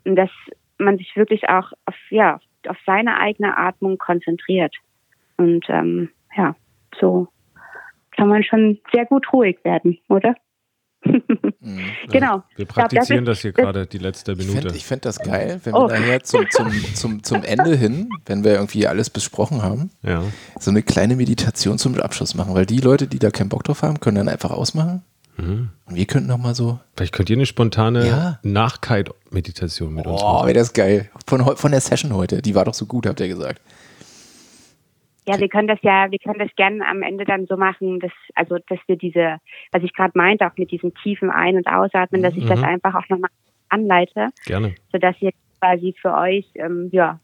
dass 0.04 0.30
man 0.78 0.98
sich 0.98 1.16
wirklich 1.16 1.48
auch 1.48 1.72
auf, 1.86 1.94
ja, 2.10 2.40
auf 2.68 2.76
seine 2.86 3.18
eigene 3.18 3.56
Atmung 3.56 3.98
konzentriert. 3.98 4.74
Und 5.36 5.64
ähm, 5.68 6.10
ja, 6.36 6.54
so 7.00 7.28
kann 8.16 8.28
man 8.28 8.44
schon 8.44 8.78
sehr 8.92 9.06
gut 9.06 9.32
ruhig 9.32 9.58
werden, 9.64 9.98
oder? 10.08 10.34
Mhm. 11.04 11.80
genau. 12.10 12.42
Wir 12.56 12.66
praktizieren 12.66 13.24
glaub, 13.24 13.32
das, 13.32 13.38
das, 13.38 13.42
hier 13.42 13.52
gerade 13.52 13.86
die 13.86 13.98
letzte 13.98 14.36
Minute. 14.36 14.68
Ich 14.74 14.84
fände 14.84 15.02
das 15.02 15.18
geil, 15.18 15.60
wenn 15.64 15.74
oh. 15.74 15.88
wir 15.88 15.98
nachher 15.98 16.22
zum, 16.22 16.46
zum, 16.50 16.70
zum, 16.94 17.22
zum 17.22 17.42
Ende 17.42 17.76
hin, 17.76 18.08
wenn 18.26 18.44
wir 18.44 18.54
irgendwie 18.54 18.86
alles 18.86 19.10
besprochen 19.10 19.62
haben, 19.62 19.90
ja. 20.02 20.22
so 20.58 20.70
eine 20.70 20.82
kleine 20.82 21.16
Meditation 21.16 21.78
zum 21.78 21.98
Abschluss 21.98 22.34
machen. 22.34 22.54
Weil 22.54 22.66
die 22.66 22.78
Leute, 22.78 23.06
die 23.06 23.18
da 23.18 23.30
keinen 23.30 23.48
Bock 23.48 23.64
drauf 23.64 23.82
haben, 23.82 24.00
können 24.00 24.16
dann 24.16 24.28
einfach 24.28 24.50
ausmachen. 24.50 25.02
Mhm. 25.36 25.70
Und 25.86 25.96
wir 25.96 26.06
könnten 26.06 26.28
noch 26.28 26.38
mal 26.38 26.54
so. 26.54 26.78
Vielleicht 26.96 27.12
könnt 27.12 27.30
ihr 27.30 27.36
eine 27.36 27.46
spontane 27.46 28.06
ja. 28.06 28.38
Nachkite-Meditation 28.42 29.92
mit 29.94 30.06
oh, 30.06 30.12
uns 30.12 30.22
machen. 30.22 30.38
Oh, 30.42 30.46
wäre 30.46 30.54
das 30.54 30.72
geil. 30.72 31.10
Von, 31.26 31.56
von 31.56 31.70
der 31.70 31.80
Session 31.80 32.14
heute. 32.14 32.42
Die 32.42 32.54
war 32.54 32.64
doch 32.64 32.74
so 32.74 32.86
gut, 32.86 33.06
habt 33.06 33.20
ihr 33.20 33.28
gesagt. 33.28 33.60
Ja, 35.26 35.40
wir 35.40 35.48
können 35.48 35.68
das 35.68 35.78
ja, 35.82 36.10
wir 36.10 36.18
können 36.18 36.38
das 36.38 36.54
gerne 36.54 36.86
am 36.86 37.02
Ende 37.02 37.24
dann 37.24 37.46
so 37.46 37.56
machen, 37.56 37.98
dass, 37.98 38.12
also, 38.34 38.58
dass 38.68 38.78
wir 38.86 38.96
diese, 38.96 39.38
was 39.72 39.82
ich 39.82 39.94
gerade 39.94 40.12
meinte, 40.14 40.46
auch 40.46 40.56
mit 40.58 40.70
diesem 40.70 40.92
tiefen 41.02 41.30
Ein- 41.30 41.56
und 41.56 41.66
Ausatmen, 41.66 42.22
dass 42.22 42.34
ich 42.34 42.44
mhm. 42.44 42.48
das 42.48 42.62
einfach 42.62 42.94
auch 42.94 43.08
nochmal 43.08 43.30
anleite. 43.70 44.28
Gerne. 44.44 44.74
Sodass 44.92 45.16
ihr 45.20 45.30
quasi 45.60 45.94
für 46.00 46.12
euch, 46.14 46.46
ähm, 46.56 46.90
ja, 46.92 47.18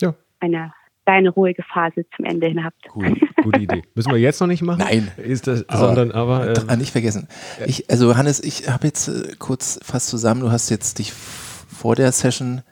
ja, 0.00 0.14
eine 0.40 0.72
kleine 1.06 1.30
ruhige 1.30 1.62
Phase 1.62 2.04
zum 2.14 2.26
Ende 2.26 2.48
hin 2.48 2.62
habt. 2.62 2.86
Cool, 2.94 3.16
gute 3.42 3.60
Idee. 3.60 3.82
Müssen 3.94 4.12
wir 4.12 4.18
jetzt 4.18 4.40
noch 4.40 4.46
nicht 4.46 4.62
machen? 4.62 4.78
Nein. 4.78 5.10
Ist 5.16 5.46
das, 5.46 5.68
aber, 5.68 5.78
sondern 5.78 6.12
aber. 6.12 6.68
Äh, 6.68 6.76
nicht 6.76 6.92
vergessen. 6.92 7.28
Ich, 7.66 7.90
also 7.90 8.16
Hannes, 8.16 8.40
ich 8.40 8.68
habe 8.68 8.86
jetzt 8.86 9.08
äh, 9.08 9.34
kurz 9.38 9.80
fast 9.82 10.08
zusammen, 10.08 10.40
du 10.40 10.50
hast 10.50 10.70
jetzt 10.70 10.98
dich 10.98 11.12
vor 11.12 11.96
der 11.96 12.12
Session 12.12 12.62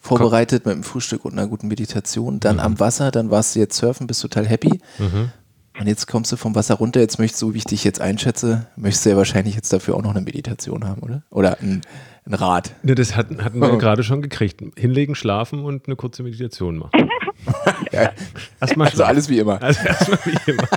vorbereitet 0.00 0.64
Komm. 0.64 0.72
mit 0.76 0.84
dem 0.84 0.84
Frühstück 0.84 1.24
und 1.24 1.32
einer 1.32 1.46
guten 1.46 1.68
Meditation, 1.68 2.40
dann 2.40 2.56
mhm. 2.56 2.62
am 2.62 2.80
Wasser, 2.80 3.10
dann 3.10 3.30
warst 3.30 3.54
du 3.54 3.60
jetzt 3.60 3.76
surfen, 3.76 4.06
bist 4.06 4.22
total 4.22 4.46
happy. 4.46 4.80
Mhm. 4.98 5.30
Und 5.78 5.86
jetzt 5.86 6.06
kommst 6.06 6.32
du 6.32 6.36
vom 6.36 6.54
Wasser 6.54 6.74
runter, 6.74 7.00
jetzt 7.00 7.18
möchtest 7.18 7.40
du, 7.42 7.54
wie 7.54 7.58
ich 7.58 7.64
dich 7.64 7.84
jetzt 7.84 8.00
einschätze, 8.00 8.66
möchtest 8.76 9.06
du 9.06 9.10
ja 9.10 9.16
wahrscheinlich 9.16 9.54
jetzt 9.54 9.72
dafür 9.72 9.94
auch 9.96 10.02
noch 10.02 10.10
eine 10.10 10.20
Meditation 10.20 10.86
haben, 10.86 11.02
oder? 11.02 11.22
Oder 11.30 11.58
ein, 11.60 11.82
ein 12.30 12.34
Rad. 12.34 12.74
Ne, 12.82 12.94
das 12.94 13.16
hatten, 13.16 13.44
hatten 13.44 13.60
wir 13.60 13.72
oh. 13.72 13.78
gerade 13.78 14.02
schon 14.02 14.22
gekriegt. 14.22 14.62
Hinlegen, 14.76 15.14
schlafen 15.14 15.64
und 15.64 15.86
eine 15.86 15.96
kurze 15.96 16.22
Meditation 16.22 16.78
machen. 16.78 17.10
ja. 17.92 18.12
erstmal 18.60 18.88
also 18.88 19.04
alles 19.04 19.28
wie 19.28 19.38
immer. 19.38 19.60
Also 19.62 19.86
erstmal 19.86 20.18
wie 20.24 20.50
immer. 20.50 20.68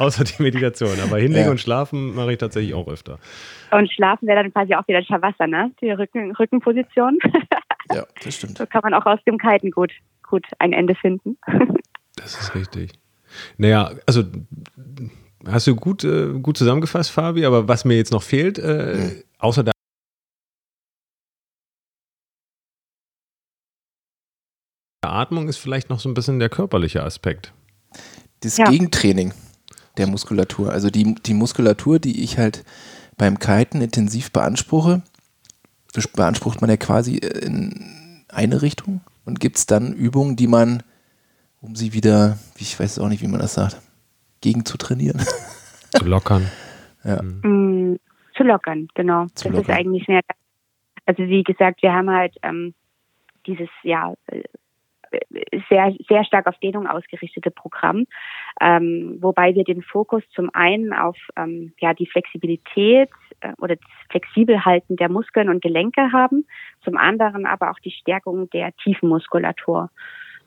Außer 0.00 0.24
die 0.24 0.42
Meditation. 0.42 0.92
Aber 1.02 1.18
hinlegen 1.18 1.46
ja. 1.46 1.50
und 1.50 1.60
schlafen 1.60 2.14
mache 2.14 2.32
ich 2.32 2.38
tatsächlich 2.38 2.74
auch 2.74 2.88
öfter. 2.88 3.18
Und 3.70 3.90
schlafen 3.92 4.28
wäre 4.28 4.42
dann 4.42 4.52
quasi 4.52 4.74
auch 4.74 4.86
wieder 4.86 5.02
Shavasana, 5.02 5.64
ne? 5.64 5.72
Die 5.80 5.90
Rücken, 5.90 6.32
Rückenposition. 6.36 7.18
ja, 7.92 8.04
das 8.22 8.36
stimmt. 8.36 8.58
So 8.58 8.66
kann 8.66 8.82
man 8.84 8.94
auch 8.94 9.06
aus 9.06 9.18
dem 9.26 9.38
Kiten 9.38 9.70
gut, 9.70 9.92
gut 10.28 10.46
ein 10.58 10.72
Ende 10.72 10.94
finden. 10.94 11.36
das 12.16 12.40
ist 12.40 12.54
richtig. 12.54 12.92
Naja, 13.56 13.90
also 14.06 14.24
hast 15.46 15.66
du 15.66 15.74
gut, 15.74 16.04
äh, 16.04 16.38
gut 16.40 16.56
zusammengefasst, 16.56 17.10
Fabi, 17.10 17.44
aber 17.44 17.66
was 17.66 17.84
mir 17.84 17.96
jetzt 17.96 18.12
noch 18.12 18.22
fehlt, 18.22 18.58
äh, 18.58 18.94
mhm. 18.94 19.22
außer 19.38 19.71
Atmung 25.10 25.48
ist 25.48 25.58
vielleicht 25.58 25.90
noch 25.90 26.00
so 26.00 26.08
ein 26.08 26.14
bisschen 26.14 26.38
der 26.38 26.48
körperliche 26.48 27.02
Aspekt. 27.02 27.52
Das 28.40 28.56
ja. 28.56 28.70
Gegentraining 28.70 29.32
der 29.96 30.06
Muskulatur. 30.06 30.70
Also 30.70 30.90
die, 30.90 31.14
die 31.14 31.34
Muskulatur, 31.34 31.98
die 31.98 32.22
ich 32.22 32.38
halt 32.38 32.64
beim 33.18 33.38
Kiten 33.38 33.80
intensiv 33.80 34.32
beanspruche, 34.32 35.02
beansprucht 36.14 36.60
man 36.60 36.70
ja 36.70 36.76
quasi 36.76 37.16
in 37.16 38.24
eine 38.28 38.62
Richtung 38.62 39.02
und 39.24 39.40
gibt 39.40 39.58
es 39.58 39.66
dann 39.66 39.92
Übungen, 39.92 40.36
die 40.36 40.46
man 40.46 40.82
um 41.62 41.76
sie 41.76 41.92
wieder, 41.94 42.38
ich 42.58 42.78
weiß 42.78 42.98
auch 42.98 43.08
nicht, 43.08 43.22
wie 43.22 43.28
man 43.28 43.40
das 43.40 43.54
sagt, 43.54 43.80
gegen 44.40 44.64
zu 44.64 44.76
trainieren. 44.76 45.20
Zu 45.90 46.04
lockern. 46.04 46.50
ja. 47.04 47.22
Mm, 47.22 47.98
zu 48.36 48.42
lockern, 48.42 48.88
genau. 48.94 49.26
Zu 49.34 49.48
das 49.48 49.58
lockern. 49.58 49.62
ist 49.62 49.70
eigentlich 49.70 50.08
mehr. 50.08 50.22
Also 51.06 51.22
wie 51.22 51.44
gesagt, 51.44 51.82
wir 51.82 51.92
haben 51.92 52.10
halt 52.10 52.36
ähm, 52.42 52.74
dieses 53.46 53.68
ja 53.84 54.12
äh, 54.26 54.42
sehr 55.68 55.94
sehr 56.08 56.24
stark 56.24 56.46
auf 56.46 56.58
Dehnung 56.58 56.86
ausgerichtete 56.86 57.50
Programm, 57.50 58.06
ähm, 58.60 59.18
wobei 59.20 59.54
wir 59.54 59.64
den 59.64 59.82
Fokus 59.82 60.22
zum 60.34 60.50
einen 60.52 60.92
auf 60.92 61.16
ähm, 61.36 61.72
ja 61.78 61.94
die 61.94 62.06
Flexibilität 62.06 63.10
äh, 63.40 63.52
oder 63.58 63.76
das 63.76 63.90
Flexibelhalten 64.10 64.96
der 64.96 65.08
Muskeln 65.08 65.48
und 65.48 65.62
Gelenke 65.62 66.12
haben, 66.12 66.46
zum 66.84 66.96
anderen 66.96 67.46
aber 67.46 67.70
auch 67.70 67.78
die 67.80 67.90
Stärkung 67.90 68.50
der 68.50 68.74
tiefen 68.76 69.08
Muskulatur. 69.08 69.90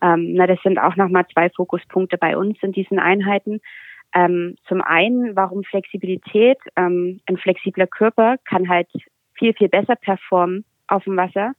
Ähm, 0.01 0.33
na, 0.33 0.47
das 0.47 0.61
sind 0.61 0.77
auch 0.77 0.95
nochmal 0.95 1.25
zwei 1.33 1.49
Fokuspunkte 1.49 2.17
bei 2.17 2.37
uns 2.37 2.57
in 2.61 2.71
diesen 2.71 2.99
Einheiten. 2.99 3.61
Ähm, 4.13 4.55
zum 4.67 4.81
einen, 4.81 5.35
warum 5.35 5.63
Flexibilität? 5.63 6.57
Ähm, 6.75 7.21
ein 7.27 7.37
flexibler 7.37 7.87
Körper 7.87 8.37
kann 8.45 8.69
halt 8.69 8.87
viel, 9.33 9.53
viel 9.53 9.69
besser 9.69 9.95
performen 9.95 10.63
auf 10.87 11.03
dem 11.03 11.17
Wasser 11.17 11.53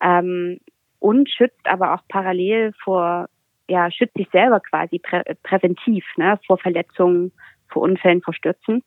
ähm, 0.00 0.58
und 0.98 1.30
schützt 1.30 1.66
aber 1.66 1.94
auch 1.94 2.02
parallel 2.08 2.72
vor, 2.82 3.28
ja, 3.68 3.90
schützt 3.90 4.16
sich 4.16 4.28
selber 4.30 4.60
quasi 4.60 4.98
prä 4.98 5.22
präventiv 5.42 6.04
ne, 6.16 6.38
vor 6.46 6.58
Verletzungen, 6.58 7.32
vor 7.68 7.82
Unfällen, 7.82 8.22
vor 8.22 8.34
Stürzen. 8.34 8.82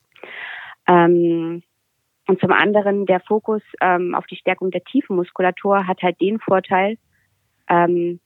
Ähm, 0.87 1.63
und 2.27 2.39
zum 2.39 2.51
anderen 2.51 3.05
der 3.05 3.19
Fokus 3.21 3.61
ähm, 3.81 4.13
auf 4.13 4.25
die 4.27 4.35
Stärkung 4.35 4.71
der 4.71 4.83
tiefen 4.83 5.15
Muskulatur 5.15 5.87
hat 5.87 6.01
halt 6.03 6.21
den 6.21 6.39
Vorteil, 6.39 6.97
ähm, 7.67 8.19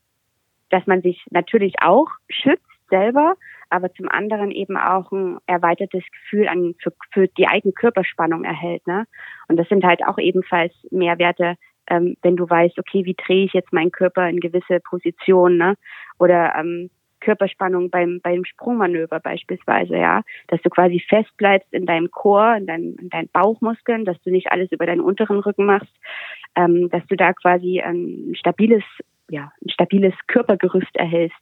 dass 0.69 0.86
man 0.88 1.02
sich 1.02 1.24
natürlich 1.30 1.76
auch 1.82 2.10
schützt 2.30 2.65
selber, 2.89 3.36
aber 3.69 3.93
zum 3.93 4.10
anderen 4.10 4.52
eben 4.52 4.78
auch 4.78 5.12
ein 5.12 5.38
erweitertes 5.48 6.04
Gefühl 6.12 6.48
an, 6.48 6.76
für, 6.82 6.93
für 7.12 7.28
die 7.28 7.48
eigene 7.48 7.74
Körperspannung 7.74 8.43
erhält. 8.43 8.86
Ne? 8.88 9.06
Und 9.48 9.58
das 9.58 9.67
sind 9.69 9.84
halt 9.84 10.06
auch 10.06 10.17
ebenfalls 10.17 10.74
Mehrwerte, 10.91 11.56
ähm, 11.88 12.15
wenn 12.22 12.36
du 12.36 12.50
weißt, 12.50 12.80
okay, 12.80 13.06
wie 13.06 13.15
drehe 13.15 13.46
ich 13.46 13.54
jetzt 13.54 13.74
meinen 13.74 13.91
Körper 13.91 14.28
in 14.30 14.39
gewisse 14.39 14.80
Positionen, 14.80 15.58
ne? 15.58 15.76
Oder 16.19 16.54
ähm, 16.58 16.89
Körperspannung 17.19 17.89
beim, 17.89 18.19
beim 18.22 18.43
Sprungmanöver 18.43 19.19
beispielsweise, 19.22 19.96
ja, 19.96 20.24
dass 20.48 20.62
du 20.62 20.69
quasi 20.69 21.00
fest 21.08 21.32
bleibst 21.38 21.72
in 21.74 21.86
deinem 21.86 22.12
Chor, 22.12 22.56
in, 22.58 22.67
dein, 22.67 22.96
in 23.00 23.10
deinen 23.10 23.30
Bauchmuskeln, 23.30 24.04
dass 24.04 24.22
du 24.24 24.30
nicht 24.30 24.52
alles 24.52 24.72
über 24.72 24.86
deinen 24.86 25.00
unteren 25.00 25.39
Rücken 25.39 25.65
machst, 25.65 25.93
ähm, 26.56 26.89
dass 26.89 27.06
du 27.08 27.15
da 27.15 27.32
quasi 27.34 27.80
ein 27.80 28.34
stabiles 28.36 28.84
ja, 29.30 29.52
ein 29.63 29.69
stabiles 29.69 30.13
Körpergerüst 30.28 30.96
erhältst 30.96 31.39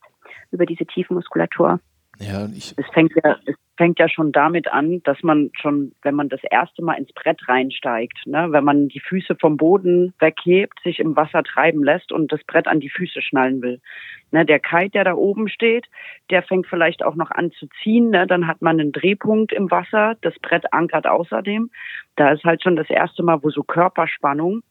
über 0.51 0.65
diese 0.65 0.86
Tiefenmuskulatur. 0.86 1.80
Ja, 2.21 2.47
ich 2.55 2.73
es 2.77 2.86
fängt 2.93 3.13
ja, 3.23 3.38
es 3.45 3.55
fängt 3.77 3.97
ja 3.97 4.07
schon 4.07 4.31
damit 4.31 4.67
an, 4.71 5.01
dass 5.03 5.23
man 5.23 5.49
schon, 5.60 5.93
wenn 6.03 6.13
man 6.13 6.29
das 6.29 6.41
erste 6.43 6.84
Mal 6.84 6.93
ins 6.93 7.12
Brett 7.13 7.47
reinsteigt, 7.47 8.27
ne, 8.27 8.47
wenn 8.51 8.63
man 8.63 8.89
die 8.89 8.99
Füße 8.99 9.36
vom 9.39 9.57
Boden 9.57 10.13
weghebt, 10.19 10.79
sich 10.84 10.99
im 10.99 11.15
Wasser 11.15 11.41
treiben 11.43 11.84
lässt 11.84 12.12
und 12.12 12.31
das 12.31 12.43
Brett 12.43 12.67
an 12.67 12.79
die 12.79 12.89
Füße 12.89 13.21
schnallen 13.21 13.62
will. 13.62 13.81
Ne, 14.29 14.45
der 14.45 14.60
Kite, 14.60 14.91
der 14.91 15.03
da 15.05 15.13
oben 15.15 15.49
steht, 15.49 15.88
der 16.29 16.43
fängt 16.43 16.67
vielleicht 16.67 17.03
auch 17.03 17.15
noch 17.15 17.31
an 17.31 17.51
zu 17.51 17.67
ziehen. 17.81 18.12
Ne, 18.12 18.27
dann 18.27 18.45
hat 18.45 18.62
man 18.62 18.79
einen 18.79 18.91
Drehpunkt 18.91 19.51
im 19.51 19.71
Wasser. 19.71 20.15
Das 20.21 20.38
Brett 20.39 20.71
ankert 20.71 21.07
außerdem. 21.07 21.71
Da 22.17 22.31
ist 22.31 22.43
halt 22.43 22.62
schon 22.62 22.75
das 22.75 22.89
erste 22.89 23.23
Mal, 23.23 23.41
wo 23.41 23.49
so 23.49 23.63
Körperspannung 23.63 24.62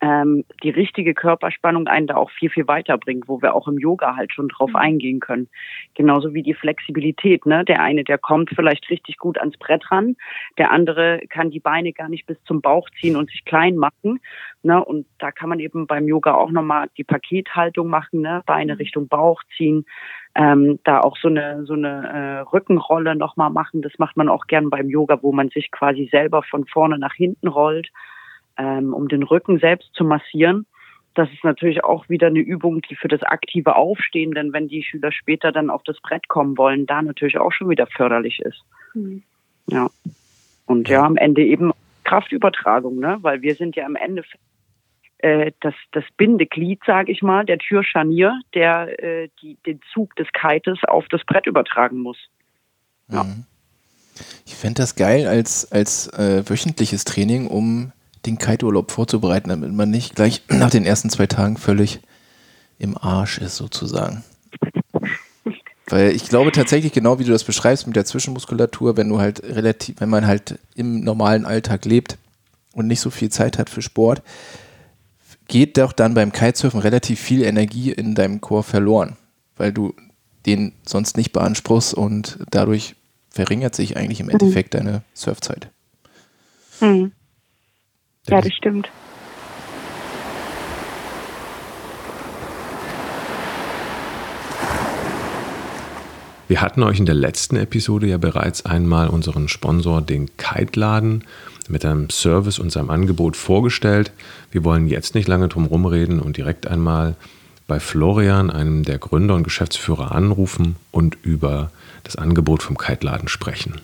ähm, 0.00 0.44
die 0.62 0.70
richtige 0.70 1.14
Körperspannung 1.14 1.88
einen 1.88 2.06
da 2.06 2.16
auch 2.16 2.30
viel, 2.30 2.50
viel 2.50 2.68
weiterbringt, 2.68 3.26
wo 3.26 3.42
wir 3.42 3.54
auch 3.54 3.66
im 3.66 3.78
Yoga 3.78 4.14
halt 4.14 4.32
schon 4.32 4.48
drauf 4.48 4.70
mhm. 4.70 4.76
eingehen 4.76 5.20
können. 5.20 5.48
Genauso 5.94 6.34
wie 6.34 6.42
die 6.42 6.54
Flexibilität. 6.54 7.46
Ne? 7.46 7.64
Der 7.64 7.82
eine, 7.82 8.04
der 8.04 8.18
kommt 8.18 8.50
vielleicht 8.54 8.88
richtig 8.90 9.18
gut 9.18 9.38
ans 9.38 9.56
Brett 9.56 9.90
ran, 9.90 10.16
der 10.56 10.70
andere 10.70 11.20
kann 11.28 11.50
die 11.50 11.60
Beine 11.60 11.92
gar 11.92 12.08
nicht 12.08 12.26
bis 12.26 12.42
zum 12.44 12.60
Bauch 12.60 12.88
ziehen 13.00 13.16
und 13.16 13.30
sich 13.30 13.44
klein 13.44 13.76
machen. 13.76 14.20
Ne? 14.62 14.84
Und 14.84 15.06
da 15.18 15.32
kann 15.32 15.48
man 15.48 15.58
eben 15.58 15.86
beim 15.86 16.06
Yoga 16.06 16.34
auch 16.34 16.50
nochmal 16.50 16.88
die 16.96 17.04
Pakethaltung 17.04 17.88
machen, 17.88 18.20
ne? 18.20 18.42
Beine 18.46 18.74
mhm. 18.74 18.78
Richtung 18.78 19.08
Bauch 19.08 19.42
ziehen, 19.56 19.84
ähm, 20.34 20.78
da 20.84 21.00
auch 21.00 21.16
so 21.16 21.28
eine 21.28 21.64
so 21.64 21.74
eine 21.74 22.08
äh, 22.08 22.40
Rückenrolle 22.50 23.16
nochmal 23.16 23.50
machen. 23.50 23.82
Das 23.82 23.92
macht 23.98 24.16
man 24.16 24.28
auch 24.28 24.46
gern 24.46 24.70
beim 24.70 24.88
Yoga, 24.88 25.18
wo 25.22 25.32
man 25.32 25.48
sich 25.48 25.70
quasi 25.70 26.08
selber 26.10 26.42
von 26.42 26.66
vorne 26.66 26.98
nach 26.98 27.14
hinten 27.14 27.48
rollt 27.48 27.90
ähm, 28.58 28.92
um 28.92 29.08
den 29.08 29.22
Rücken 29.22 29.58
selbst 29.58 29.94
zu 29.94 30.04
massieren. 30.04 30.66
Das 31.14 31.28
ist 31.32 31.42
natürlich 31.42 31.82
auch 31.82 32.08
wieder 32.08 32.28
eine 32.28 32.40
Übung, 32.40 32.82
die 32.82 32.94
für 32.94 33.08
das 33.08 33.22
aktive 33.22 33.76
Aufstehen, 33.76 34.32
denn 34.32 34.52
wenn 34.52 34.68
die 34.68 34.84
Schüler 34.84 35.10
später 35.10 35.52
dann 35.52 35.70
auf 35.70 35.82
das 35.84 36.00
Brett 36.00 36.28
kommen 36.28 36.58
wollen, 36.58 36.86
da 36.86 37.02
natürlich 37.02 37.38
auch 37.38 37.52
schon 37.52 37.70
wieder 37.70 37.86
förderlich 37.86 38.40
ist. 38.40 38.62
Mhm. 38.94 39.22
Ja. 39.66 39.88
Und 40.66 40.88
ja, 40.88 41.02
am 41.02 41.16
Ende 41.16 41.44
eben 41.44 41.72
Kraftübertragung, 42.04 42.98
ne? 42.98 43.18
weil 43.22 43.42
wir 43.42 43.54
sind 43.54 43.74
ja 43.74 43.86
am 43.86 43.96
Ende 43.96 44.22
äh, 45.18 45.52
das, 45.60 45.74
das 45.92 46.04
Bindeglied, 46.16 46.80
sage 46.86 47.10
ich 47.10 47.22
mal, 47.22 47.44
der 47.44 47.58
Türscharnier, 47.58 48.40
der 48.54 49.02
äh, 49.02 49.28
die, 49.42 49.56
den 49.66 49.80
Zug 49.92 50.14
des 50.16 50.28
Kites 50.32 50.78
auf 50.86 51.06
das 51.08 51.24
Brett 51.24 51.46
übertragen 51.46 51.98
muss. 51.98 52.18
Ja. 53.08 53.24
Mhm. 53.24 53.44
Ich 54.46 54.54
fände 54.54 54.82
das 54.82 54.96
geil 54.96 55.26
als, 55.26 55.70
als 55.72 56.08
äh, 56.12 56.48
wöchentliches 56.48 57.04
Training, 57.04 57.46
um 57.46 57.92
den 58.26 58.38
Kite-Urlaub 58.38 58.90
vorzubereiten, 58.90 59.48
damit 59.48 59.72
man 59.72 59.90
nicht 59.90 60.14
gleich 60.14 60.42
nach 60.48 60.70
den 60.70 60.84
ersten 60.84 61.10
zwei 61.10 61.26
Tagen 61.26 61.56
völlig 61.56 62.00
im 62.78 62.96
Arsch 62.96 63.38
ist, 63.38 63.56
sozusagen. 63.56 64.24
Weil 65.86 66.12
ich 66.12 66.28
glaube 66.28 66.52
tatsächlich, 66.52 66.92
genau 66.92 67.18
wie 67.18 67.24
du 67.24 67.32
das 67.32 67.44
beschreibst 67.44 67.86
mit 67.86 67.96
der 67.96 68.04
Zwischenmuskulatur, 68.04 68.96
wenn 68.96 69.08
du 69.08 69.18
halt 69.20 69.42
relativ, 69.42 70.00
wenn 70.00 70.10
man 70.10 70.26
halt 70.26 70.58
im 70.74 71.00
normalen 71.00 71.46
Alltag 71.46 71.86
lebt 71.86 72.18
und 72.74 72.86
nicht 72.86 73.00
so 73.00 73.10
viel 73.10 73.30
Zeit 73.30 73.58
hat 73.58 73.70
für 73.70 73.80
Sport, 73.80 74.22
geht 75.46 75.78
doch 75.78 75.92
dann 75.92 76.12
beim 76.12 76.30
Kitesurfen 76.30 76.80
relativ 76.80 77.18
viel 77.18 77.42
Energie 77.42 77.90
in 77.90 78.14
deinem 78.14 78.42
Chor 78.42 78.62
verloren, 78.62 79.16
weil 79.56 79.72
du 79.72 79.94
den 80.44 80.72
sonst 80.86 81.16
nicht 81.16 81.32
beanspruchst 81.32 81.94
und 81.94 82.38
dadurch 82.50 82.94
verringert 83.30 83.74
sich 83.74 83.96
eigentlich 83.96 84.20
im 84.20 84.28
Endeffekt 84.28 84.74
mhm. 84.74 84.78
deine 84.78 85.02
Surfzeit. 85.14 85.70
Mhm. 86.80 87.12
Ja, 88.28 88.40
das 88.40 88.52
stimmt. 88.52 88.88
Wir 96.48 96.62
hatten 96.62 96.82
euch 96.82 96.98
in 96.98 97.04
der 97.04 97.14
letzten 97.14 97.56
Episode 97.56 98.06
ja 98.06 98.16
bereits 98.16 98.64
einmal 98.64 99.08
unseren 99.08 99.48
Sponsor, 99.48 100.00
den 100.00 100.34
Kite-Laden, 100.38 101.24
mit 101.68 101.84
einem 101.84 102.08
Service 102.08 102.58
und 102.58 102.72
seinem 102.72 102.88
Angebot 102.88 103.36
vorgestellt. 103.36 104.12
Wir 104.50 104.64
wollen 104.64 104.88
jetzt 104.88 105.14
nicht 105.14 105.28
lange 105.28 105.48
drum 105.48 105.66
rumreden 105.66 106.20
und 106.20 106.38
direkt 106.38 106.66
einmal 106.66 107.16
bei 107.66 107.80
Florian, 107.80 108.50
einem 108.50 108.82
der 108.82 108.96
Gründer 108.96 109.34
und 109.34 109.42
Geschäftsführer, 109.42 110.12
anrufen 110.12 110.76
und 110.90 111.18
über 111.22 111.70
das 112.04 112.16
Angebot 112.16 112.62
vom 112.62 112.78
Kite-Laden 112.78 113.28
sprechen. 113.28 113.74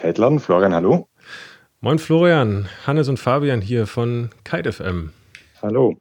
Kite-Laden, 0.00 0.38
Florian, 0.38 0.72
hallo. 0.72 1.08
Moin 1.80 1.98
Florian, 1.98 2.68
Hannes 2.86 3.08
und 3.08 3.18
Fabian 3.18 3.60
hier 3.60 3.88
von 3.88 4.30
KiteFM. 4.44 5.10
Hallo. 5.60 5.96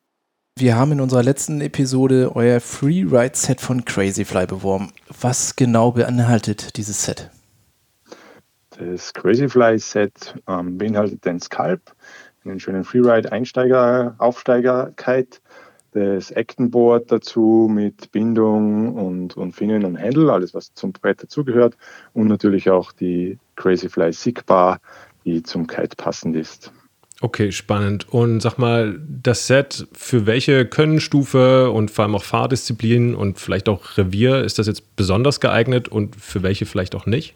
Wir 0.56 0.76
haben 0.76 0.92
in 0.92 1.02
unserer 1.02 1.24
letzten 1.24 1.62
Episode 1.62 2.32
euer 2.36 2.60
Freeride-Set 2.60 3.60
von 3.60 3.86
Crazyfly 3.86 4.46
beworben. 4.46 4.92
Was 5.20 5.56
genau 5.56 5.94
beinhaltet 5.94 6.78
dieses 6.78 7.06
Set? 7.06 7.32
Das 8.78 9.14
Crazyfly-Set 9.14 10.36
ähm, 10.48 10.78
beinhaltet 10.78 11.26
den 11.26 11.40
Sculp, 11.40 11.82
einen 12.46 12.60
schönen 12.60 12.84
Freeride-Einsteiger, 12.84 14.14
Aufsteiger-Kite, 14.20 15.40
das 15.94 16.32
Actonboard 16.32 17.12
dazu 17.12 17.68
mit 17.72 18.12
Bindung 18.12 18.94
und, 18.94 19.36
und 19.36 19.54
Finnen 19.54 19.86
und 19.86 20.00
Handle, 20.00 20.32
alles 20.32 20.54
was 20.54 20.72
zum 20.76 20.92
Brett 20.92 21.24
dazugehört 21.24 21.76
und 22.14 22.28
natürlich 22.28 22.70
auch 22.70 22.92
die 22.92 23.40
Crazyfly 23.58 24.14
Sigbar, 24.14 24.80
die 25.26 25.44
zum 25.44 25.68
Kite 25.68 25.98
passend 25.98 26.38
ist. 26.38 26.72
Okay, 27.20 27.52
spannend. 27.52 28.08
Und 28.10 28.42
sag 28.42 28.58
mal, 28.58 29.00
das 29.08 29.48
Set 29.48 29.88
für 29.92 30.28
welche 30.28 30.66
Könnenstufe 30.66 31.72
und 31.72 31.90
vor 31.90 32.06
allem 32.06 32.16
auch 32.16 32.24
Fahrdisziplin 32.24 33.16
und 33.16 33.40
vielleicht 33.40 33.68
auch 33.70 33.98
Revier 33.98 34.44
ist 34.44 34.60
das 34.60 34.68
jetzt 34.68 34.96
besonders 34.96 35.40
geeignet 35.40 35.88
und 35.88 36.16
für 36.16 36.44
welche 36.44 36.68
vielleicht 36.68 36.96
auch 36.96 37.08
nicht? 37.08 37.36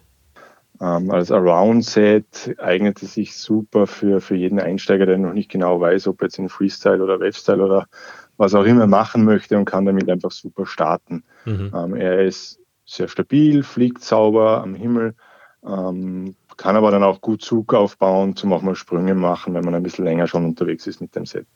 Ähm, 0.80 1.10
als 1.10 1.32
Around-Set 1.32 2.56
eignet 2.58 3.02
es 3.02 3.14
sich 3.14 3.36
super 3.36 3.86
für, 3.86 4.20
für 4.20 4.36
jeden 4.36 4.60
Einsteiger, 4.60 5.06
der 5.06 5.18
noch 5.18 5.32
nicht 5.32 5.50
genau 5.50 5.80
weiß, 5.80 6.06
ob 6.06 6.22
er 6.22 6.26
jetzt 6.26 6.38
in 6.38 6.48
Freestyle 6.48 7.02
oder 7.02 7.18
Webstyle 7.18 7.62
oder 7.62 7.86
was 8.36 8.54
auch 8.54 8.64
immer 8.64 8.86
machen 8.86 9.24
möchte 9.24 9.58
und 9.58 9.64
kann 9.64 9.84
damit 9.84 10.08
einfach 10.08 10.30
super 10.30 10.64
starten. 10.66 11.24
Mhm. 11.44 11.72
Ähm, 11.74 11.94
er 11.94 12.24
ist 12.24 12.60
sehr 12.84 13.08
stabil, 13.08 13.62
fliegt 13.62 14.02
sauber 14.02 14.62
am 14.62 14.74
Himmel, 14.74 15.14
ähm, 15.66 16.34
kann 16.56 16.76
aber 16.76 16.90
dann 16.90 17.02
auch 17.02 17.20
gut 17.20 17.42
Zug 17.42 17.74
aufbauen, 17.74 18.36
zum 18.36 18.52
auch 18.52 18.62
mal 18.62 18.74
Sprünge 18.74 19.14
machen, 19.14 19.54
wenn 19.54 19.64
man 19.64 19.74
ein 19.74 19.82
bisschen 19.82 20.04
länger 20.04 20.26
schon 20.26 20.44
unterwegs 20.44 20.86
ist 20.86 21.00
mit 21.00 21.14
dem 21.16 21.26
Set. 21.26 21.46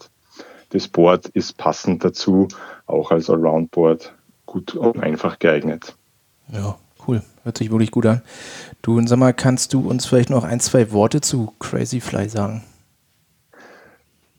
Das 0.70 0.88
Board 0.88 1.26
ist 1.28 1.56
passend 1.56 2.04
dazu, 2.04 2.48
auch 2.86 3.10
als 3.10 3.30
Allround-Board 3.30 4.12
gut 4.46 4.74
und 4.74 5.00
einfach 5.00 5.38
geeignet. 5.38 5.94
Ja, 6.52 6.76
cool. 7.06 7.22
Hört 7.44 7.58
sich 7.58 7.70
wirklich 7.70 7.90
gut 7.90 8.06
an. 8.06 8.22
Du, 8.82 9.00
sag 9.06 9.18
mal, 9.18 9.32
kannst 9.32 9.74
du 9.74 9.88
uns 9.88 10.06
vielleicht 10.06 10.30
noch 10.30 10.44
ein, 10.44 10.60
zwei 10.60 10.90
Worte 10.92 11.20
zu 11.20 11.52
Crazyfly 11.60 12.28
sagen? 12.28 12.64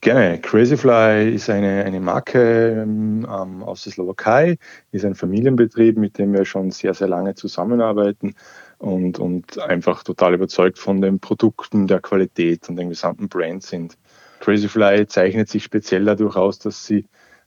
Gerne. 0.01 0.39
Crazyfly 0.39 1.33
ist 1.33 1.49
eine, 1.49 1.83
eine 1.83 1.99
Marke 1.99 2.81
ähm, 2.81 3.25
aus 3.25 3.83
der 3.83 3.93
Slowakei, 3.93 4.57
ist 4.91 5.05
ein 5.05 5.15
Familienbetrieb, 5.15 5.97
mit 5.97 6.17
dem 6.17 6.33
wir 6.33 6.45
schon 6.45 6.71
sehr, 6.71 6.93
sehr 6.93 7.07
lange 7.07 7.35
zusammenarbeiten 7.35 8.35
und, 8.79 9.19
und 9.19 9.59
einfach 9.59 10.03
total 10.03 10.35
überzeugt 10.35 10.77
von 10.77 11.01
den 11.01 11.19
Produkten, 11.19 11.87
der 11.87 11.99
Qualität 11.99 12.69
und 12.69 12.75
den 12.75 12.89
gesamten 12.89 13.27
Brand 13.29 13.63
sind. 13.63 13.97
Crazyfly 14.39 15.07
zeichnet 15.07 15.49
sich 15.49 15.63
speziell 15.63 16.05
dadurch 16.05 16.35
aus, 16.35 16.59
dass 16.59 16.85
sie 16.85 17.05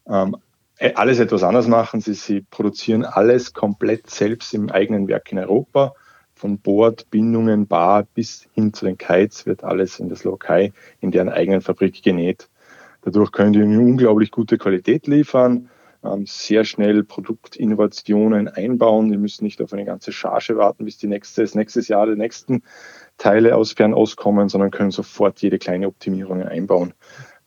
ähm, 0.08 0.36
e, 0.78 0.92
alles 0.94 1.20
etwas 1.20 1.42
anders 1.42 1.68
machen. 1.68 2.00
Sie, 2.00 2.14
sie 2.14 2.40
produzieren 2.42 3.04
alles 3.04 3.52
komplett 3.52 4.10
selbst 4.10 4.52
im 4.54 4.70
eigenen 4.70 5.06
Werk 5.08 5.30
in 5.30 5.38
Europa. 5.38 5.94
Von 6.34 6.58
Bord, 6.58 7.10
Bindungen, 7.10 7.66
Bar 7.66 8.06
bis 8.14 8.48
hin 8.54 8.72
zu 8.72 8.86
den 8.86 8.98
Kites 8.98 9.46
wird 9.46 9.62
alles 9.62 10.00
in 10.00 10.08
der 10.08 10.16
Slowakei 10.16 10.72
in 11.00 11.10
deren 11.10 11.28
eigenen 11.28 11.60
Fabrik 11.60 12.02
genäht. 12.02 12.48
Dadurch 13.02 13.30
können 13.30 13.52
die 13.52 13.62
eine 13.62 13.78
unglaublich 13.78 14.30
gute 14.30 14.58
Qualität 14.58 15.06
liefern 15.06 15.68
sehr 16.24 16.64
schnell 16.64 17.04
Produktinnovationen 17.04 18.48
einbauen. 18.48 19.10
Die 19.10 19.18
müssen 19.18 19.44
nicht 19.44 19.60
auf 19.60 19.72
eine 19.72 19.84
ganze 19.84 20.12
Charge 20.12 20.56
warten, 20.56 20.84
bis 20.84 20.98
die 20.98 21.06
nächste, 21.06 21.42
das 21.42 21.54
nächste 21.54 21.80
Jahr 21.80 22.06
die 22.06 22.16
nächsten 22.16 22.62
Teile 23.18 23.56
aus 23.56 23.72
Fernost 23.72 24.16
kommen, 24.16 24.48
sondern 24.48 24.70
können 24.70 24.90
sofort 24.90 25.42
jede 25.42 25.58
kleine 25.58 25.86
Optimierung 25.86 26.42
einbauen. 26.42 26.94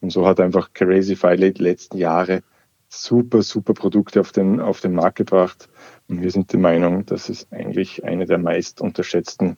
Und 0.01 0.11
so 0.11 0.27
hat 0.27 0.39
einfach 0.39 0.73
Crazyfy 0.73 1.35
die 1.53 1.63
letzten 1.63 1.97
Jahre 1.97 2.43
super, 2.89 3.41
super 3.41 3.73
Produkte 3.73 4.19
auf 4.19 4.31
den, 4.31 4.59
auf 4.59 4.81
den 4.81 4.93
Markt 4.93 5.17
gebracht. 5.17 5.69
Und 6.07 6.21
wir 6.21 6.29
sind 6.29 6.51
der 6.53 6.59
Meinung, 6.59 7.05
dass 7.05 7.29
es 7.29 7.47
eigentlich 7.51 8.03
eine 8.03 8.25
der 8.25 8.37
meist 8.37 8.81
unterschätzten 8.81 9.57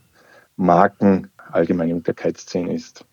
Marken 0.55 1.31
allgemein 1.51 1.89
in 1.89 2.03
der 2.03 2.13
Kite-Szene 2.13 2.73
ist. 2.73 3.05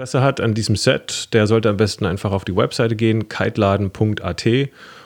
Interesse 0.00 0.22
hat 0.22 0.40
an 0.40 0.54
diesem 0.54 0.76
Set, 0.76 1.34
der 1.34 1.46
sollte 1.46 1.68
am 1.68 1.76
besten 1.76 2.06
einfach 2.06 2.32
auf 2.32 2.46
die 2.46 2.56
Webseite 2.56 2.96
gehen, 2.96 3.28
kiteladen.at 3.28 4.46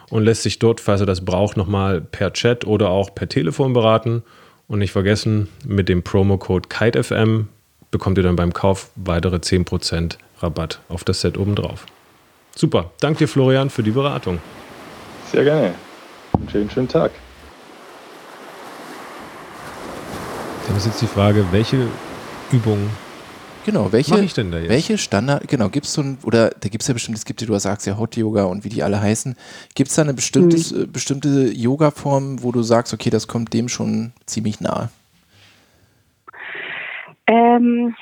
und 0.09 0.23
lässt 0.23 0.45
sich 0.45 0.61
dort, 0.61 0.81
falls 0.81 1.01
er 1.01 1.07
das 1.07 1.25
braucht, 1.25 1.57
nochmal 1.57 2.01
per 2.01 2.33
Chat 2.33 2.65
oder 2.65 2.91
auch 2.91 3.13
per 3.13 3.29
Telefon 3.29 3.73
beraten. 3.73 4.23
Und 4.69 4.79
nicht 4.79 4.93
vergessen, 4.93 5.49
mit 5.67 5.89
dem 5.89 6.05
Promocode 6.05 6.71
KiteFM 6.71 7.49
bekommt 7.91 8.19
ihr 8.19 8.23
dann 8.23 8.37
beim 8.37 8.53
Kauf 8.53 8.93
weitere 8.95 9.39
10% 9.39 10.17
Rabatt 10.39 10.79
auf 10.89 11.03
das 11.03 11.23
Set 11.23 11.39
obendrauf. 11.39 11.87
Super, 12.55 12.93
danke 13.01 13.19
dir 13.19 13.27
Florian 13.27 13.71
für 13.71 13.83
die 13.83 13.91
Beratung. 13.91 14.39
Sehr 15.33 15.43
gerne. 15.43 15.75
Einen 16.35 16.49
schönen, 16.49 16.71
schönen 16.71 16.89
Tag. 16.89 17.11
Dann 20.69 20.77
ist 20.77 20.87
jetzt 20.87 21.03
die 21.03 21.09
Frage, 21.09 21.45
welche 21.51 21.89
Übungen 22.53 22.91
Genau, 23.65 23.93
welche, 23.93 24.21
ich 24.21 24.35
denn 24.35 24.51
da 24.51 24.59
jetzt? 24.59 24.69
welche 24.69 24.99
Standard, 24.99 25.49
genau, 25.49 25.69
gibt 25.71 25.87
es 25.87 25.95
so 25.95 26.03
ein, 26.03 26.19
oder 26.25 26.51
da 26.51 26.69
gibt 26.69 26.83
es 26.83 26.89
ja 26.89 26.95
bestimmt, 26.95 27.17
es 27.17 27.25
gibt 27.25 27.41
ja, 27.41 27.47
du 27.47 27.59
sagst 27.59 27.87
ja 27.87 27.99
Hot 27.99 28.17
Yoga 28.17 28.45
und 28.45 28.65
wie 28.65 28.69
die 28.69 28.83
alle 28.83 29.01
heißen, 29.01 29.37
gibt 29.75 29.89
es 29.89 29.97
da 29.97 30.03
eine 30.03 30.13
bestimmtes, 30.13 30.73
mhm. 30.73 30.93
bestimmte 30.93 31.51
Yoga-Form, 31.51 32.43
wo 32.43 32.53
du 32.53 32.63
sagst, 32.63 32.93
okay, 32.93 33.11
das 33.11 33.27
kommt 33.27 33.55
dem 33.55 33.69
schon 33.69 34.13
ziemlich 34.27 34.61
nahe? 34.61 34.91
Ähm, 37.27 37.95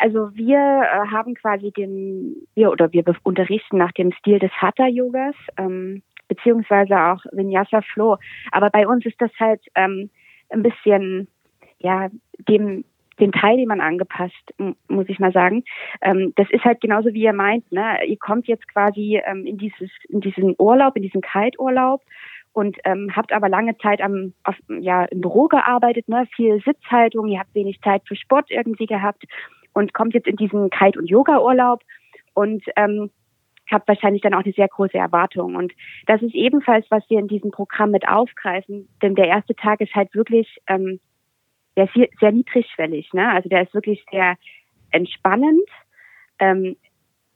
also 0.00 0.34
wir 0.34 0.58
äh, 0.58 1.06
haben 1.12 1.34
quasi 1.34 1.70
den, 1.70 2.34
wir 2.54 2.70
oder 2.70 2.92
wir 2.92 3.04
unterrichten 3.22 3.78
nach 3.78 3.92
dem 3.92 4.12
Stil 4.12 4.40
des 4.40 4.50
Hatha-Yogas, 4.52 5.36
ähm, 5.58 6.02
beziehungsweise 6.26 6.98
auch 6.98 7.22
Vinyasa 7.32 7.82
Flow. 7.92 8.18
Aber 8.50 8.70
bei 8.70 8.86
uns 8.86 9.06
ist 9.06 9.20
das 9.20 9.30
halt 9.38 9.60
ähm, 9.76 10.10
ein 10.50 10.62
bisschen, 10.62 11.28
ja, 11.78 12.08
dem 12.48 12.84
den 13.20 13.32
Teil, 13.32 13.56
den 13.56 13.68
man 13.68 13.80
angepasst, 13.80 14.54
muss 14.88 15.08
ich 15.08 15.18
mal 15.18 15.32
sagen. 15.32 15.64
Ähm, 16.02 16.32
das 16.36 16.48
ist 16.50 16.64
halt 16.64 16.80
genauso 16.80 17.12
wie 17.12 17.22
ihr 17.22 17.32
meint. 17.32 17.70
Ne? 17.70 18.04
Ihr 18.06 18.18
kommt 18.18 18.46
jetzt 18.48 18.66
quasi 18.68 19.20
ähm, 19.24 19.46
in 19.46 19.58
dieses, 19.58 19.90
in 20.08 20.20
diesen 20.20 20.54
Urlaub, 20.58 20.96
in 20.96 21.02
diesen 21.02 21.20
Kalturlaub 21.20 22.02
und 22.52 22.76
ähm, 22.84 23.10
habt 23.14 23.32
aber 23.32 23.48
lange 23.48 23.76
Zeit 23.78 24.00
am, 24.00 24.32
auf, 24.44 24.56
ja, 24.68 25.04
im 25.06 25.20
Büro 25.20 25.48
gearbeitet, 25.48 26.08
ne? 26.08 26.26
viel 26.34 26.60
Sitzhaltung, 26.64 27.28
ihr 27.28 27.40
habt 27.40 27.54
wenig 27.54 27.80
Zeit 27.82 28.02
für 28.06 28.16
Sport 28.16 28.50
irgendwie 28.50 28.86
gehabt 28.86 29.24
und 29.72 29.92
kommt 29.92 30.14
jetzt 30.14 30.28
in 30.28 30.36
diesen 30.36 30.70
Kite- 30.70 30.98
und 30.98 31.10
Yoga-Urlaub 31.10 31.82
und 32.32 32.64
ähm, 32.76 33.10
habt 33.70 33.88
wahrscheinlich 33.88 34.22
dann 34.22 34.34
auch 34.34 34.44
eine 34.44 34.52
sehr 34.52 34.68
große 34.68 34.96
Erwartung. 34.96 35.56
Und 35.56 35.72
das 36.06 36.22
ist 36.22 36.34
ebenfalls, 36.34 36.86
was 36.90 37.02
wir 37.08 37.18
in 37.18 37.28
diesem 37.28 37.50
Programm 37.50 37.90
mit 37.90 38.06
aufgreifen, 38.08 38.88
denn 39.02 39.14
der 39.14 39.26
erste 39.26 39.54
Tag 39.54 39.80
ist 39.80 39.94
halt 39.94 40.14
wirklich 40.14 40.58
ähm, 40.68 41.00
der 41.76 41.84
ist 41.84 42.20
sehr 42.20 42.32
niedrigschwellig. 42.32 43.12
Ne? 43.12 43.28
Also 43.28 43.48
der 43.48 43.62
ist 43.62 43.74
wirklich 43.74 44.04
sehr 44.10 44.36
entspannend. 44.90 45.68
Ähm, 46.38 46.76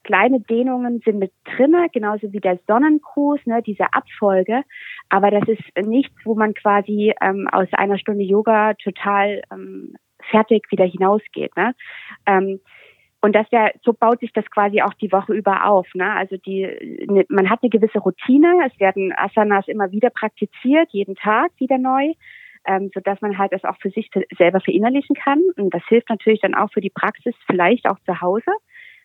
kleine 0.04 0.40
Dehnungen 0.40 1.00
sind 1.04 1.18
mit 1.18 1.32
drinne, 1.44 1.88
genauso 1.92 2.32
wie 2.32 2.40
der 2.40 2.58
Sonnengruß, 2.66 3.40
ne, 3.46 3.62
diese 3.62 3.92
Abfolge. 3.92 4.62
Aber 5.10 5.30
das 5.30 5.46
ist 5.48 5.86
nichts, 5.86 6.14
wo 6.24 6.34
man 6.34 6.54
quasi 6.54 7.12
ähm, 7.20 7.48
aus 7.52 7.68
einer 7.72 7.98
Stunde 7.98 8.24
Yoga 8.24 8.74
total 8.74 9.42
ähm, 9.52 9.96
fertig 10.30 10.64
wieder 10.70 10.86
hinausgeht. 10.86 11.54
Ne? 11.56 11.74
Ähm, 12.26 12.60
und 13.20 13.34
das 13.34 13.46
ja, 13.50 13.70
so 13.82 13.92
baut 13.92 14.20
sich 14.20 14.32
das 14.32 14.48
quasi 14.50 14.80
auch 14.80 14.94
die 14.94 15.10
Woche 15.10 15.34
über 15.34 15.66
auf. 15.66 15.86
Ne? 15.94 16.10
Also 16.10 16.36
die, 16.36 16.62
ne, 17.06 17.26
man 17.28 17.50
hat 17.50 17.62
eine 17.62 17.70
gewisse 17.70 17.98
Routine. 17.98 18.62
Es 18.66 18.78
werden 18.78 19.12
Asanas 19.16 19.66
immer 19.68 19.90
wieder 19.90 20.10
praktiziert, 20.10 20.88
jeden 20.92 21.16
Tag 21.16 21.50
wieder 21.58 21.78
neu 21.78 22.14
ähm, 22.68 22.90
sodass 22.92 23.20
man 23.22 23.38
halt 23.38 23.52
das 23.52 23.64
auch 23.64 23.78
für 23.80 23.90
sich 23.90 24.10
selber 24.36 24.60
verinnerlichen 24.60 25.16
kann. 25.16 25.42
Und 25.56 25.72
das 25.72 25.82
hilft 25.88 26.10
natürlich 26.10 26.40
dann 26.40 26.54
auch 26.54 26.70
für 26.70 26.82
die 26.82 26.90
Praxis, 26.90 27.34
vielleicht 27.46 27.88
auch 27.88 27.98
zu 28.00 28.20
Hause. 28.20 28.52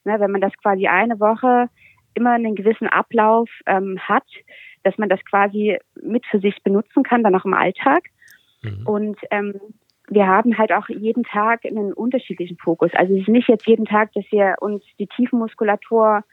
Ne, 0.04 0.20
wenn 0.20 0.32
man 0.32 0.42
das 0.42 0.52
quasi 0.62 0.88
eine 0.88 1.20
Woche 1.22 1.70
immer 2.14 2.32
einen 2.32 2.56
gewissen 2.56 2.88
Ablauf 2.88 3.50
ähm, 3.66 3.98
hat, 4.00 4.26
dass 4.84 4.98
man 4.98 5.08
das 5.08 5.24
quasi 5.24 5.80
mit 5.96 6.26
für 6.26 6.40
sich 6.40 6.62
benutzen 6.62 7.04
kann, 7.04 7.24
dann 7.24 7.36
auch 7.36 7.46
im 7.46 7.54
Alltag. 7.54 8.04
Mhm. 8.62 8.86
Und 8.86 9.18
ähm, 9.32 9.56
wir 10.10 10.28
haben 10.28 10.58
halt 10.58 10.74
auch 10.74 10.90
jeden 10.90 11.24
Tag 11.24 11.64
einen 11.66 11.94
unterschiedlichen 11.94 12.58
Fokus. 12.58 12.92
Also 12.94 13.14
es 13.14 13.22
ist 13.22 13.30
nicht 13.30 13.48
jetzt 13.48 13.66
jeden 13.66 13.86
Tag, 13.86 14.12
dass 14.12 14.26
wir 14.30 14.56
uns 14.60 14.84
die 15.00 15.08
Tiefenmuskulatur 15.08 16.26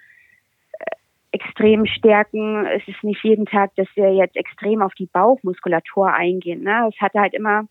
extrem 1.32 1.86
stärken. 1.86 2.66
Es 2.66 2.86
ist 2.88 3.02
nicht 3.02 3.22
jeden 3.24 3.46
Tag, 3.46 3.74
dass 3.76 3.88
wir 3.94 4.12
jetzt 4.14 4.36
extrem 4.36 4.82
auf 4.82 4.94
die 4.94 5.06
Bauchmuskulatur 5.06 6.12
eingehen. 6.12 6.62
Ne? 6.62 6.88
Es 6.92 7.00
hatte 7.00 7.20
halt 7.20 7.34
immer 7.34 7.64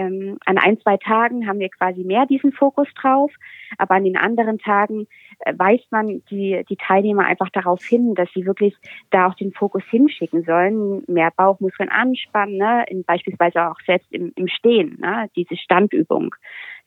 ähm, 0.00 0.38
an 0.46 0.58
ein, 0.58 0.80
zwei 0.80 0.96
Tagen 0.96 1.46
haben 1.46 1.58
wir 1.58 1.68
quasi 1.68 2.04
mehr 2.04 2.26
diesen 2.26 2.52
Fokus 2.52 2.88
drauf, 2.94 3.30
aber 3.78 3.94
an 3.94 4.04
den 4.04 4.16
anderen 4.16 4.58
Tagen 4.58 5.06
äh, 5.40 5.54
weist 5.56 5.90
man 5.90 6.22
die, 6.30 6.64
die 6.68 6.76
Teilnehmer 6.76 7.26
einfach 7.26 7.50
darauf 7.50 7.82
hin, 7.84 8.14
dass 8.14 8.28
sie 8.34 8.46
wirklich 8.46 8.74
da 9.10 9.28
auch 9.28 9.34
den 9.34 9.52
Fokus 9.52 9.82
hinschicken 9.90 10.44
sollen, 10.44 11.02
mehr 11.06 11.30
Bauchmuskeln 11.36 11.88
anspannen, 11.88 12.56
ne? 12.56 12.84
In, 12.88 13.04
beispielsweise 13.04 13.68
auch 13.68 13.80
selbst 13.86 14.10
im, 14.12 14.32
im 14.36 14.48
Stehen, 14.48 14.98
ne? 15.00 15.28
diese 15.36 15.56
Standübung. 15.56 16.34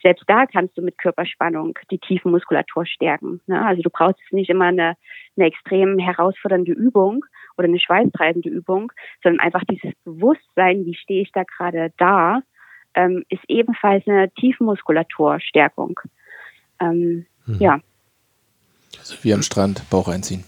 Selbst 0.02 0.26
da 0.28 0.46
kannst 0.46 0.78
du 0.78 0.82
mit 0.82 0.98
Körperspannung 0.98 1.78
die 1.90 1.98
tiefen 1.98 2.32
Muskulatur 2.32 2.86
stärken. 2.86 3.40
Ne? 3.48 3.66
Also 3.66 3.82
du 3.82 3.90
brauchst 3.90 4.20
nicht 4.32 4.50
immer 4.50 4.66
eine, 4.66 4.96
eine 5.38 5.48
extrem 5.48 5.98
herausfordernde 5.98 6.74
Übung 6.74 7.24
oder 7.58 7.68
eine 7.68 7.80
schweißtreibende 7.80 8.50
Übung, 8.50 8.92
sondern 9.22 9.40
einfach 9.40 9.64
dieses 9.70 9.94
Bewusstsein, 10.04 10.86
wie 10.86 10.96
stehe 10.96 11.22
ich 11.22 11.32
da 11.32 11.44
gerade 11.44 11.94
da 11.98 12.42
ähm, 12.96 13.24
ist 13.30 13.44
ebenfalls 13.48 14.08
eine 14.08 14.30
Tiefenmuskulaturstärkung. 14.32 16.00
Ähm, 16.80 17.26
mhm. 17.46 17.58
Ja. 17.60 17.80
Also 19.00 19.16
wie 19.24 19.34
am 19.34 19.42
Strand, 19.42 19.90
Bauch 19.90 20.08
einziehen. 20.08 20.44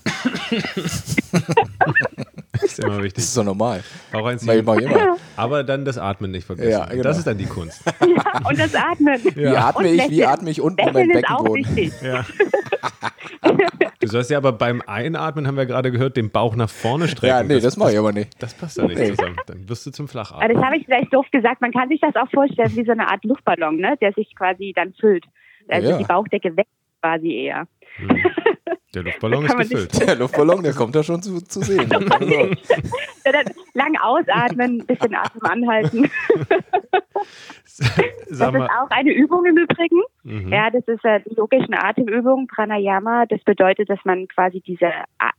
das 0.52 1.18
ist 2.64 2.80
immer 2.80 2.98
wichtig. 3.00 3.16
Das 3.16 3.24
ist 3.26 3.34
so 3.34 3.43
normal. 3.43 3.84
Bauch 4.12 4.26
einziehen. 4.26 4.64
Mach 4.64 4.78
ich 4.78 4.86
immer. 4.86 5.18
Aber 5.36 5.64
dann 5.64 5.84
das 5.84 5.98
Atmen 5.98 6.32
nicht 6.32 6.46
vergessen. 6.46 6.72
Ja, 6.72 6.86
genau. 6.86 7.04
Das 7.04 7.18
ist 7.18 7.28
dann 7.28 7.38
die 7.38 7.46
Kunst. 7.46 7.82
Ja, 7.86 8.48
und 8.48 8.60
das 8.60 8.76
Atmen. 8.76 9.20
Ja. 9.36 9.52
Wie 9.52 9.58
atme 9.58 9.89
ich, 9.89 10.10
wie 10.10 10.26
atme 10.26 10.50
ich 10.52 10.62
unten 10.62 10.93
mein 10.93 11.08
Beckenboden? 11.10 11.91
Ja. 12.02 12.26
Du 14.16 14.20
sollst 14.20 14.32
ja 14.32 14.38
aber 14.38 14.53
beim 14.53 14.82
Einatmen, 14.88 15.45
haben 15.45 15.57
wir 15.57 15.66
gerade 15.66 15.91
gehört, 15.91 16.16
den 16.16 16.30
Bauch 16.30 16.55
nach 16.55 16.70
vorne 16.70 17.09
strecken. 17.09 17.28
Ja, 17.28 17.43
nee, 17.43 17.55
das, 17.55 17.63
das 17.63 17.76
mache 17.76 17.91
ich 17.91 17.99
aber 17.99 18.13
nicht. 18.13 18.41
Das 18.41 18.53
passt 18.53 18.78
ja 18.78 18.88
nicht 18.88 18.97
nee. 18.97 19.09
zusammen. 19.09 19.36
Dann 19.45 19.68
wirst 19.68 19.86
du 19.86 19.91
zum 19.91 20.07
Flachatmen. 20.07 20.55
Das 20.55 20.63
habe 20.63 20.78
ich 20.78 20.86
vielleicht 20.86 21.13
doof 21.13 21.26
gesagt. 21.34 21.59
Man 21.59 21.74
kann 21.74 21.89
sich 21.89 21.99
das 21.99 22.16
auch 22.16 22.30
vorstellen 22.32 22.74
wie 22.78 22.86
so 22.86 22.93
eine 22.93 23.09
Art 23.09 23.26
Luftballon, 23.26 23.76
ne? 23.76 23.97
der 23.99 24.13
sich 24.13 24.34
quasi 24.34 24.72
dann 24.74 24.93
füllt. 24.93 25.26
Also 25.68 25.89
ja. 25.89 25.97
die 25.97 26.05
Bauchdecke 26.05 26.55
weg 26.55 26.68
quasi 27.01 27.30
eher. 27.34 27.68
Hm. 27.97 28.24
Der 28.93 29.03
Luftballon 29.03 29.45
ist 29.45 29.57
gefüllt. 29.57 30.07
Der 30.07 30.16
Luftballon, 30.16 30.63
der 30.63 30.74
kommt 30.74 30.95
da 30.95 31.03
schon 31.03 31.22
zu, 31.22 31.41
zu 31.41 31.61
sehen. 31.61 31.89
ja, 33.26 33.32
dann 33.32 33.45
lang 33.74 33.95
ausatmen, 33.97 34.86
bisschen 34.86 35.13
Atem 35.13 35.41
anhalten. 35.43 36.09
das 37.63 37.89
ist 38.30 38.41
auch 38.41 38.89
eine 38.89 39.11
Übung 39.11 39.45
im 39.45 39.57
Übrigen. 39.57 40.01
Mhm. 40.24 40.51
Ja, 40.51 40.70
das 40.70 40.88
ist 40.88 41.03
äh, 41.03 41.20
die 41.22 41.36
logischen 41.36 41.74
Atemübung, 41.74 42.47
Pranayama. 42.47 43.26
Das 43.26 43.43
bedeutet, 43.43 43.89
dass 43.89 43.99
man 44.05 44.28
quasi 44.28 44.61
diese 44.61 44.89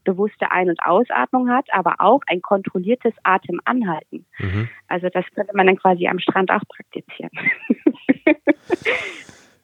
bewusste 0.04 0.50
Ein- 0.52 0.68
und 0.68 0.80
Ausatmung 0.84 1.50
hat, 1.50 1.66
aber 1.72 1.96
auch 1.98 2.20
ein 2.26 2.42
kontrolliertes 2.42 3.14
Atemanhalten. 3.22 4.26
Mhm. 4.38 4.68
Also 4.88 5.08
das 5.08 5.24
könnte 5.34 5.56
man 5.56 5.66
dann 5.66 5.76
quasi 5.76 6.06
am 6.06 6.18
Strand 6.18 6.50
auch 6.50 6.62
praktizieren. 6.68 7.30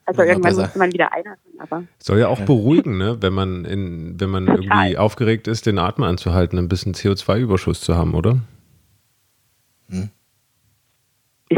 Also 0.05 0.21
ja, 0.21 0.29
irgendwann 0.29 0.55
muss 0.55 0.75
man 0.75 0.91
wieder 0.91 1.13
einatmen, 1.13 1.59
aber. 1.59 1.83
Soll 1.99 2.19
ja 2.19 2.27
auch 2.27 2.41
beruhigen, 2.41 2.97
ne? 2.97 3.21
wenn 3.21 3.33
man 3.33 3.65
in, 3.65 4.19
wenn 4.19 4.29
man 4.29 4.47
irgendwie 4.47 4.97
aufgeregt 4.97 5.47
ist, 5.47 5.65
den 5.65 5.79
Atem 5.79 6.03
anzuhalten, 6.03 6.57
ein 6.57 6.67
bisschen 6.67 6.93
CO2-Überschuss 6.93 7.81
zu 7.81 7.95
haben, 7.95 8.13
oder? 8.13 8.39
Hm. 9.89 10.09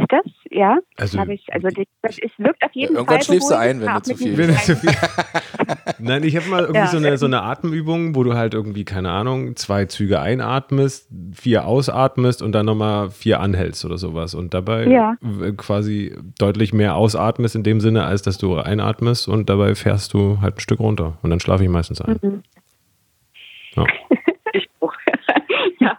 Ist 0.02 0.12
das? 0.12 0.26
ja. 0.56 0.78
Also, 0.98 1.20
ich, 1.30 1.46
also 1.52 1.68
das 2.02 2.18
ist, 2.18 2.39
wirkt 2.39 2.64
auf 2.64 2.72
jeden 2.74 2.96
irgendwann 2.96 3.22
Fall. 3.22 3.36
Irgendwann 3.36 3.48
schläfst 3.48 3.52
du 3.52 3.58
ein, 3.58 3.82
wenn 3.82 3.93
du 3.93 4.02
zu 4.02 4.16
viel, 4.16 4.38
wenn 4.38 4.56
zu 4.56 4.76
viel. 4.76 4.91
Nein, 6.00 6.24
ich 6.24 6.36
habe 6.36 6.48
mal 6.48 6.62
irgendwie 6.62 6.80
ja. 6.80 6.88
so, 6.88 6.98
eine, 6.98 7.18
so 7.18 7.26
eine 7.26 7.41
Atemübung, 7.41 8.16
wo 8.16 8.24
du 8.24 8.34
halt 8.34 8.54
irgendwie, 8.54 8.86
keine 8.86 9.12
Ahnung, 9.12 9.56
zwei 9.56 9.86
Züge 9.86 10.20
einatmest, 10.20 11.10
vier 11.34 11.66
ausatmest 11.66 12.41
und 12.41 12.54
dann 12.54 12.66
nochmal 12.66 13.12
vier 13.12 13.39
anhältst 13.39 13.86
oder 13.86 13.98
sowas. 13.98 14.34
Und 14.34 14.54
dabei 14.54 14.88
ja. 14.88 15.18
quasi 15.58 16.16
deutlich 16.39 16.74
mehr 16.74 16.96
ausatmest 16.96 17.56
in 17.56 17.64
dem 17.64 17.82
Sinne, 17.82 18.06
als 18.06 18.22
dass 18.22 18.38
du 18.38 18.58
einatmest 18.58 19.28
und 19.28 19.50
dabei 19.50 19.76
fährst 19.76 20.14
du 20.14 20.39
halt 20.41 20.58
ein 20.58 20.60
Stück 20.62 20.80
runter. 20.80 21.18
Und 21.22 21.30
dann 21.30 21.39
schlafe 21.39 21.64
ich 21.64 21.70
meistens 21.70 22.02
ein. 22.02 22.20
Mhm. 22.22 22.43
Ja. 23.76 23.86
ich 24.54 24.70
auch. 24.80 24.93
ja, 25.80 25.98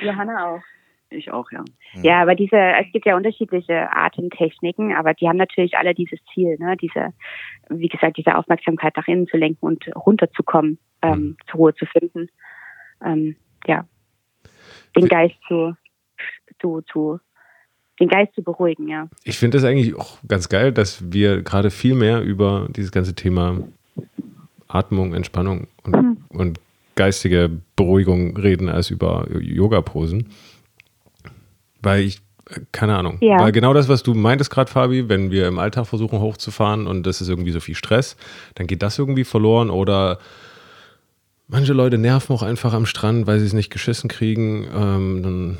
Johanna 0.00 0.54
auch. 0.54 0.62
Ich 1.16 1.32
auch, 1.32 1.50
ja. 1.50 1.64
Ja, 2.02 2.22
aber 2.22 2.34
diese, 2.34 2.56
es 2.56 2.92
gibt 2.92 3.06
ja 3.06 3.16
unterschiedliche 3.16 3.90
Atemtechniken, 3.90 4.94
aber 4.94 5.14
die 5.14 5.28
haben 5.28 5.38
natürlich 5.38 5.76
alle 5.76 5.94
dieses 5.94 6.18
Ziel, 6.32 6.56
ne? 6.58 6.76
Diese, 6.76 7.14
wie 7.70 7.88
gesagt, 7.88 8.18
diese 8.18 8.36
Aufmerksamkeit 8.36 8.96
nach 8.96 9.08
innen 9.08 9.26
zu 9.26 9.36
lenken 9.36 9.64
und 9.64 9.84
runterzukommen, 9.96 10.78
ähm, 11.02 11.18
mhm. 11.18 11.36
zur 11.50 11.58
Ruhe 11.58 11.74
zu 11.74 11.86
finden. 11.86 12.28
Ähm, 13.04 13.36
ja. 13.66 13.86
Den 14.94 15.08
Geist 15.08 15.36
zu, 15.48 15.74
zu, 16.60 16.82
zu, 16.82 17.18
den 17.98 18.08
Geist 18.08 18.34
zu 18.34 18.42
beruhigen, 18.42 18.88
ja. 18.88 19.08
Ich 19.24 19.38
finde 19.38 19.58
das 19.58 19.64
eigentlich 19.64 19.94
auch 19.94 20.18
ganz 20.28 20.48
geil, 20.48 20.72
dass 20.72 21.12
wir 21.12 21.42
gerade 21.42 21.70
viel 21.70 21.94
mehr 21.94 22.22
über 22.22 22.68
dieses 22.70 22.92
ganze 22.92 23.14
Thema 23.14 23.58
Atmung, 24.68 25.14
Entspannung 25.14 25.68
und, 25.84 25.96
mhm. 25.96 26.16
und 26.28 26.60
geistige 26.96 27.50
Beruhigung 27.76 28.36
reden 28.36 28.68
als 28.68 28.90
über 28.90 29.28
Yoga-Posen. 29.30 30.28
Weil 31.86 32.02
ich, 32.02 32.20
keine 32.72 32.96
Ahnung, 32.96 33.18
ja. 33.20 33.38
weil 33.38 33.52
genau 33.52 33.72
das, 33.72 33.88
was 33.88 34.02
du 34.02 34.12
meintest 34.12 34.50
gerade, 34.50 34.68
Fabi, 34.68 35.08
wenn 35.08 35.30
wir 35.30 35.46
im 35.46 35.60
Alltag 35.60 35.86
versuchen 35.86 36.18
hochzufahren 36.18 36.88
und 36.88 37.06
das 37.06 37.20
ist 37.20 37.28
irgendwie 37.28 37.52
so 37.52 37.60
viel 37.60 37.76
Stress, 37.76 38.16
dann 38.56 38.66
geht 38.66 38.82
das 38.82 38.98
irgendwie 38.98 39.22
verloren 39.22 39.70
oder 39.70 40.18
manche 41.46 41.72
Leute 41.72 41.96
nerven 41.96 42.34
auch 42.34 42.42
einfach 42.42 42.74
am 42.74 42.86
Strand, 42.86 43.28
weil 43.28 43.38
sie 43.38 43.46
es 43.46 43.52
nicht 43.52 43.70
geschissen 43.70 44.10
kriegen. 44.10 44.66
Ähm, 44.74 45.22
dann 45.22 45.58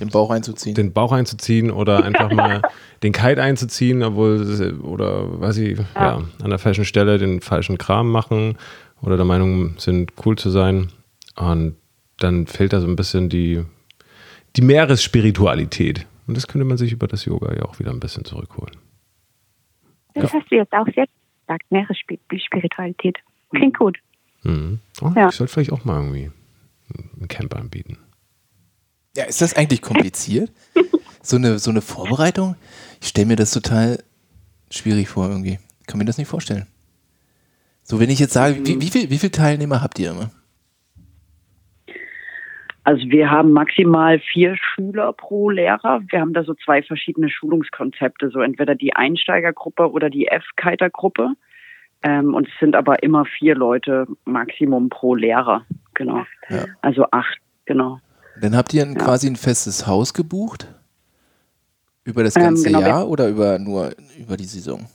den 0.00 0.08
Bauch 0.10 0.28
einzuziehen. 0.28 0.74
Den 0.74 0.92
Bauch 0.92 1.12
einzuziehen 1.12 1.70
oder 1.70 2.04
einfach 2.04 2.30
mal 2.32 2.60
den 3.02 3.12
Kite 3.12 3.42
einzuziehen, 3.42 4.02
obwohl, 4.02 4.78
oder 4.82 5.40
weiß 5.40 5.56
ich, 5.56 5.78
ja. 5.78 5.84
ja, 5.96 6.22
an 6.42 6.50
der 6.50 6.58
falschen 6.58 6.84
Stelle 6.84 7.16
den 7.16 7.40
falschen 7.40 7.78
Kram 7.78 8.10
machen 8.10 8.58
oder 9.00 9.16
der 9.16 9.24
Meinung 9.24 9.78
sind, 9.78 10.12
cool 10.26 10.36
zu 10.36 10.50
sein. 10.50 10.88
Und 11.36 11.76
dann 12.18 12.46
fehlt 12.46 12.74
da 12.74 12.80
so 12.82 12.86
ein 12.86 12.96
bisschen 12.96 13.30
die 13.30 13.64
die 14.56 14.62
Meeresspiritualität. 14.62 16.06
Und 16.26 16.36
das 16.36 16.46
könnte 16.46 16.64
man 16.64 16.76
sich 16.76 16.92
über 16.92 17.06
das 17.06 17.24
Yoga 17.24 17.54
ja 17.54 17.64
auch 17.64 17.78
wieder 17.78 17.90
ein 17.90 18.00
bisschen 18.00 18.24
zurückholen. 18.24 18.76
Das 20.14 20.32
ja. 20.32 20.40
hast 20.40 20.50
du 20.50 20.56
jetzt 20.56 20.72
auch 20.72 20.86
sehr 20.94 21.06
gesagt, 21.46 21.70
Meeresspiritualität. 21.70 23.18
Klingt 23.50 23.78
gut. 23.78 23.98
Mhm. 24.42 24.80
Oh, 25.00 25.12
ja. 25.14 25.28
Ich 25.28 25.36
sollte 25.36 25.52
vielleicht 25.52 25.72
auch 25.72 25.84
mal 25.84 26.00
irgendwie 26.00 26.30
einen 27.18 27.28
Camp 27.28 27.54
anbieten. 27.54 27.98
Ja, 29.16 29.24
ist 29.24 29.40
das 29.40 29.54
eigentlich 29.54 29.82
kompliziert? 29.82 30.50
so, 31.22 31.36
eine, 31.36 31.58
so 31.58 31.70
eine 31.70 31.80
Vorbereitung? 31.80 32.56
Ich 33.00 33.08
stelle 33.08 33.26
mir 33.26 33.36
das 33.36 33.52
total 33.52 34.02
schwierig 34.70 35.08
vor 35.08 35.28
irgendwie. 35.28 35.58
Ich 35.80 35.86
kann 35.86 35.98
mir 35.98 36.04
das 36.04 36.18
nicht 36.18 36.28
vorstellen. 36.28 36.66
So, 37.82 38.00
wenn 38.00 38.10
ich 38.10 38.18
jetzt 38.18 38.32
sage, 38.32 38.66
wie, 38.66 38.80
wie, 38.80 38.90
viel, 38.90 39.10
wie 39.10 39.18
viele 39.18 39.30
Teilnehmer 39.30 39.82
habt 39.82 39.98
ihr 39.98 40.10
immer? 40.10 40.30
Also 42.84 43.02
wir 43.08 43.30
haben 43.30 43.52
maximal 43.52 44.20
vier 44.20 44.56
Schüler 44.56 45.14
pro 45.14 45.48
Lehrer. 45.48 46.02
Wir 46.10 46.20
haben 46.20 46.34
da 46.34 46.44
so 46.44 46.54
zwei 46.54 46.82
verschiedene 46.82 47.30
Schulungskonzepte, 47.30 48.28
so 48.30 48.40
entweder 48.40 48.74
die 48.74 48.94
Einsteigergruppe 48.94 49.90
oder 49.90 50.10
die 50.10 50.28
F-Kiter-Gruppe. 50.28 51.32
Ähm, 52.02 52.34
und 52.34 52.46
es 52.46 52.52
sind 52.60 52.76
aber 52.76 53.02
immer 53.02 53.24
vier 53.24 53.54
Leute 53.54 54.06
Maximum 54.26 54.90
pro 54.90 55.14
Lehrer, 55.14 55.64
genau. 55.94 56.26
Ja. 56.50 56.66
Also 56.82 57.06
acht, 57.10 57.38
genau. 57.64 58.00
Dann 58.38 58.54
habt 58.54 58.74
ihr 58.74 58.82
ein, 58.82 58.92
ja. 58.92 59.02
quasi 59.02 59.28
ein 59.28 59.36
festes 59.36 59.86
Haus 59.86 60.12
gebucht? 60.12 60.68
Über 62.04 62.22
das 62.22 62.34
ganze 62.34 62.68
ähm, 62.68 62.74
genau, 62.74 62.86
Jahr 62.86 63.08
oder 63.08 63.28
über 63.28 63.58
nur 63.58 63.92
über 64.18 64.36
die 64.36 64.44
Saison? 64.44 64.86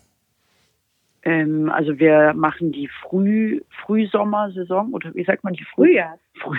Ähm, 1.23 1.69
also 1.69 1.99
wir 1.99 2.33
machen 2.33 2.71
die 2.71 2.87
Früh, 2.87 3.61
Frühsommersaison 3.85 4.93
oder 4.93 5.13
wie 5.15 5.23
sagt 5.23 5.43
man 5.43 5.53
die 5.53 5.65
Frühjahr? 5.65 6.17
Früh, 6.35 6.57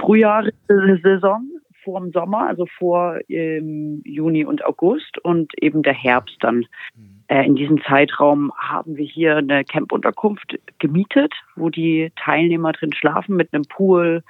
Frühjahrssaison 0.00 1.50
vor 1.86 2.00
dem 2.00 2.10
Sommer, 2.10 2.48
also 2.48 2.66
vor 2.66 3.18
ähm, 3.28 4.02
Juni 4.04 4.44
und 4.44 4.64
August 4.64 5.18
und 5.22 5.52
eben 5.62 5.82
der 5.82 5.94
Herbst 5.94 6.36
dann. 6.40 6.66
Mhm. 6.96 7.22
Äh, 7.28 7.46
in 7.46 7.56
diesem 7.56 7.82
Zeitraum 7.82 8.52
haben 8.56 8.96
wir 8.96 9.06
hier 9.06 9.36
eine 9.36 9.64
Campunterkunft 9.64 10.58
gemietet, 10.78 11.32
wo 11.54 11.70
die 11.70 12.12
Teilnehmer 12.16 12.72
drin 12.72 12.92
schlafen 12.92 13.36
mit 13.36 13.52
einem 13.52 13.64
Pool, 13.64 14.22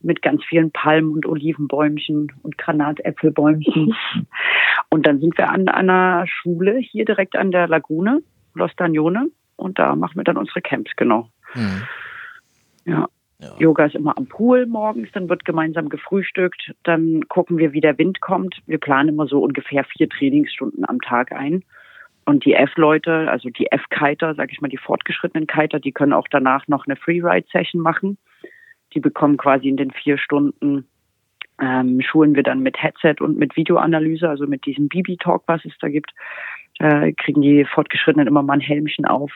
mit 0.00 0.22
ganz 0.22 0.44
vielen 0.44 0.70
Palmen 0.70 1.12
und 1.12 1.26
Olivenbäumchen 1.26 2.32
und 2.42 2.58
Granatäpfelbäumchen. 2.58 3.94
und 4.90 5.06
dann 5.06 5.20
sind 5.20 5.38
wir 5.38 5.50
an 5.50 5.68
einer 5.68 6.26
Schule 6.26 6.78
hier 6.78 7.04
direkt 7.04 7.36
an 7.36 7.50
der 7.50 7.68
Lagune 7.68 8.22
Los 8.54 8.72
Dagnone 8.76 9.30
und 9.56 9.78
da 9.78 9.94
machen 9.94 10.16
wir 10.16 10.24
dann 10.24 10.36
unsere 10.36 10.62
Camps, 10.62 10.92
genau. 10.96 11.28
Mhm. 11.54 11.82
Ja. 12.84 13.08
Ja. 13.40 13.56
Yoga 13.58 13.86
ist 13.86 13.94
immer 13.94 14.16
am 14.16 14.26
Pool 14.26 14.64
morgens, 14.66 15.10
dann 15.12 15.28
wird 15.28 15.44
gemeinsam 15.44 15.88
gefrühstückt, 15.88 16.72
dann 16.84 17.28
gucken 17.28 17.58
wir, 17.58 17.72
wie 17.72 17.80
der 17.80 17.98
Wind 17.98 18.20
kommt. 18.20 18.62
Wir 18.66 18.78
planen 18.78 19.10
immer 19.10 19.26
so 19.26 19.42
ungefähr 19.42 19.84
vier 19.84 20.08
Trainingsstunden 20.08 20.88
am 20.88 21.00
Tag 21.00 21.32
ein. 21.32 21.64
Und 22.26 22.46
die 22.46 22.54
F-Leute, 22.54 23.30
also 23.30 23.50
die 23.50 23.70
F-Kiter, 23.70 24.34
sage 24.34 24.52
ich 24.52 24.60
mal, 24.60 24.68
die 24.68 24.78
fortgeschrittenen 24.78 25.46
Kiter, 25.46 25.78
die 25.78 25.92
können 25.92 26.14
auch 26.14 26.26
danach 26.30 26.66
noch 26.68 26.86
eine 26.86 26.96
Freeride-Session 26.96 27.82
machen. 27.82 28.16
Die 28.94 29.00
bekommen 29.00 29.36
quasi 29.36 29.68
in 29.68 29.76
den 29.76 29.90
vier 29.90 30.16
Stunden, 30.16 30.86
ähm, 31.60 32.00
schulen 32.00 32.34
wir 32.34 32.42
dann 32.42 32.60
mit 32.60 32.82
Headset 32.82 33.16
und 33.20 33.36
mit 33.36 33.56
Videoanalyse, 33.56 34.28
also 34.28 34.46
mit 34.46 34.64
diesem 34.64 34.88
Bibi-Talk, 34.88 35.42
was 35.46 35.64
es 35.64 35.76
da 35.80 35.88
gibt, 35.88 36.12
äh, 36.78 37.12
kriegen 37.12 37.42
die 37.42 37.64
Fortgeschrittenen 37.64 38.26
immer 38.26 38.42
mal 38.42 38.54
ein 38.54 38.60
Helmchen 38.60 39.04
auf 39.04 39.32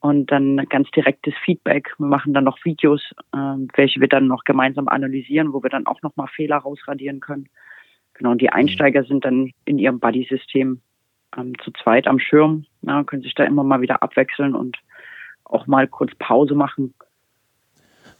und 0.00 0.30
dann 0.30 0.56
ganz 0.68 0.90
direktes 0.90 1.34
Feedback. 1.44 1.92
Wir 1.98 2.06
machen 2.06 2.34
dann 2.34 2.44
noch 2.44 2.64
Videos, 2.64 3.02
äh, 3.32 3.56
welche 3.74 4.00
wir 4.00 4.08
dann 4.08 4.26
noch 4.26 4.44
gemeinsam 4.44 4.88
analysieren, 4.88 5.52
wo 5.52 5.62
wir 5.62 5.70
dann 5.70 5.86
auch 5.86 6.02
nochmal 6.02 6.28
Fehler 6.28 6.58
rausradieren 6.58 7.20
können. 7.20 7.48
Genau, 8.14 8.30
und 8.30 8.40
die 8.40 8.50
Einsteiger 8.50 9.04
sind 9.04 9.24
dann 9.24 9.52
in 9.64 9.78
ihrem 9.78 10.00
Buddy-System 10.00 10.80
ähm, 11.36 11.52
zu 11.62 11.70
zweit 11.72 12.06
am 12.06 12.18
Schirm, 12.18 12.64
ja, 12.82 13.04
können 13.04 13.22
sich 13.22 13.34
da 13.34 13.44
immer 13.44 13.62
mal 13.62 13.80
wieder 13.80 14.02
abwechseln 14.02 14.54
und 14.54 14.78
auch 15.44 15.66
mal 15.66 15.86
kurz 15.86 16.12
Pause 16.18 16.54
machen. 16.54 16.94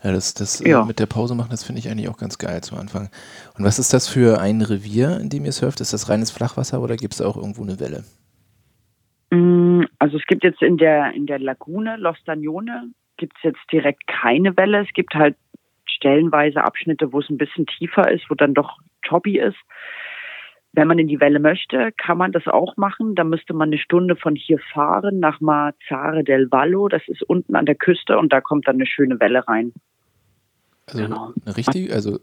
Ja, 0.03 0.13
das, 0.13 0.35
das 0.35 0.61
äh, 0.61 0.71
ja. 0.71 0.85
mit 0.85 0.99
der 0.99 1.07
Pause 1.07 1.35
machen, 1.35 1.51
das 1.51 1.65
finde 1.65 1.79
ich 1.79 1.89
eigentlich 1.89 2.09
auch 2.09 2.19
ganz 2.19 2.39
geil 2.39 2.63
zum 2.63 2.79
Anfang. 2.79 3.11
Und 3.57 3.65
was 3.65 3.79
ist 3.79 3.95
das 3.95 4.09
für 4.09 4.41
ein 4.41 4.61
Revier, 4.61 5.19
in 5.21 5.31
dem 5.31 5.45
ihr 5.45 5.53
surft? 5.53 5.81
Ist 5.81 5.93
das 5.93 6.09
reines 6.09 6.31
Flachwasser 6.31 6.81
oder 6.81 6.97
gibt 6.97 7.15
es 7.15 7.23
auch 7.23 7.37
irgendwo 7.37 7.63
eine 7.63 7.81
Welle? 7.81 8.05
Mm, 9.31 9.83
also 9.99 10.17
es 10.17 10.27
gibt 10.27 10.45
jetzt 10.45 10.63
in 10.63 10.77
der, 10.77 11.13
in 11.13 11.27
der 11.27 11.39
Lagune 11.39 11.97
Los 11.97 12.19
Dagnone 12.25 12.91
gibt 13.17 13.35
es 13.37 13.43
jetzt 13.43 13.73
direkt 13.73 14.07
keine 14.07 14.57
Welle. 14.57 14.83
Es 14.83 14.93
gibt 14.93 15.15
halt 15.15 15.37
stellenweise 15.87 16.63
Abschnitte, 16.63 17.13
wo 17.13 17.21
es 17.21 17.31
ein 17.31 17.39
bisschen 17.39 17.67
tiefer 17.67 18.11
ist, 18.11 18.29
wo 18.29 18.35
dann 18.35 18.55
doch 18.55 18.79
choppy 19.07 19.39
ist. 19.39 19.57
Wenn 20.73 20.89
man 20.89 20.99
in 20.99 21.09
die 21.09 21.21
Welle 21.21 21.41
möchte, 21.41 21.91
kann 21.93 22.19
man 22.19 22.33
das 22.33 22.47
auch 22.47 22.77
machen. 22.77 23.15
Da 23.15 23.25
müsste 23.25 23.55
man 23.55 23.71
eine 23.71 23.79
Stunde 23.79 24.15
von 24.15 24.37
hier 24.37 24.59
fahren 24.75 25.21
nach 25.21 25.41
Mazzare 25.41 26.23
del 26.23 26.51
Vallo. 26.51 26.89
Das 26.89 27.03
ist 27.07 27.23
unten 27.23 27.57
an 27.57 27.65
der 27.65 27.77
Küste 27.77 28.19
und 28.19 28.33
da 28.33 28.43
kommt 28.43 28.69
dann 28.69 28.77
eine 28.77 28.87
schöne 28.87 29.19
Welle 29.19 29.49
rein. 29.49 29.73
Also 30.87 31.03
genau. 31.03 31.33
eine 31.45 31.57
richtige, 31.57 31.95
also 31.95 32.19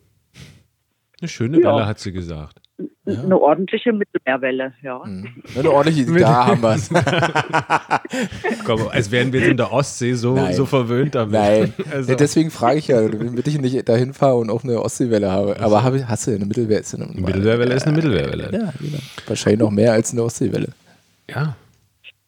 eine 1.19 1.29
schöne 1.29 1.59
ja. 1.59 1.67
Welle 1.67 1.87
hat 1.87 1.99
sie 1.99 2.11
gesagt. 2.11 2.61
Ja. 3.05 3.21
Eine 3.21 3.39
ordentliche 3.39 3.91
Mittelmeerwelle, 3.91 4.73
ja. 4.81 5.01
Mhm. 5.03 5.27
Eine 5.57 5.71
ordentliche, 5.71 6.11
da 6.19 6.47
haben 6.47 6.61
wir 6.61 6.75
es. 6.75 6.89
Komm, 8.65 8.87
als 8.87 9.11
wären 9.11 9.33
wir 9.33 9.45
in 9.45 9.57
der 9.57 9.71
Ostsee 9.71 10.13
so, 10.13 10.37
so 10.51 10.65
verwöhnt 10.65 11.15
damit. 11.15 11.33
Nein, 11.33 11.73
also. 11.91 12.11
ja, 12.11 12.15
deswegen 12.15 12.51
frage 12.51 12.79
ich 12.79 12.87
ja, 12.87 13.07
damit 13.07 13.47
ich 13.47 13.59
nicht 13.59 13.87
dahin 13.89 14.13
fahre 14.13 14.37
und 14.37 14.49
auch 14.49 14.63
eine 14.63 14.81
Ostseewelle 14.81 15.31
habe. 15.31 15.59
Aber 15.59 15.83
habe, 15.83 16.07
hast 16.07 16.27
du 16.27 16.31
eine 16.31 16.45
Mittelmeer? 16.45 16.79
Ist 16.79 16.95
eine, 16.95 17.05
eine 17.05 17.21
Mittelmeerwelle 17.21 17.73
ist 17.73 17.85
eine 17.85 17.95
Mittelmeerwelle. 17.95 18.43
Ja, 18.51 18.73
genau. 18.79 18.99
Wahrscheinlich 19.27 19.59
noch 19.59 19.71
mehr 19.71 19.93
als 19.93 20.11
eine 20.11 20.23
Ostseewelle. 20.23 20.69
Ja, 21.29 21.55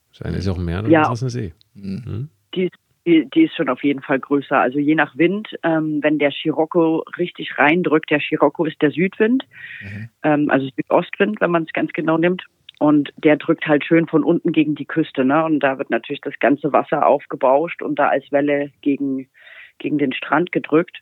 wahrscheinlich 0.09 0.39
ist 0.39 0.47
auch 0.49 0.57
mehr 0.57 0.83
ja. 0.87 1.09
als 1.09 1.21
eine 1.21 1.29
See. 1.29 1.53
Mhm. 1.73 2.03
Hm? 2.05 2.29
Die 2.53 2.63
ist 2.65 2.75
die, 3.05 3.29
die 3.29 3.43
ist 3.43 3.55
schon 3.55 3.69
auf 3.69 3.83
jeden 3.83 4.01
Fall 4.01 4.19
größer. 4.19 4.59
Also 4.59 4.79
je 4.79 4.95
nach 4.95 5.15
Wind, 5.17 5.55
ähm, 5.63 5.99
wenn 6.01 6.17
der 6.17 6.31
Scirocco 6.31 7.03
richtig 7.17 7.57
reindrückt, 7.57 8.09
der 8.09 8.19
Scirocco 8.19 8.65
ist 8.65 8.81
der 8.81 8.91
Südwind, 8.91 9.45
mhm. 9.81 10.09
ähm, 10.23 10.49
also 10.49 10.67
Südostwind, 10.75 11.39
wenn 11.39 11.51
man 11.51 11.63
es 11.63 11.73
ganz 11.73 11.93
genau 11.93 12.17
nimmt. 12.17 12.43
Und 12.79 13.13
der 13.15 13.37
drückt 13.37 13.67
halt 13.67 13.85
schön 13.85 14.05
von 14.07 14.23
unten 14.23 14.51
gegen 14.51 14.75
die 14.75 14.85
Küste, 14.85 15.23
ne? 15.23 15.45
Und 15.45 15.61
da 15.61 15.77
wird 15.77 15.89
natürlich 15.89 16.19
das 16.19 16.37
ganze 16.39 16.73
Wasser 16.73 17.07
aufgebauscht 17.07 17.81
und 17.81 17.97
da 17.97 18.09
als 18.09 18.29
Welle 18.33 18.69
gegen, 18.81 19.29
gegen 19.77 19.97
den 19.97 20.11
Strand 20.11 20.51
gedrückt. 20.51 20.99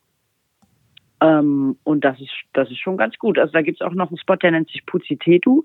Ähm, 1.19 1.77
und 1.83 2.05
das 2.05 2.19
ist, 2.21 2.33
das 2.53 2.69
ist 2.69 2.79
schon 2.79 2.97
ganz 2.97 3.17
gut. 3.17 3.39
Also 3.39 3.53
da 3.53 3.63
gibt's 3.63 3.81
auch 3.81 3.93
noch 3.93 4.09
einen 4.09 4.19
Spot, 4.19 4.35
der 4.35 4.51
nennt 4.51 4.69
sich 4.69 4.85
Puzitetu. 4.85 5.63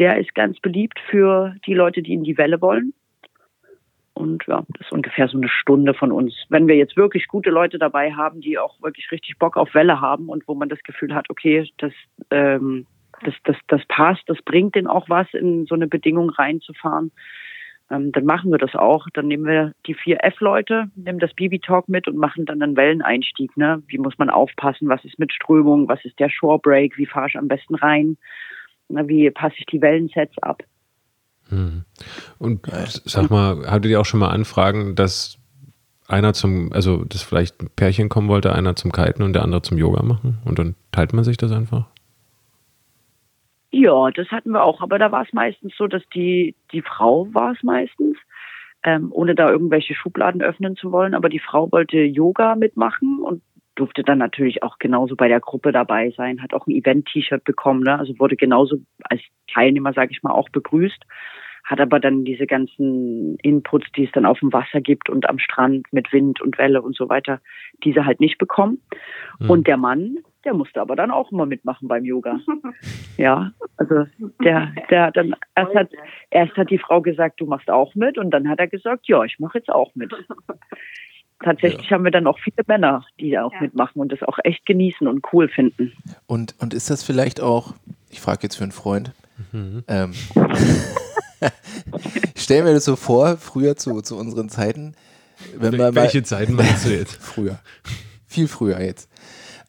Der 0.00 0.18
ist 0.18 0.34
ganz 0.34 0.58
beliebt 0.58 0.98
für 1.10 1.54
die 1.64 1.74
Leute, 1.74 2.02
die 2.02 2.14
in 2.14 2.24
die 2.24 2.36
Welle 2.36 2.60
wollen. 2.60 2.92
Und 4.20 4.44
ja, 4.46 4.62
das 4.68 4.86
ist 4.86 4.92
ungefähr 4.92 5.28
so 5.28 5.38
eine 5.38 5.48
Stunde 5.48 5.94
von 5.94 6.12
uns. 6.12 6.34
Wenn 6.50 6.68
wir 6.68 6.76
jetzt 6.76 6.96
wirklich 6.96 7.26
gute 7.26 7.48
Leute 7.48 7.78
dabei 7.78 8.12
haben, 8.12 8.42
die 8.42 8.58
auch 8.58 8.80
wirklich 8.82 9.10
richtig 9.10 9.38
Bock 9.38 9.56
auf 9.56 9.74
Welle 9.74 10.00
haben 10.00 10.28
und 10.28 10.46
wo 10.46 10.54
man 10.54 10.68
das 10.68 10.82
Gefühl 10.82 11.14
hat, 11.14 11.30
okay, 11.30 11.66
das, 11.78 11.92
ähm, 12.30 12.86
das, 13.24 13.34
das, 13.44 13.56
das 13.68 13.80
passt, 13.88 14.22
das 14.26 14.36
bringt 14.42 14.74
denen 14.74 14.88
auch 14.88 15.08
was, 15.08 15.26
in 15.32 15.64
so 15.64 15.74
eine 15.74 15.86
Bedingung 15.86 16.28
reinzufahren, 16.28 17.12
ähm, 17.90 18.12
dann 18.12 18.26
machen 18.26 18.50
wir 18.50 18.58
das 18.58 18.74
auch. 18.74 19.06
Dann 19.14 19.26
nehmen 19.26 19.46
wir 19.46 19.72
die 19.86 19.94
vier 19.94 20.22
F-Leute, 20.22 20.90
nehmen 20.96 21.18
das 21.18 21.32
Bibi-Talk 21.32 21.88
mit 21.88 22.06
und 22.06 22.16
machen 22.16 22.44
dann 22.44 22.62
einen 22.62 22.76
Welleneinstieg. 22.76 23.56
Ne? 23.56 23.82
Wie 23.88 23.98
muss 23.98 24.18
man 24.18 24.28
aufpassen? 24.28 24.88
Was 24.90 25.02
ist 25.06 25.18
mit 25.18 25.32
Strömung? 25.32 25.88
Was 25.88 26.04
ist 26.04 26.20
der 26.20 26.28
Shore 26.28 26.58
Break? 26.58 26.98
Wie 26.98 27.06
fahre 27.06 27.28
ich 27.28 27.38
am 27.38 27.48
besten 27.48 27.74
rein? 27.74 28.18
Na, 28.90 29.08
wie 29.08 29.30
passe 29.30 29.56
ich 29.58 29.66
die 29.66 29.80
Wellensets 29.80 30.36
ab? 30.42 30.62
Hm. 31.50 31.84
Und 32.38 32.66
sag 33.04 33.30
mal, 33.30 33.70
hattet 33.70 33.90
ihr 33.90 34.00
auch 34.00 34.06
schon 34.06 34.20
mal 34.20 34.30
Anfragen, 34.30 34.94
dass 34.94 35.38
einer 36.08 36.32
zum, 36.32 36.72
also 36.72 37.04
dass 37.04 37.22
vielleicht 37.22 37.60
ein 37.60 37.70
Pärchen 37.74 38.08
kommen 38.08 38.28
wollte, 38.28 38.52
einer 38.54 38.74
zum 38.76 38.92
Kiten 38.92 39.22
und 39.22 39.32
der 39.32 39.42
andere 39.42 39.62
zum 39.62 39.78
Yoga 39.78 40.02
machen? 40.02 40.38
Und 40.44 40.58
dann 40.58 40.74
teilt 40.92 41.12
man 41.12 41.24
sich 41.24 41.36
das 41.36 41.52
einfach? 41.52 41.86
Ja, 43.70 44.10
das 44.10 44.28
hatten 44.28 44.50
wir 44.50 44.64
auch, 44.64 44.80
aber 44.80 44.98
da 44.98 45.12
war 45.12 45.22
es 45.22 45.32
meistens 45.32 45.72
so, 45.76 45.86
dass 45.86 46.02
die, 46.12 46.56
die 46.72 46.82
Frau 46.82 47.32
war 47.32 47.52
es 47.52 47.62
meistens, 47.62 48.16
ähm, 48.82 49.10
ohne 49.12 49.36
da 49.36 49.48
irgendwelche 49.48 49.94
Schubladen 49.94 50.42
öffnen 50.42 50.74
zu 50.74 50.90
wollen, 50.90 51.14
aber 51.14 51.28
die 51.28 51.38
Frau 51.38 51.70
wollte 51.70 51.98
Yoga 51.98 52.56
mitmachen 52.56 53.20
und 53.20 53.42
durfte 53.76 54.02
dann 54.02 54.18
natürlich 54.18 54.62
auch 54.64 54.78
genauso 54.78 55.14
bei 55.14 55.28
der 55.28 55.40
Gruppe 55.40 55.70
dabei 55.70 56.10
sein, 56.16 56.42
hat 56.42 56.52
auch 56.52 56.66
ein 56.66 56.74
Event-T-Shirt 56.74 57.44
bekommen, 57.44 57.84
ne? 57.84 57.98
also 57.98 58.18
wurde 58.18 58.36
genauso 58.36 58.78
als 59.04 59.22
Teilnehmer, 59.52 59.92
sage 59.92 60.12
ich 60.12 60.22
mal, 60.22 60.32
auch 60.32 60.48
begrüßt, 60.48 61.02
hat 61.70 61.80
aber 61.80 62.00
dann 62.00 62.24
diese 62.24 62.46
ganzen 62.46 63.36
Inputs, 63.36 63.86
die 63.96 64.04
es 64.04 64.12
dann 64.12 64.26
auf 64.26 64.40
dem 64.40 64.52
Wasser 64.52 64.80
gibt 64.80 65.08
und 65.08 65.28
am 65.28 65.38
Strand 65.38 65.86
mit 65.92 66.12
Wind 66.12 66.40
und 66.40 66.58
Welle 66.58 66.82
und 66.82 66.96
so 66.96 67.08
weiter, 67.08 67.40
diese 67.84 68.04
halt 68.04 68.18
nicht 68.18 68.38
bekommen. 68.38 68.82
Mhm. 69.38 69.50
Und 69.50 69.66
der 69.68 69.76
Mann, 69.76 70.18
der 70.44 70.52
musste 70.52 70.80
aber 70.80 70.96
dann 70.96 71.12
auch 71.12 71.30
immer 71.30 71.46
mitmachen 71.46 71.86
beim 71.86 72.04
Yoga. 72.04 72.40
ja, 73.16 73.52
also 73.76 74.06
der, 74.42 74.72
der 74.90 75.06
hat 75.06 75.16
dann 75.16 75.36
erst 75.54 75.74
hat, 75.76 75.90
erst 76.30 76.56
hat 76.56 76.70
die 76.70 76.78
Frau 76.78 77.02
gesagt, 77.02 77.40
du 77.40 77.46
machst 77.46 77.70
auch 77.70 77.94
mit, 77.94 78.18
und 78.18 78.32
dann 78.32 78.48
hat 78.48 78.58
er 78.58 78.66
gesagt, 78.66 79.06
ja, 79.06 79.22
ich 79.22 79.38
mache 79.38 79.58
jetzt 79.58 79.70
auch 79.70 79.94
mit 79.94 80.12
tatsächlich 81.44 81.88
ja. 81.88 81.92
haben 81.92 82.04
wir 82.04 82.10
dann 82.10 82.26
auch 82.26 82.38
viele 82.40 82.64
Männer, 82.66 83.04
die 83.20 83.38
auch 83.38 83.52
ja. 83.52 83.60
mitmachen 83.60 84.00
und 84.00 84.10
das 84.10 84.22
auch 84.24 84.38
echt 84.42 84.66
genießen 84.66 85.06
und 85.06 85.24
cool 85.32 85.48
finden. 85.48 85.92
Und, 86.26 86.56
und 86.58 86.74
ist 86.74 86.90
das 86.90 87.04
vielleicht 87.04 87.40
auch, 87.40 87.74
ich 88.10 88.20
frage 88.20 88.40
jetzt 88.42 88.56
für 88.56 88.64
einen 88.64 88.72
Freund, 88.72 89.12
mhm. 89.52 89.84
ähm, 89.88 90.12
ich 92.34 92.42
stelle 92.42 92.64
mir 92.64 92.74
das 92.74 92.84
so 92.84 92.96
vor, 92.96 93.36
früher 93.36 93.76
zu, 93.76 94.00
zu 94.02 94.16
unseren 94.16 94.48
Zeiten. 94.48 94.94
Wenn 95.56 95.76
man 95.76 95.94
Welche 95.94 96.18
mal, 96.18 96.24
Zeiten 96.24 96.54
meinst 96.54 96.86
du 96.86 96.90
jetzt? 96.90 97.16
früher. 97.20 97.58
Viel 98.26 98.48
früher 98.48 98.80
jetzt. 98.80 99.08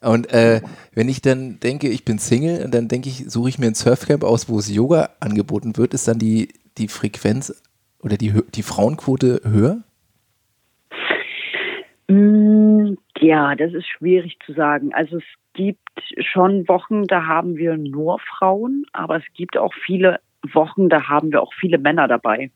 Und 0.00 0.32
äh, 0.32 0.60
wenn 0.94 1.08
ich 1.08 1.22
dann 1.22 1.60
denke, 1.60 1.88
ich 1.88 2.04
bin 2.04 2.18
Single, 2.18 2.64
und 2.64 2.74
dann 2.74 2.88
denke 2.88 3.08
ich, 3.08 3.30
suche 3.30 3.48
ich 3.48 3.58
mir 3.58 3.66
ein 3.66 3.74
Surfcamp 3.74 4.24
aus, 4.24 4.48
wo 4.48 4.58
es 4.58 4.72
Yoga 4.72 5.10
angeboten 5.20 5.76
wird, 5.76 5.94
ist 5.94 6.08
dann 6.08 6.18
die, 6.18 6.48
die 6.76 6.88
Frequenz 6.88 7.62
oder 8.00 8.16
die, 8.16 8.34
die 8.54 8.62
Frauenquote 8.62 9.40
höher? 9.44 9.82
Mm, 12.08 12.94
ja, 13.20 13.54
das 13.54 13.72
ist 13.72 13.86
schwierig 13.86 14.38
zu 14.44 14.52
sagen. 14.54 14.92
Also 14.92 15.18
es 15.18 15.24
gibt 15.54 15.78
schon 16.18 16.66
Wochen, 16.68 17.04
da 17.04 17.26
haben 17.26 17.56
wir 17.56 17.76
nur 17.76 18.18
Frauen, 18.18 18.84
aber 18.92 19.16
es 19.16 19.24
gibt 19.34 19.56
auch 19.56 19.72
viele 19.86 20.18
Wochen, 20.52 20.88
da 20.88 21.08
haben 21.08 21.32
wir 21.32 21.42
auch 21.42 21.52
viele 21.54 21.78
Männer 21.78 22.08
dabei. 22.08 22.50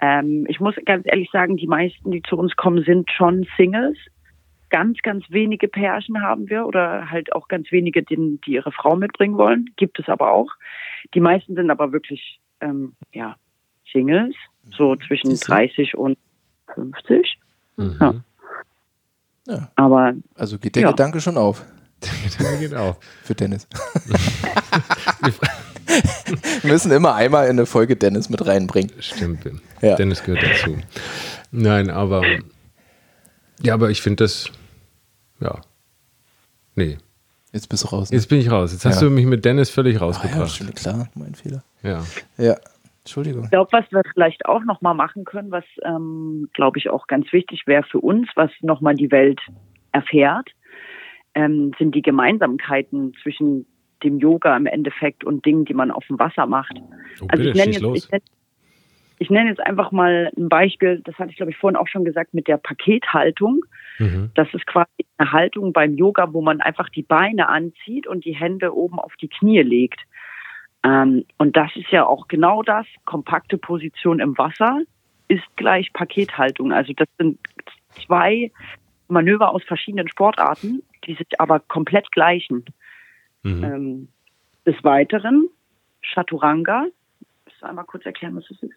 Ähm, 0.00 0.46
ich 0.48 0.60
muss 0.60 0.74
ganz 0.84 1.06
ehrlich 1.06 1.30
sagen, 1.30 1.56
die 1.56 1.66
meisten, 1.66 2.10
die 2.10 2.22
zu 2.22 2.36
uns 2.36 2.56
kommen, 2.56 2.84
sind 2.84 3.10
schon 3.10 3.46
Singles. 3.56 3.96
Ganz, 4.68 4.98
ganz 5.02 5.24
wenige 5.30 5.68
Pärchen 5.68 6.20
haben 6.20 6.50
wir 6.50 6.66
oder 6.66 7.10
halt 7.10 7.32
auch 7.32 7.48
ganz 7.48 7.70
wenige, 7.70 8.02
die, 8.02 8.40
die 8.44 8.52
ihre 8.52 8.72
Frau 8.72 8.96
mitbringen 8.96 9.38
wollen. 9.38 9.70
Gibt 9.76 9.98
es 9.98 10.08
aber 10.08 10.32
auch. 10.32 10.50
Die 11.14 11.20
meisten 11.20 11.54
sind 11.54 11.70
aber 11.70 11.92
wirklich 11.92 12.40
ähm, 12.60 12.94
ja, 13.12 13.36
Singles, 13.92 14.34
so 14.76 14.96
zwischen 14.96 15.38
30 15.38 15.96
und 15.96 16.18
50. 16.74 17.38
Mhm. 17.76 17.96
Ja. 18.00 18.14
Ja. 19.46 19.70
Aber 19.76 20.14
also 20.34 20.58
geht 20.58 20.74
der 20.74 20.82
ja. 20.82 20.90
Gedanke 20.90 21.20
schon 21.20 21.38
auf. 21.38 21.64
Der 22.02 22.30
Gedanke 22.30 22.58
geht 22.58 22.74
auf. 22.74 22.98
Für 23.22 23.34
Dennis. 23.34 23.68
Wir 26.62 26.72
müssen 26.72 26.90
immer 26.92 27.14
einmal 27.14 27.44
in 27.44 27.52
eine 27.52 27.66
Folge 27.66 27.96
Dennis 27.96 28.28
mit 28.28 28.46
reinbringen. 28.46 28.92
Stimmt. 29.00 29.44
Ja. 29.80 29.96
Dennis 29.96 30.22
gehört 30.22 30.42
dazu. 30.42 30.76
Nein, 31.50 31.90
aber 31.90 32.22
ja, 33.62 33.74
aber 33.74 33.90
ich 33.90 34.02
finde 34.02 34.24
das 34.24 34.50
ja. 35.40 35.60
Nee. 36.74 36.98
Jetzt 37.52 37.68
bist 37.68 37.84
du 37.84 37.88
raus. 37.88 38.10
Ne? 38.10 38.16
Jetzt 38.16 38.28
bin 38.28 38.38
ich 38.38 38.50
raus. 38.50 38.72
Jetzt 38.72 38.84
hast 38.84 39.00
ja. 39.00 39.08
du 39.08 39.14
mich 39.14 39.26
mit 39.26 39.44
Dennis 39.44 39.70
völlig 39.70 40.00
rausgebracht. 40.00 40.36
Ah, 40.36 40.42
ja, 40.42 40.48
stimmt, 40.48 40.76
klar, 40.76 41.08
mein 41.14 41.34
Fehler. 41.34 41.62
Ja. 41.82 42.02
Ja. 42.36 42.56
Entschuldigung. 43.00 43.44
Ich 43.44 43.50
glaube, 43.50 43.70
was 43.72 43.84
wir 43.92 44.02
vielleicht 44.12 44.46
auch 44.46 44.64
nochmal 44.64 44.94
machen 44.94 45.24
können, 45.24 45.50
was, 45.52 45.64
ähm, 45.84 46.48
glaube 46.54 46.78
ich, 46.78 46.90
auch 46.90 47.06
ganz 47.06 47.32
wichtig 47.32 47.62
wäre 47.66 47.84
für 47.84 48.00
uns, 48.00 48.28
was 48.34 48.50
nochmal 48.62 48.94
die 48.94 49.10
Welt 49.12 49.40
erfährt, 49.92 50.50
ähm, 51.34 51.72
sind 51.78 51.94
die 51.94 52.02
Gemeinsamkeiten 52.02 53.14
zwischen 53.22 53.66
dem 54.02 54.18
Yoga 54.18 54.56
im 54.56 54.66
Endeffekt 54.66 55.24
und 55.24 55.44
Dingen, 55.44 55.64
die 55.64 55.74
man 55.74 55.90
auf 55.90 56.06
dem 56.06 56.18
Wasser 56.18 56.46
macht. 56.46 56.74
Oh, 57.20 57.26
also 57.28 57.44
bitte, 57.44 57.48
ich 57.50 57.54
nenne 57.54 57.72
jetzt, 57.72 57.82
los. 57.82 57.98
ich 57.98 58.10
nenne, 58.10 58.24
ich 59.18 59.30
nenne 59.30 59.48
jetzt 59.50 59.60
einfach 59.60 59.92
mal 59.92 60.30
ein 60.36 60.48
Beispiel, 60.48 61.00
das 61.04 61.18
hatte 61.18 61.30
ich 61.30 61.36
glaube 61.36 61.52
ich 61.52 61.56
vorhin 61.56 61.76
auch 61.76 61.88
schon 61.88 62.04
gesagt, 62.04 62.34
mit 62.34 62.48
der 62.48 62.58
Pakethaltung. 62.58 63.64
Mhm. 63.98 64.30
Das 64.34 64.52
ist 64.52 64.66
quasi 64.66 65.06
eine 65.16 65.32
Haltung 65.32 65.72
beim 65.72 65.94
Yoga, 65.94 66.32
wo 66.32 66.42
man 66.42 66.60
einfach 66.60 66.88
die 66.90 67.02
Beine 67.02 67.48
anzieht 67.48 68.06
und 68.06 68.24
die 68.24 68.34
Hände 68.34 68.74
oben 68.74 68.98
auf 68.98 69.14
die 69.16 69.28
Knie 69.28 69.62
legt. 69.62 70.00
Ähm, 70.84 71.24
und 71.38 71.56
das 71.56 71.74
ist 71.76 71.90
ja 71.90 72.06
auch 72.06 72.28
genau 72.28 72.62
das. 72.62 72.86
Kompakte 73.04 73.58
Position 73.58 74.20
im 74.20 74.36
Wasser 74.36 74.80
ist 75.28 75.44
gleich 75.56 75.92
Pakethaltung. 75.92 76.72
Also 76.72 76.92
das 76.94 77.08
sind 77.18 77.38
zwei 78.06 78.52
Manöver 79.08 79.50
aus 79.50 79.62
verschiedenen 79.64 80.08
Sportarten, 80.08 80.82
die 81.04 81.14
sich 81.14 81.40
aber 81.40 81.60
komplett 81.60 82.10
gleichen. 82.12 82.64
Mhm. 83.46 83.64
Ähm, 83.64 84.08
des 84.66 84.82
Weiteren 84.82 85.48
Chaturanga. 86.02 86.86
Willst 87.44 87.62
du 87.62 87.66
einmal 87.66 87.84
kurz 87.84 88.04
erklären, 88.04 88.36
was 88.36 88.44
das 88.48 88.62
ist? 88.62 88.74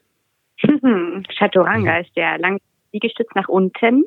Chaturanga 1.38 1.96
Mhm. 1.96 2.02
ist 2.06 2.16
der 2.16 2.38
lange 2.38 2.60
Liegestütz 2.92 3.30
nach 3.36 3.48
unten. 3.48 4.06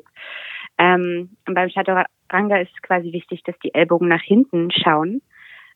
Ähm, 0.77 1.29
und 1.47 1.53
beim 1.53 1.69
Chaturanga 1.69 2.57
ist 2.57 2.71
es 2.73 2.81
quasi 2.81 3.11
wichtig, 3.11 3.43
dass 3.43 3.57
die 3.59 3.73
Ellbogen 3.73 4.07
nach 4.07 4.21
hinten 4.21 4.71
schauen 4.71 5.21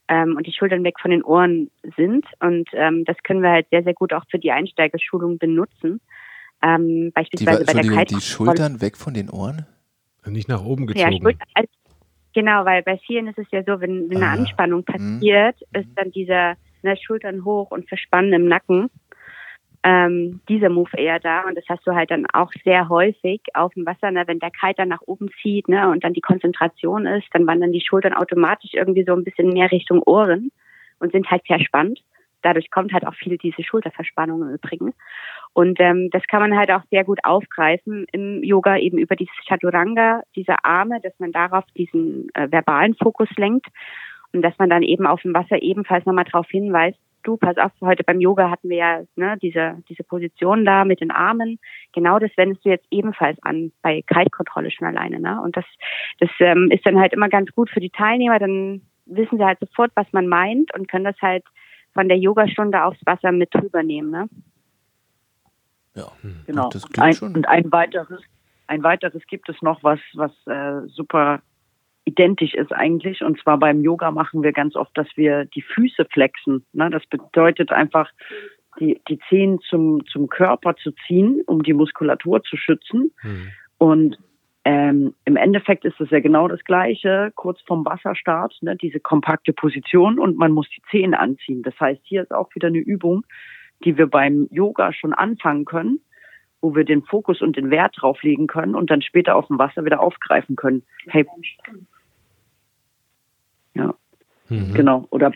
ähm, 0.07 0.35
und 0.37 0.47
die 0.47 0.53
Schultern 0.53 0.83
weg 0.83 0.99
von 0.99 1.11
den 1.11 1.23
Ohren 1.23 1.69
sind. 1.97 2.25
Und 2.39 2.69
ähm, 2.73 3.03
das 3.05 3.17
können 3.23 3.41
wir 3.41 3.51
halt 3.51 3.67
sehr, 3.69 3.83
sehr 3.83 3.93
gut 3.93 4.13
auch 4.13 4.23
für 4.29 4.39
die 4.39 4.51
Einsteigerschulung 4.51 5.37
benutzen. 5.37 5.99
Ähm, 6.61 7.05
Die, 7.05 7.11
beispielsweise 7.11 7.65
bei 7.65 7.73
der 7.73 7.81
Entschuldigung, 7.81 8.05
die 8.05 8.15
Kite 8.15 8.25
Schultern 8.25 8.81
weg 8.81 8.97
von 8.97 9.13
den 9.13 9.29
Ohren? 9.29 9.65
Nicht 10.25 10.49
nach 10.49 10.63
oben 10.63 10.87
Ja, 10.89 11.09
gezogen. 11.09 11.23
Schulter, 11.23 11.45
also, 11.53 11.69
genau, 12.37 12.65
weil 12.65 12.83
bei 12.83 12.99
vielen 12.99 13.27
ist 13.27 13.39
es 13.39 13.47
ja 13.49 13.63
so, 13.63 13.81
wenn, 13.81 14.11
wenn 14.11 14.17
eine 14.17 14.27
Ah, 14.27 14.33
Anspannung 14.33 14.81
mhm. 14.81 14.85
passiert, 14.85 15.59
ist 15.73 15.89
dann 15.95 16.11
dieser 16.11 16.53
ne, 16.83 16.95
Schultern 16.95 17.43
hoch 17.43 17.71
und 17.71 17.89
Verspannen 17.89 18.31
im 18.31 18.47
Nacken. 18.47 18.91
Ähm, 19.83 20.41
dieser 20.47 20.69
Move 20.69 20.95
eher 20.97 21.19
da 21.19 21.47
und 21.47 21.55
das 21.55 21.63
hast 21.67 21.85
du 21.87 21.95
halt 21.95 22.11
dann 22.11 22.27
auch 22.33 22.51
sehr 22.63 22.89
häufig 22.89 23.41
auf 23.53 23.73
dem 23.73 23.85
Wasser, 23.87 24.11
ne, 24.11 24.23
wenn 24.27 24.39
der 24.39 24.51
Kite 24.51 24.75
dann 24.77 24.89
nach 24.89 25.01
oben 25.05 25.29
zieht 25.41 25.67
ne, 25.67 25.89
und 25.89 26.03
dann 26.03 26.13
die 26.13 26.21
Konzentration 26.21 27.07
ist, 27.07 27.27
dann 27.33 27.47
wandern 27.47 27.71
die 27.71 27.81
Schultern 27.81 28.13
automatisch 28.13 28.73
irgendwie 28.73 29.05
so 29.05 29.13
ein 29.13 29.23
bisschen 29.23 29.49
mehr 29.49 29.71
Richtung 29.71 30.03
Ohren 30.03 30.51
und 30.99 31.11
sind 31.11 31.31
halt 31.31 31.45
verspannt. 31.47 32.01
Dadurch 32.43 32.69
kommt 32.69 32.93
halt 32.93 33.07
auch 33.07 33.15
viel 33.15 33.37
diese 33.37 33.63
Schulterverspannung 33.63 34.43
im 34.43 34.49
Übrigen. 34.55 34.93
Und 35.57 35.79
ähm, 35.79 36.11
das 36.11 36.21
kann 36.27 36.39
man 36.39 36.55
halt 36.55 36.69
auch 36.69 36.83
sehr 36.91 37.03
gut 37.03 37.17
aufgreifen 37.23 38.05
im 38.11 38.43
Yoga 38.43 38.77
eben 38.77 38.99
über 38.99 39.15
dieses 39.15 39.33
Chaturanga, 39.47 40.21
diese 40.35 40.53
Arme, 40.63 40.99
dass 41.01 41.17
man 41.17 41.31
darauf 41.31 41.65
diesen 41.75 42.29
äh, 42.35 42.51
verbalen 42.51 42.93
Fokus 42.93 43.27
lenkt 43.37 43.65
und 44.33 44.43
dass 44.43 44.53
man 44.59 44.69
dann 44.69 44.83
eben 44.83 45.07
auf 45.07 45.19
dem 45.23 45.33
Wasser 45.33 45.59
ebenfalls 45.59 46.05
nochmal 46.05 46.25
darauf 46.25 46.47
hinweist, 46.47 46.99
du, 47.23 47.37
pass 47.37 47.57
auf, 47.57 47.71
heute 47.81 48.03
beim 48.03 48.21
Yoga 48.21 48.51
hatten 48.51 48.69
wir 48.69 48.77
ja 48.77 49.01
ne, 49.15 49.35
diese, 49.41 49.81
diese 49.89 50.03
Position 50.03 50.63
da 50.63 50.85
mit 50.85 51.01
den 51.01 51.09
Armen. 51.09 51.57
Genau 51.91 52.19
das 52.19 52.29
wendest 52.37 52.63
du 52.63 52.69
jetzt 52.69 52.85
ebenfalls 52.91 53.41
an 53.41 53.71
bei 53.81 54.03
Kite-Kontrolle 54.03 54.69
schon 54.69 54.85
alleine. 54.85 55.19
Ne? 55.19 55.41
Und 55.41 55.57
das, 55.57 55.65
das 56.19 56.29
ähm, 56.39 56.69
ist 56.69 56.85
dann 56.85 56.99
halt 56.99 57.13
immer 57.13 57.29
ganz 57.29 57.51
gut 57.53 57.71
für 57.71 57.79
die 57.79 57.89
Teilnehmer. 57.89 58.37
Dann 58.37 58.83
wissen 59.07 59.39
sie 59.39 59.43
halt 59.43 59.57
sofort, 59.59 59.89
was 59.95 60.05
man 60.11 60.27
meint 60.27 60.71
und 60.75 60.87
können 60.87 61.05
das 61.05 61.19
halt 61.19 61.43
von 61.95 62.09
der 62.09 62.19
Yogastunde 62.19 62.83
aufs 62.83 63.03
Wasser 63.07 63.31
mit 63.31 63.49
rübernehmen. 63.55 64.11
Ne? 64.11 64.29
Ja, 65.97 66.11
Genau. 66.45 66.69
das 66.69 66.83
klingt 66.83 66.99
ein, 66.99 67.13
schon. 67.13 67.35
Und 67.35 67.47
ein 67.47 67.71
weiteres, 67.71 68.21
ein 68.67 68.83
weiteres 68.83 69.25
gibt 69.27 69.49
es 69.49 69.61
noch, 69.61 69.83
was, 69.83 69.99
was 70.13 70.31
äh, 70.47 70.87
super 70.87 71.41
identisch 72.05 72.53
ist 72.53 72.71
eigentlich. 72.71 73.21
Und 73.21 73.39
zwar 73.41 73.57
beim 73.57 73.81
Yoga 73.81 74.11
machen 74.11 74.41
wir 74.41 74.53
ganz 74.53 74.75
oft, 74.75 74.97
dass 74.97 75.07
wir 75.15 75.45
die 75.45 75.61
Füße 75.61 76.05
flexen. 76.05 76.65
Ne? 76.71 76.89
Das 76.89 77.05
bedeutet 77.07 77.71
einfach, 77.71 78.09
die, 78.79 79.01
die 79.09 79.19
Zehen 79.27 79.59
zum, 79.69 80.05
zum 80.05 80.29
Körper 80.29 80.75
zu 80.75 80.91
ziehen, 81.05 81.41
um 81.47 81.63
die 81.63 81.73
Muskulatur 81.73 82.43
zu 82.43 82.57
schützen. 82.57 83.11
Mhm. 83.23 83.51
Und 83.77 84.17
ähm, 84.63 85.13
im 85.25 85.37
Endeffekt 85.37 85.85
ist 85.85 85.99
es 85.99 86.09
ja 86.09 86.19
genau 86.19 86.47
das 86.47 86.63
Gleiche, 86.63 87.31
kurz 87.35 87.61
vorm 87.61 87.85
Wasserstart, 87.85 88.57
ne, 88.61 88.75
diese 88.75 88.99
kompakte 88.99 89.53
Position 89.53 90.19
und 90.19 90.37
man 90.37 90.51
muss 90.51 90.67
die 90.69 90.81
Zehen 90.91 91.13
anziehen. 91.13 91.63
Das 91.63 91.79
heißt, 91.79 92.01
hier 92.03 92.23
ist 92.23 92.33
auch 92.33 92.53
wieder 92.53 92.67
eine 92.67 92.79
Übung, 92.79 93.25
die 93.83 93.97
wir 93.97 94.07
beim 94.07 94.47
Yoga 94.51 94.93
schon 94.93 95.13
anfangen 95.13 95.65
können, 95.65 95.99
wo 96.61 96.75
wir 96.75 96.83
den 96.83 97.03
Fokus 97.03 97.41
und 97.41 97.55
den 97.55 97.69
Wert 97.69 97.95
drauflegen 97.99 98.47
können 98.47 98.75
und 98.75 98.89
dann 98.89 99.01
später 99.01 99.35
auf 99.35 99.47
dem 99.47 99.59
Wasser 99.59 99.85
wieder 99.85 100.01
aufgreifen 100.01 100.55
können. 100.55 100.83
Hey, 101.07 101.25
ja, 103.73 103.93
Mhm. 104.49 104.73
genau. 104.73 105.07
Oder 105.11 105.31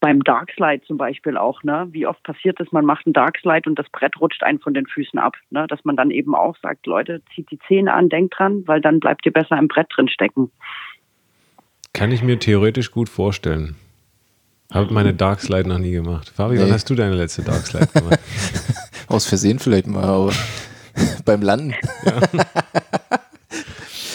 beim 0.00 0.22
Darkslide 0.22 0.84
zum 0.84 0.96
Beispiel 0.96 1.36
auch, 1.36 1.62
ne? 1.64 1.88
Wie 1.90 2.06
oft 2.06 2.22
passiert 2.22 2.60
es, 2.60 2.70
man 2.70 2.84
macht 2.84 3.06
einen 3.06 3.14
Darkslide 3.14 3.68
und 3.68 3.78
das 3.78 3.88
Brett 3.90 4.20
rutscht 4.20 4.42
einen 4.42 4.60
von 4.60 4.74
den 4.74 4.86
Füßen 4.86 5.18
ab, 5.18 5.36
ne? 5.50 5.66
Dass 5.66 5.84
man 5.84 5.96
dann 5.96 6.10
eben 6.10 6.34
auch 6.34 6.56
sagt, 6.58 6.86
Leute, 6.86 7.22
zieht 7.34 7.50
die 7.50 7.58
Zähne 7.66 7.92
an, 7.92 8.08
denkt 8.08 8.38
dran, 8.38 8.62
weil 8.66 8.80
dann 8.80 9.00
bleibt 9.00 9.26
ihr 9.26 9.32
besser 9.32 9.58
im 9.58 9.68
Brett 9.68 9.88
drin 9.94 10.08
stecken. 10.08 10.50
Kann 11.94 12.12
ich 12.12 12.22
mir 12.22 12.38
theoretisch 12.38 12.92
gut 12.92 13.08
vorstellen. 13.08 13.74
Habe 14.72 14.92
meine 14.92 15.14
Darkslide 15.14 15.68
noch 15.68 15.78
nie 15.78 15.92
gemacht. 15.92 16.28
Fabi, 16.28 16.58
wann 16.58 16.66
Nee. 16.66 16.72
hast 16.72 16.90
du 16.90 16.94
deine 16.94 17.14
letzte 17.14 17.42
Darkslide 17.42 17.86
gemacht? 17.86 18.20
Aus 19.08 19.26
Versehen 19.26 19.58
vielleicht 19.58 19.86
mal, 19.86 20.04
aber 20.04 20.32
beim 21.24 21.40
Landen. 21.42 21.74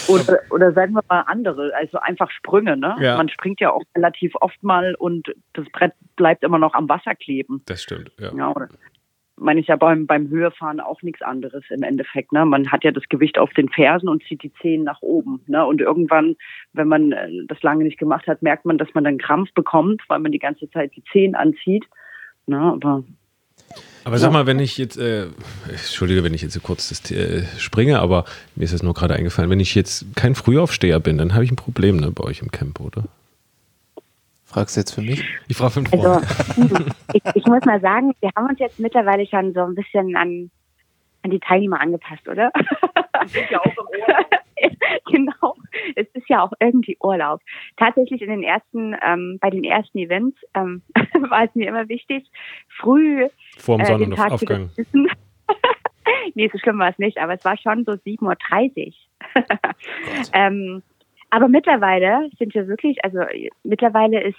Oder, 0.06 0.38
oder 0.50 0.70
sagen 0.74 0.92
wir 0.92 1.02
mal 1.08 1.22
andere, 1.22 1.72
also 1.74 1.98
einfach 1.98 2.30
Sprünge, 2.30 2.76
ne? 2.76 2.94
Ja. 3.00 3.16
Man 3.16 3.30
springt 3.30 3.58
ja 3.60 3.70
auch 3.72 3.82
relativ 3.96 4.34
oft 4.34 4.62
mal 4.62 4.94
und 4.96 5.34
das 5.54 5.64
Brett 5.72 5.92
bleibt 6.16 6.44
immer 6.44 6.58
noch 6.58 6.74
am 6.74 6.90
Wasser 6.90 7.14
kleben. 7.14 7.62
Das 7.64 7.82
stimmt, 7.82 8.12
ja. 8.20 8.30
Ja, 8.36 8.50
oder 8.50 8.68
meine 9.36 9.60
ich 9.60 9.66
ja 9.66 9.76
beim, 9.76 10.06
beim 10.06 10.28
Höhefahren 10.28 10.80
auch 10.80 11.02
nichts 11.02 11.22
anderes 11.22 11.64
im 11.70 11.82
Endeffekt. 11.82 12.32
Ne? 12.32 12.44
Man 12.44 12.70
hat 12.70 12.84
ja 12.84 12.92
das 12.92 13.04
Gewicht 13.08 13.38
auf 13.38 13.52
den 13.52 13.68
Fersen 13.68 14.08
und 14.08 14.22
zieht 14.24 14.42
die 14.42 14.52
Zehen 14.60 14.84
nach 14.84 15.02
oben. 15.02 15.40
Ne? 15.46 15.64
Und 15.64 15.80
irgendwann, 15.80 16.36
wenn 16.72 16.88
man 16.88 17.12
äh, 17.12 17.28
das 17.48 17.62
lange 17.62 17.84
nicht 17.84 17.98
gemacht 17.98 18.26
hat, 18.26 18.42
merkt 18.42 18.64
man, 18.64 18.78
dass 18.78 18.88
man 18.94 19.04
dann 19.04 19.18
Krampf 19.18 19.52
bekommt, 19.54 20.02
weil 20.08 20.20
man 20.20 20.32
die 20.32 20.38
ganze 20.38 20.70
Zeit 20.70 20.94
die 20.94 21.02
Zehen 21.12 21.34
anzieht. 21.34 21.84
Ne? 22.46 22.58
Aber 22.58 23.02
Aber 24.04 24.18
sag 24.18 24.32
mal, 24.32 24.46
wenn 24.46 24.60
ich 24.60 24.78
jetzt, 24.78 24.98
äh, 24.98 25.26
entschuldige, 25.68 26.22
wenn 26.22 26.34
ich 26.34 26.42
jetzt 26.42 26.54
so 26.54 26.60
kurz 26.60 26.88
das, 26.90 27.10
äh, 27.10 27.44
springe, 27.58 27.98
aber 27.98 28.24
mir 28.54 28.64
ist 28.64 28.74
das 28.74 28.82
nur 28.82 28.94
gerade 28.94 29.14
eingefallen, 29.14 29.50
wenn 29.50 29.60
ich 29.60 29.74
jetzt 29.74 30.14
kein 30.14 30.34
Frühaufsteher 30.34 31.00
bin, 31.00 31.18
dann 31.18 31.34
habe 31.34 31.44
ich 31.44 31.50
ein 31.50 31.56
Problem 31.56 31.96
ne, 31.96 32.10
bei 32.10 32.24
euch 32.24 32.40
im 32.40 32.50
Camp, 32.50 32.80
oder? 32.80 33.04
Fragst 34.54 34.76
du 34.76 34.80
jetzt 34.82 34.94
für 34.94 35.02
mich? 35.02 35.20
Ich 35.48 35.56
frage 35.56 35.72
für 35.72 35.80
einen 35.80 35.92
Also 35.92 36.20
Freund. 36.20 36.94
ich, 37.12 37.22
ich 37.34 37.44
muss 37.46 37.64
mal 37.64 37.80
sagen, 37.80 38.14
wir 38.20 38.30
haben 38.36 38.46
uns 38.46 38.60
jetzt 38.60 38.78
mittlerweile 38.78 39.26
schon 39.26 39.52
so 39.52 39.62
ein 39.62 39.74
bisschen 39.74 40.14
an, 40.14 40.48
an 41.22 41.30
die 41.32 41.40
Teilnehmer 41.40 41.80
angepasst, 41.80 42.28
oder? 42.28 42.52
sind 43.26 43.50
ja 43.50 43.58
auch 43.58 43.64
im 43.66 44.00
Ohr. 44.00 44.26
genau. 45.10 45.56
Es 45.96 46.06
ist 46.12 46.28
ja 46.28 46.40
auch 46.40 46.52
irgendwie 46.60 46.96
Urlaub. 47.00 47.40
Tatsächlich 47.76 48.22
in 48.22 48.30
den 48.30 48.44
ersten, 48.44 48.94
ähm, 49.04 49.38
bei 49.40 49.50
den 49.50 49.64
ersten 49.64 49.98
Events 49.98 50.38
ähm, 50.54 50.82
war 51.28 51.42
es 51.42 51.54
mir 51.56 51.66
immer 51.66 51.88
wichtig, 51.88 52.24
früh 52.80 53.26
Vor 53.58 53.78
dem 53.78 53.82
äh, 53.82 53.86
Sonnenaufgang. 53.86 54.70
nee, 56.34 56.48
so 56.52 56.58
schlimm 56.58 56.78
war 56.78 56.90
es 56.90 56.98
nicht, 56.98 57.18
aber 57.18 57.34
es 57.34 57.44
war 57.44 57.58
schon 57.58 57.84
so 57.84 57.90
7.30 57.90 58.86
Uhr. 58.86 59.44
ähm, 60.32 60.82
aber 61.34 61.48
mittlerweile 61.48 62.30
sind 62.38 62.54
wir 62.54 62.68
wirklich, 62.68 63.04
also 63.04 63.18
mittlerweile 63.64 64.22
ist 64.22 64.38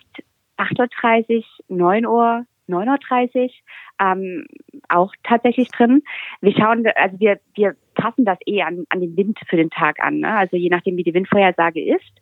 8.30 0.58 1.44
Uhr, 1.68 1.76
9 1.78 2.06
Uhr, 2.06 2.46
9.30 2.70 3.36
Uhr 3.36 3.50
ähm, 4.00 4.48
auch 4.88 5.12
tatsächlich 5.26 5.68
drin. 5.72 6.04
Wir 6.40 6.54
schauen, 6.54 6.88
also 6.96 7.20
wir, 7.20 7.42
wir 7.54 7.76
passen 7.96 8.24
das 8.24 8.38
eh 8.46 8.62
an, 8.62 8.86
an 8.88 9.02
den 9.02 9.18
Wind 9.18 9.38
für 9.50 9.58
den 9.58 9.70
Tag 9.72 10.00
an. 10.00 10.20
Ne? 10.20 10.38
Also 10.38 10.56
je 10.56 10.70
nachdem, 10.70 10.96
wie 10.96 11.04
die 11.04 11.14
Windvorhersage 11.14 11.84
ist, 11.84 12.14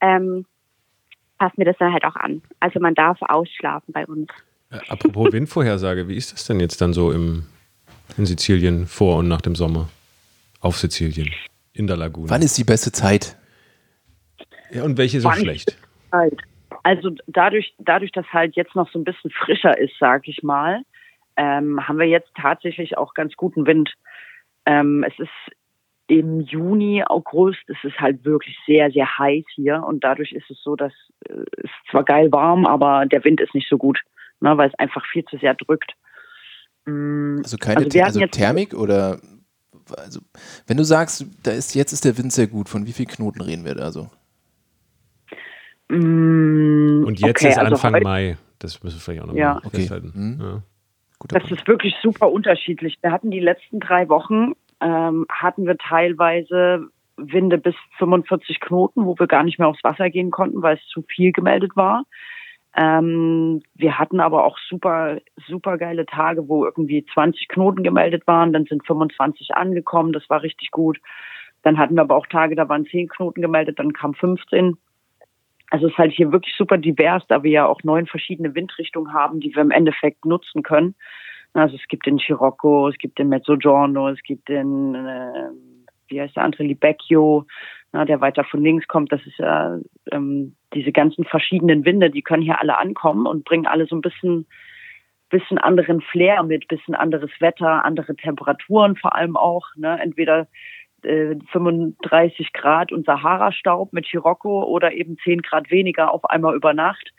ähm, 0.00 0.46
passen 1.36 1.58
wir 1.58 1.66
das 1.66 1.76
dann 1.78 1.92
halt 1.92 2.06
auch 2.06 2.16
an. 2.16 2.40
Also 2.60 2.80
man 2.80 2.94
darf 2.94 3.18
ausschlafen 3.20 3.92
bei 3.92 4.06
uns. 4.06 4.30
Äh, 4.70 4.78
apropos 4.88 5.32
Windvorhersage, 5.34 6.08
wie 6.08 6.16
ist 6.16 6.32
das 6.32 6.46
denn 6.46 6.60
jetzt 6.60 6.80
dann 6.80 6.94
so 6.94 7.12
im, 7.12 7.44
in 8.16 8.24
Sizilien 8.24 8.86
vor 8.86 9.18
und 9.18 9.28
nach 9.28 9.42
dem 9.42 9.54
Sommer? 9.54 9.90
Auf 10.60 10.78
Sizilien, 10.78 11.30
in 11.74 11.86
der 11.86 11.98
Lagune. 11.98 12.30
Wann 12.30 12.40
ist 12.40 12.56
die 12.56 12.64
beste 12.64 12.90
Zeit? 12.90 13.36
Ja, 14.74 14.84
und 14.84 14.98
welche 14.98 15.20
so 15.20 15.28
Wann- 15.28 15.38
schlecht? 15.38 15.76
Halt. 16.12 16.40
Also 16.82 17.10
dadurch, 17.26 17.74
dadurch, 17.78 18.12
dass 18.12 18.26
halt 18.26 18.56
jetzt 18.56 18.74
noch 18.74 18.90
so 18.90 18.98
ein 18.98 19.04
bisschen 19.04 19.30
frischer 19.30 19.78
ist, 19.78 19.94
sag 19.98 20.28
ich 20.28 20.42
mal, 20.42 20.82
ähm, 21.36 21.86
haben 21.86 21.98
wir 21.98 22.06
jetzt 22.06 22.30
tatsächlich 22.36 22.98
auch 22.98 23.14
ganz 23.14 23.34
guten 23.34 23.66
Wind. 23.66 23.92
Ähm, 24.66 25.04
es 25.04 25.18
ist 25.18 25.30
im 26.06 26.40
Juni, 26.40 27.02
August, 27.06 27.62
es 27.68 27.82
ist 27.82 27.98
halt 27.98 28.24
wirklich 28.24 28.56
sehr, 28.66 28.90
sehr 28.90 29.18
heiß 29.18 29.44
hier 29.54 29.82
und 29.82 30.04
dadurch 30.04 30.32
ist 30.32 30.50
es 30.50 30.62
so, 30.62 30.76
dass 30.76 30.92
äh, 31.28 31.44
es 31.62 31.70
zwar 31.90 32.04
geil 32.04 32.30
warm, 32.30 32.66
aber 32.66 33.06
der 33.06 33.24
Wind 33.24 33.40
ist 33.40 33.54
nicht 33.54 33.68
so 33.68 33.78
gut, 33.78 34.00
ne, 34.40 34.56
weil 34.58 34.68
es 34.68 34.78
einfach 34.78 35.04
viel 35.06 35.24
zu 35.24 35.38
sehr 35.38 35.54
drückt. 35.54 35.94
Mm, 36.84 37.38
Also 37.38 37.56
keine 37.56 37.78
Also 37.78 37.94
wir 37.94 38.04
also 38.04 38.20
Thermik 38.26 38.74
oder 38.74 39.18
also, 39.96 40.20
wenn 40.66 40.76
du 40.76 40.84
sagst, 40.84 41.26
da 41.42 41.50
ist, 41.50 41.74
jetzt 41.74 41.92
ist 41.92 42.04
der 42.04 42.16
Wind 42.16 42.32
sehr 42.32 42.46
gut, 42.46 42.68
von 42.68 42.86
wie 42.86 42.92
vielen 42.92 43.08
Knoten 43.08 43.40
reden 43.40 43.64
wir 43.64 43.74
da 43.74 43.90
so? 43.92 44.08
Mm, 45.88 47.04
Und 47.06 47.20
jetzt 47.20 47.42
okay, 47.42 47.48
ist 47.50 47.58
also 47.58 47.74
Anfang 47.74 48.02
Mai. 48.02 48.36
Das 48.58 48.82
müssen 48.82 48.96
wir 48.96 49.00
vielleicht 49.00 49.22
auch 49.22 49.26
nochmal 49.26 49.40
Ja. 49.40 49.56
Okay. 49.58 49.76
festhalten. 49.76 50.12
Mhm. 50.14 50.40
Ja. 50.40 50.62
Guter 51.18 51.38
Das 51.38 51.50
ist 51.50 51.66
wirklich 51.68 51.94
super 52.02 52.30
unterschiedlich. 52.30 52.98
Wir 53.02 53.12
hatten 53.12 53.30
die 53.30 53.40
letzten 53.40 53.80
drei 53.80 54.08
Wochen, 54.08 54.52
ähm, 54.80 55.26
hatten 55.30 55.66
wir 55.66 55.76
teilweise 55.76 56.88
Winde 57.16 57.58
bis 57.58 57.74
45 57.98 58.60
Knoten, 58.60 59.04
wo 59.04 59.18
wir 59.18 59.26
gar 59.26 59.44
nicht 59.44 59.58
mehr 59.58 59.68
aufs 59.68 59.84
Wasser 59.84 60.10
gehen 60.10 60.30
konnten, 60.30 60.62
weil 60.62 60.76
es 60.76 60.86
zu 60.88 61.02
viel 61.02 61.32
gemeldet 61.32 61.76
war. 61.76 62.04
Ähm, 62.76 63.62
wir 63.74 63.98
hatten 63.98 64.18
aber 64.18 64.44
auch 64.44 64.58
super, 64.68 65.18
super 65.46 65.78
geile 65.78 66.06
Tage, 66.06 66.48
wo 66.48 66.64
irgendwie 66.64 67.06
20 67.14 67.46
Knoten 67.48 67.84
gemeldet 67.84 68.26
waren, 68.26 68.52
dann 68.52 68.64
sind 68.64 68.84
25 68.84 69.54
angekommen, 69.54 70.12
das 70.12 70.28
war 70.28 70.42
richtig 70.42 70.72
gut. 70.72 70.98
Dann 71.62 71.78
hatten 71.78 71.94
wir 71.94 72.02
aber 72.02 72.16
auch 72.16 72.26
Tage, 72.26 72.56
da 72.56 72.68
waren 72.68 72.84
10 72.84 73.08
Knoten 73.08 73.42
gemeldet, 73.42 73.78
dann 73.78 73.92
kam 73.92 74.14
15. 74.14 74.76
Also 75.74 75.86
es 75.86 75.92
ist 75.94 75.98
halt 75.98 76.12
hier 76.12 76.30
wirklich 76.30 76.54
super 76.56 76.78
divers, 76.78 77.24
da 77.26 77.42
wir 77.42 77.50
ja 77.50 77.66
auch 77.66 77.82
neun 77.82 78.06
verschiedene 78.06 78.54
Windrichtungen 78.54 79.12
haben, 79.12 79.40
die 79.40 79.52
wir 79.56 79.60
im 79.60 79.72
Endeffekt 79.72 80.24
nutzen 80.24 80.62
können. 80.62 80.94
Also 81.52 81.74
es 81.74 81.88
gibt 81.88 82.06
den 82.06 82.20
Scirocco, 82.20 82.86
es 82.86 82.96
gibt 82.96 83.18
den 83.18 83.28
Mezzogiorno, 83.28 84.08
es 84.10 84.22
gibt 84.22 84.48
den, 84.48 84.94
äh, 84.94 85.48
wie 86.06 86.20
heißt 86.20 86.36
der 86.36 86.44
andere, 86.44 86.62
Libecchio, 86.62 87.44
na, 87.90 88.04
der 88.04 88.20
weiter 88.20 88.44
von 88.44 88.62
links 88.62 88.86
kommt. 88.86 89.10
Das 89.10 89.26
ist 89.26 89.36
ja 89.38 89.80
ähm, 90.12 90.54
diese 90.74 90.92
ganzen 90.92 91.24
verschiedenen 91.24 91.84
Winde, 91.84 92.08
die 92.08 92.22
können 92.22 92.44
hier 92.44 92.60
alle 92.60 92.78
ankommen 92.78 93.26
und 93.26 93.44
bringen 93.44 93.66
alle 93.66 93.86
so 93.86 93.96
ein 93.96 94.00
bisschen, 94.00 94.46
bisschen 95.30 95.58
anderen 95.58 96.02
Flair 96.02 96.44
mit, 96.44 96.68
bisschen 96.68 96.94
anderes 96.94 97.32
Wetter, 97.40 97.84
andere 97.84 98.14
Temperaturen 98.14 98.94
vor 98.94 99.16
allem 99.16 99.36
auch. 99.36 99.66
Ne? 99.74 99.98
Entweder 100.00 100.46
äh, 101.04 101.36
35 101.52 102.52
Grad 102.52 102.92
und 102.92 103.06
Sahara-Staub 103.06 103.92
mit 103.92 104.06
Scirocco 104.06 104.64
oder 104.64 104.92
eben 104.92 105.16
10 105.24 105.42
Grad 105.42 105.70
weniger 105.70 106.12
auf 106.12 106.24
einmal 106.30 106.54
über 106.54 106.74
Nacht 106.74 107.12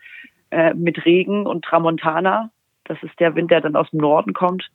äh, 0.51 0.73
mit 0.73 1.05
Regen 1.05 1.45
und 1.45 1.65
Tramontana. 1.65 2.51
Das 2.85 2.97
ist 3.01 3.19
der 3.19 3.35
Wind, 3.35 3.51
der 3.51 3.61
dann 3.61 3.75
aus 3.75 3.89
dem 3.91 3.99
Norden 3.99 4.33
kommt. 4.33 4.69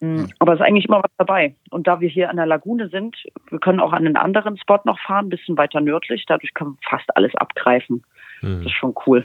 Mm, 0.00 0.24
Aber 0.38 0.54
es 0.54 0.60
ist 0.60 0.66
eigentlich 0.66 0.86
immer 0.86 1.02
was 1.02 1.10
dabei. 1.18 1.54
Und 1.70 1.86
da 1.86 2.00
wir 2.00 2.08
hier 2.08 2.30
an 2.30 2.36
der 2.36 2.46
Lagune 2.46 2.88
sind, 2.88 3.16
wir 3.50 3.58
können 3.58 3.80
auch 3.80 3.92
an 3.92 4.06
einen 4.06 4.16
anderen 4.16 4.56
Spot 4.56 4.80
noch 4.84 4.98
fahren, 5.00 5.26
ein 5.26 5.30
bisschen 5.30 5.56
weiter 5.56 5.80
nördlich. 5.80 6.24
Dadurch 6.26 6.54
können 6.54 6.72
wir 6.80 6.88
fast 6.88 7.14
alles 7.16 7.34
abgreifen. 7.36 8.02
Das 8.40 8.50
Mhm. 8.50 8.62
ist 8.66 8.72
schon 8.72 8.94
cool. 9.06 9.24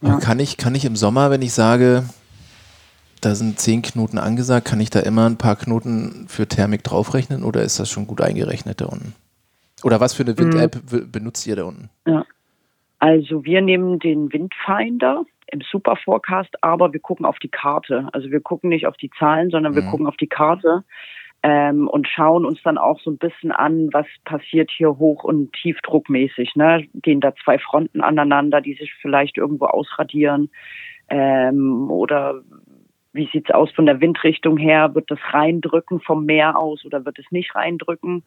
Und 0.00 0.20
kann 0.22 0.38
ich, 0.38 0.56
kann 0.58 0.74
ich 0.74 0.84
im 0.84 0.96
Sommer, 0.96 1.30
wenn 1.30 1.40
ich 1.40 1.54
sage, 1.54 2.04
da 3.24 3.34
sind 3.34 3.58
zehn 3.58 3.82
Knoten 3.82 4.18
angesagt, 4.18 4.66
kann 4.66 4.80
ich 4.80 4.90
da 4.90 5.00
immer 5.00 5.26
ein 5.26 5.38
paar 5.38 5.56
Knoten 5.56 6.26
für 6.28 6.46
Thermik 6.46 6.82
draufrechnen 6.84 7.44
oder 7.44 7.62
ist 7.62 7.78
das 7.80 7.90
schon 7.90 8.06
gut 8.06 8.20
eingerechnet 8.20 8.80
da 8.80 8.86
unten? 8.86 9.14
Oder 9.82 10.00
was 10.00 10.14
für 10.14 10.22
eine 10.22 10.38
Wind-App 10.38 10.76
w- 10.90 11.04
benutzt 11.10 11.46
ihr 11.46 11.56
da 11.56 11.64
unten? 11.64 11.90
Also 12.98 13.44
wir 13.44 13.60
nehmen 13.60 13.98
den 13.98 14.32
Windfinder 14.32 15.24
im 15.48 15.60
Super 15.70 15.96
Forecast, 15.96 16.50
aber 16.62 16.92
wir 16.92 17.00
gucken 17.00 17.26
auf 17.26 17.38
die 17.38 17.48
Karte. 17.50 18.08
Also 18.12 18.30
wir 18.30 18.40
gucken 18.40 18.70
nicht 18.70 18.86
auf 18.86 18.96
die 18.96 19.10
Zahlen, 19.18 19.50
sondern 19.50 19.74
wir 19.74 19.82
Mhm. 19.82 19.90
gucken 19.90 20.06
auf 20.06 20.16
die 20.16 20.26
Karte 20.26 20.84
ähm, 21.42 21.86
und 21.88 22.08
schauen 22.08 22.46
uns 22.46 22.62
dann 22.64 22.78
auch 22.78 22.98
so 23.00 23.10
ein 23.10 23.18
bisschen 23.18 23.52
an, 23.52 23.90
was 23.92 24.06
passiert 24.24 24.70
hier 24.70 24.96
hoch- 24.98 25.24
und 25.24 25.52
tiefdruckmäßig. 25.52 26.56
Ne? 26.56 26.86
Gehen 27.02 27.20
da 27.20 27.34
zwei 27.44 27.58
Fronten 27.58 28.00
aneinander, 28.00 28.62
die 28.62 28.74
sich 28.74 28.94
vielleicht 29.02 29.36
irgendwo 29.36 29.66
ausradieren? 29.66 30.48
Ähm, 31.10 31.90
oder 31.90 32.40
wie 33.14 33.28
sieht's 33.32 33.50
aus 33.50 33.70
von 33.70 33.86
der 33.86 34.00
Windrichtung 34.00 34.58
her? 34.58 34.94
Wird 34.94 35.10
das 35.10 35.20
reindrücken 35.32 36.00
vom 36.00 36.26
Meer 36.26 36.58
aus 36.58 36.84
oder 36.84 37.04
wird 37.04 37.18
es 37.18 37.30
nicht 37.30 37.54
reindrücken? 37.54 38.24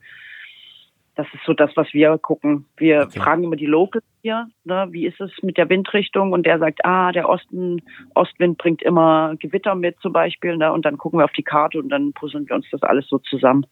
Das 1.15 1.27
ist 1.33 1.43
so 1.45 1.53
das, 1.53 1.71
was 1.75 1.93
wir 1.93 2.17
gucken. 2.17 2.65
Wir 2.77 3.01
Okay. 3.01 3.19
fragen 3.19 3.43
immer 3.43 3.55
die 3.55 3.65
Locals 3.65 4.05
hier, 4.21 4.47
ne, 4.63 4.87
wie 4.91 5.05
ist 5.05 5.19
es 5.19 5.31
mit 5.41 5.57
der 5.57 5.67
Windrichtung? 5.69 6.31
Und 6.31 6.45
der 6.45 6.59
sagt, 6.59 6.85
ah, 6.85 7.11
der 7.11 7.27
Osten, 7.27 7.81
Ostwind 8.13 8.57
bringt 8.57 8.81
immer 8.83 9.35
Gewitter 9.39 9.75
mit 9.75 9.99
zum 9.99 10.13
Beispiel. 10.13 10.57
Ne, 10.57 10.71
und 10.71 10.85
dann 10.85 10.97
gucken 10.97 11.19
wir 11.19 11.25
auf 11.25 11.31
die 11.31 11.43
Karte 11.43 11.79
und 11.79 11.89
dann 11.89 12.13
puzzeln 12.13 12.47
wir 12.47 12.55
uns 12.55 12.67
das 12.71 12.83
alles 12.83 13.07
so 13.09 13.17
zusammen. 13.17 13.65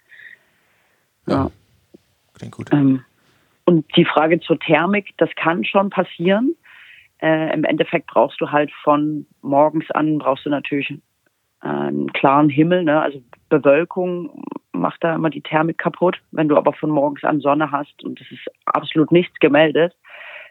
Ja. 1.28 1.50
Klingt 2.34 2.54
gut. 2.54 2.74
Ähm, 2.74 3.06
und 3.66 3.86
die 3.96 4.06
Frage 4.06 4.40
zur 4.42 4.60
Thermik, 4.60 5.14
das 5.18 5.30
kann 5.36 5.64
schon 5.64 5.90
passieren. 5.90 6.56
Äh, 7.22 7.54
Im 7.54 7.64
Endeffekt 7.64 8.08
brauchst 8.08 8.40
du 8.42 8.52
halt 8.52 8.72
von 8.84 9.26
morgens 9.42 9.90
an, 9.92 10.18
brauchst 10.18 10.46
du 10.46 10.50
natürlich 10.50 10.92
äh, 10.92 10.98
einen 11.68 12.12
klaren 12.14 12.50
Himmel, 12.50 12.84
ne? 12.84 13.02
also 13.02 13.22
Bewölkung 13.50 14.44
macht 14.74 15.04
da 15.04 15.16
immer 15.16 15.30
die 15.30 15.42
Thermik 15.42 15.78
kaputt. 15.78 16.18
Wenn 16.32 16.50
du 16.50 16.58
aber 16.58 16.74
von 16.74 16.90
morgens 16.90 17.24
an 17.24 17.40
Sonne 17.40 17.72
hast 17.72 18.04
und 18.04 18.20
es 18.20 18.30
ist 18.32 18.46
absolut 18.66 19.12
nichts 19.12 19.40
gemeldet, 19.40 19.96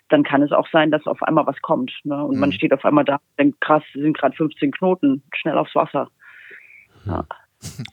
dann 0.09 0.23
kann 0.23 0.43
es 0.43 0.53
auch 0.53 0.67
sein, 0.71 0.91
dass 0.91 1.07
auf 1.07 1.23
einmal 1.23 1.47
was 1.47 1.61
kommt. 1.61 1.93
Ne? 2.05 2.25
Und 2.25 2.39
man 2.39 2.49
Mhm. 2.51 2.53
steht 2.55 2.73
auf 2.73 2.85
einmal 2.85 3.05
da 3.05 3.15
und 3.17 3.39
denkt, 3.39 3.61
krass, 3.61 3.83
es 3.95 4.01
sind 4.01 4.17
gerade 4.17 4.35
15 4.37 4.71
Knoten, 4.73 5.23
schnell 5.35 5.59
aufs 5.59 5.75
Wasser. 5.75 6.09
Und 7.07 7.25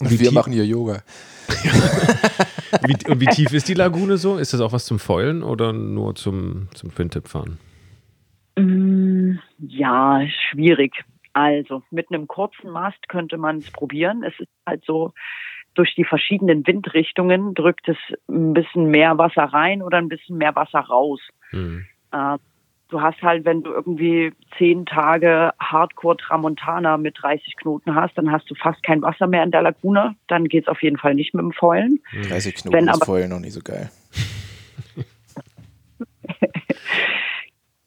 wie 0.09 0.19
wir 0.19 0.27
tief- 0.29 0.33
machen 0.33 0.53
hier 0.53 0.65
Yoga. 0.65 1.01
Wie, 2.83 2.95
und 3.11 3.19
wie 3.19 3.27
tief 3.27 3.51
ist 3.53 3.67
die 3.67 3.73
Lagune 3.73 4.15
so? 4.17 4.37
Ist 4.37 4.53
das 4.53 4.61
auch 4.61 4.71
was 4.71 4.85
zum 4.85 4.97
Foilen 4.97 5.43
oder 5.43 5.73
nur 5.73 6.15
zum, 6.15 6.69
zum 6.73 6.93
Twin-Tip-Fahren? 6.95 7.59
Mm, 8.61 9.39
Ja, 9.59 10.21
schwierig. 10.49 11.03
Also 11.33 11.81
mit 11.91 12.11
einem 12.11 12.27
kurzen 12.27 12.71
Mast 12.71 13.07
könnte 13.07 13.37
man 13.37 13.57
es 13.59 13.71
probieren. 13.71 14.23
Es 14.23 14.37
ist 14.39 14.49
halt 14.65 14.83
so, 14.85 15.13
durch 15.73 15.95
die 15.95 16.03
verschiedenen 16.03 16.67
Windrichtungen 16.67 17.53
drückt 17.53 17.87
es 17.87 17.97
ein 18.27 18.53
bisschen 18.53 18.87
mehr 18.87 19.17
Wasser 19.17 19.43
rein 19.43 19.81
oder 19.81 19.97
ein 19.97 20.09
bisschen 20.09 20.37
mehr 20.37 20.55
Wasser 20.55 20.79
raus. 20.79 21.21
Mhm. 21.51 21.85
Äh, 22.11 22.37
du 22.89 23.01
hast 23.01 23.21
halt, 23.21 23.45
wenn 23.45 23.63
du 23.63 23.71
irgendwie 23.71 24.33
zehn 24.57 24.85
Tage 24.85 25.53
Hardcore 25.59 26.17
Tramontana 26.17 26.97
mit 26.97 27.15
30 27.21 27.55
Knoten 27.55 27.95
hast, 27.95 28.17
dann 28.17 28.29
hast 28.31 28.49
du 28.51 28.55
fast 28.55 28.83
kein 28.83 29.01
Wasser 29.01 29.27
mehr 29.27 29.43
in 29.43 29.51
der 29.51 29.61
Lagune. 29.61 30.15
Dann 30.27 30.49
geht's 30.49 30.67
auf 30.67 30.83
jeden 30.83 30.97
Fall 30.97 31.15
nicht 31.15 31.33
mit 31.33 31.43
dem 31.43 31.53
Foilen. 31.53 31.99
30 32.27 32.55
Knoten 32.55 32.73
Wenn 32.73 32.89
ist 32.89 33.05
vorher 33.05 33.29
noch 33.29 33.39
nicht 33.39 33.53
so 33.53 33.61
geil. 33.61 33.89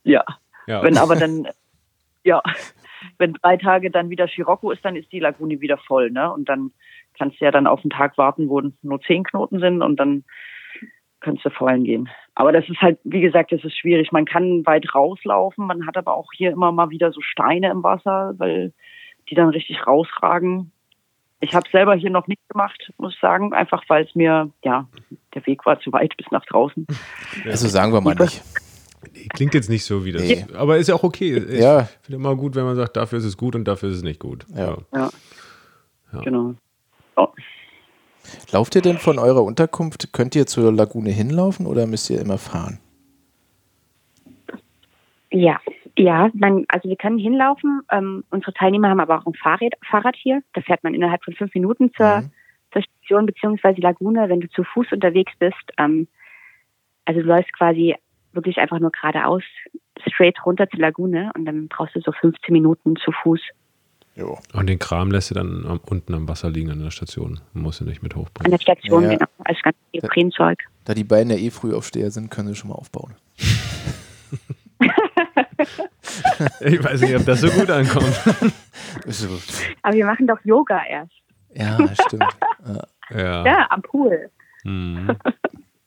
Ja. 0.04 0.22
Ja, 0.66 0.82
Wenn 0.82 0.98
aber 0.98 1.16
dann, 1.16 1.48
ja, 2.24 2.42
wenn 3.18 3.34
drei 3.34 3.56
Tage 3.56 3.90
dann 3.90 4.10
wieder 4.10 4.28
Scirocco 4.28 4.70
ist, 4.70 4.84
dann 4.84 4.96
ist 4.96 5.12
die 5.12 5.20
Lagune 5.20 5.60
wieder 5.60 5.78
voll, 5.78 6.10
ne? 6.10 6.32
Und 6.32 6.48
dann 6.48 6.72
kannst 7.18 7.40
du 7.40 7.44
ja 7.44 7.50
dann 7.50 7.66
auf 7.66 7.80
einen 7.80 7.90
Tag 7.90 8.18
warten, 8.18 8.48
wo 8.48 8.60
nur 8.82 9.00
zehn 9.02 9.24
Knoten 9.24 9.60
sind 9.60 9.82
und 9.82 9.96
dann 9.96 10.24
kannst 11.20 11.44
du 11.44 11.50
vollen 11.50 11.84
gehen. 11.84 12.08
Aber 12.34 12.52
das 12.52 12.68
ist 12.68 12.80
halt, 12.80 12.98
wie 13.04 13.20
gesagt, 13.20 13.52
das 13.52 13.64
ist 13.64 13.78
schwierig. 13.78 14.12
Man 14.12 14.24
kann 14.24 14.66
weit 14.66 14.94
rauslaufen, 14.94 15.66
man 15.66 15.86
hat 15.86 15.96
aber 15.96 16.14
auch 16.14 16.30
hier 16.36 16.50
immer 16.50 16.72
mal 16.72 16.90
wieder 16.90 17.12
so 17.12 17.20
Steine 17.20 17.70
im 17.70 17.82
Wasser, 17.82 18.34
weil 18.38 18.72
die 19.28 19.34
dann 19.34 19.48
richtig 19.48 19.86
rausragen. 19.86 20.70
Ich 21.40 21.54
habe 21.54 21.68
selber 21.70 21.94
hier 21.94 22.10
noch 22.10 22.26
nicht 22.26 22.46
gemacht, 22.48 22.92
muss 22.98 23.14
ich 23.14 23.20
sagen, 23.20 23.52
einfach 23.52 23.82
weil 23.88 24.04
es 24.04 24.14
mir, 24.14 24.50
ja, 24.62 24.88
der 25.34 25.46
Weg 25.46 25.64
war 25.66 25.78
zu 25.80 25.92
weit 25.92 26.16
bis 26.16 26.30
nach 26.30 26.44
draußen. 26.46 26.86
Also 27.44 27.68
sagen 27.68 27.92
wir 27.92 28.00
mal 28.00 28.14
nicht. 28.14 28.42
Klingt 29.34 29.54
jetzt 29.54 29.68
nicht 29.70 29.84
so 29.84 30.04
wie 30.04 30.12
das. 30.12 30.22
Nee. 30.22 30.44
Aber 30.54 30.76
ist 30.78 30.88
ja 30.88 30.94
auch 30.94 31.02
okay. 31.04 31.36
Ich 31.38 31.60
Ja. 31.60 31.84
finde 32.02 32.16
immer 32.16 32.34
gut, 32.36 32.54
wenn 32.56 32.64
man 32.64 32.76
sagt, 32.76 32.96
dafür 32.96 33.18
ist 33.18 33.24
es 33.24 33.36
gut 33.36 33.54
und 33.54 33.64
dafür 33.66 33.88
ist 33.90 33.96
es 33.96 34.02
nicht 34.02 34.20
gut. 34.20 34.44
Ja. 34.54 34.78
Ja, 34.92 35.10
Ja. 36.12 36.20
genau. 36.22 36.54
Oh. 37.16 37.28
Lauft 38.52 38.74
ihr 38.74 38.82
denn 38.82 38.98
von 38.98 39.18
eurer 39.18 39.42
Unterkunft, 39.42 40.12
könnt 40.12 40.34
ihr 40.34 40.46
zur 40.46 40.72
Lagune 40.72 41.10
hinlaufen 41.10 41.66
oder 41.66 41.86
müsst 41.86 42.08
ihr 42.10 42.20
immer 42.20 42.38
fahren? 42.38 42.78
Ja, 45.30 45.58
ja, 45.96 46.30
man, 46.34 46.64
also 46.68 46.88
wir 46.88 46.96
können 46.96 47.18
hinlaufen. 47.18 47.82
Ähm, 47.90 48.24
unsere 48.30 48.52
Teilnehmer 48.54 48.88
haben 48.88 49.00
aber 49.00 49.18
auch 49.18 49.26
ein 49.26 49.34
Fahrrad, 49.34 49.74
Fahrrad 49.88 50.16
hier. 50.16 50.42
Da 50.52 50.60
fährt 50.60 50.84
man 50.84 50.94
innerhalb 50.94 51.24
von 51.24 51.34
fünf 51.34 51.54
Minuten 51.54 51.92
zur, 51.96 52.20
Mhm. 52.22 52.30
zur 52.72 52.82
Station 52.82 53.26
beziehungsweise 53.26 53.80
Lagune, 53.80 54.28
wenn 54.28 54.40
du 54.40 54.48
zu 54.50 54.62
Fuß 54.64 54.86
unterwegs 54.92 55.32
bist. 55.38 55.54
Ähm, 55.78 56.06
also 57.04 57.20
du 57.20 57.26
läufst 57.26 57.52
quasi 57.52 57.94
wirklich 58.34 58.58
einfach 58.58 58.78
nur 58.80 58.90
geradeaus, 58.90 59.42
straight 60.08 60.36
runter 60.44 60.68
zur 60.68 60.80
Lagune 60.80 61.30
und 61.36 61.44
dann 61.44 61.68
brauchst 61.68 61.94
du 61.96 62.00
so 62.00 62.12
15 62.12 62.52
Minuten 62.52 62.96
zu 62.96 63.10
Fuß. 63.22 63.40
Jo. 64.16 64.38
Und 64.52 64.68
den 64.68 64.78
Kram 64.78 65.10
lässt 65.10 65.30
du 65.30 65.34
dann 65.34 65.66
am, 65.66 65.80
unten 65.86 66.14
am 66.14 66.28
Wasser 66.28 66.48
liegen 66.50 66.70
an 66.70 66.80
der 66.82 66.90
Station. 66.92 67.40
Musst 67.52 67.80
du 67.80 67.84
nicht 67.84 68.02
mit 68.02 68.14
An 68.14 68.20
hochbringen. 68.22 68.50
der 68.52 68.60
Station, 68.60 69.02
Ja. 69.04 69.10
genau, 69.10 69.26
als 69.44 69.60
ganz 69.62 69.76
Neoprenzeug. 69.92 70.58
Da 70.84 70.94
die 70.94 71.02
beiden 71.04 71.30
ja 71.30 71.36
eh 71.36 71.50
früh 71.50 71.74
aufsteher 71.74 72.10
sind, 72.12 72.30
können 72.30 72.48
sie 72.48 72.54
schon 72.54 72.68
mal 72.70 72.76
aufbauen. 72.76 73.14
Ich 76.60 76.82
weiß 76.82 77.00
nicht, 77.02 77.16
ob 77.16 77.24
das 77.24 77.40
so 77.40 77.48
gut 77.48 77.70
ankommt. 77.70 78.20
Aber 79.82 79.94
wir 79.94 80.06
machen 80.06 80.26
doch 80.26 80.38
Yoga 80.44 80.80
erst. 80.84 81.12
ja, 81.54 81.78
stimmt. 82.06 82.24
Ja. 83.10 83.44
Ja. 83.44 83.66
Am 83.70 83.82
Pool. 83.82 84.30
Hm. 84.62 85.08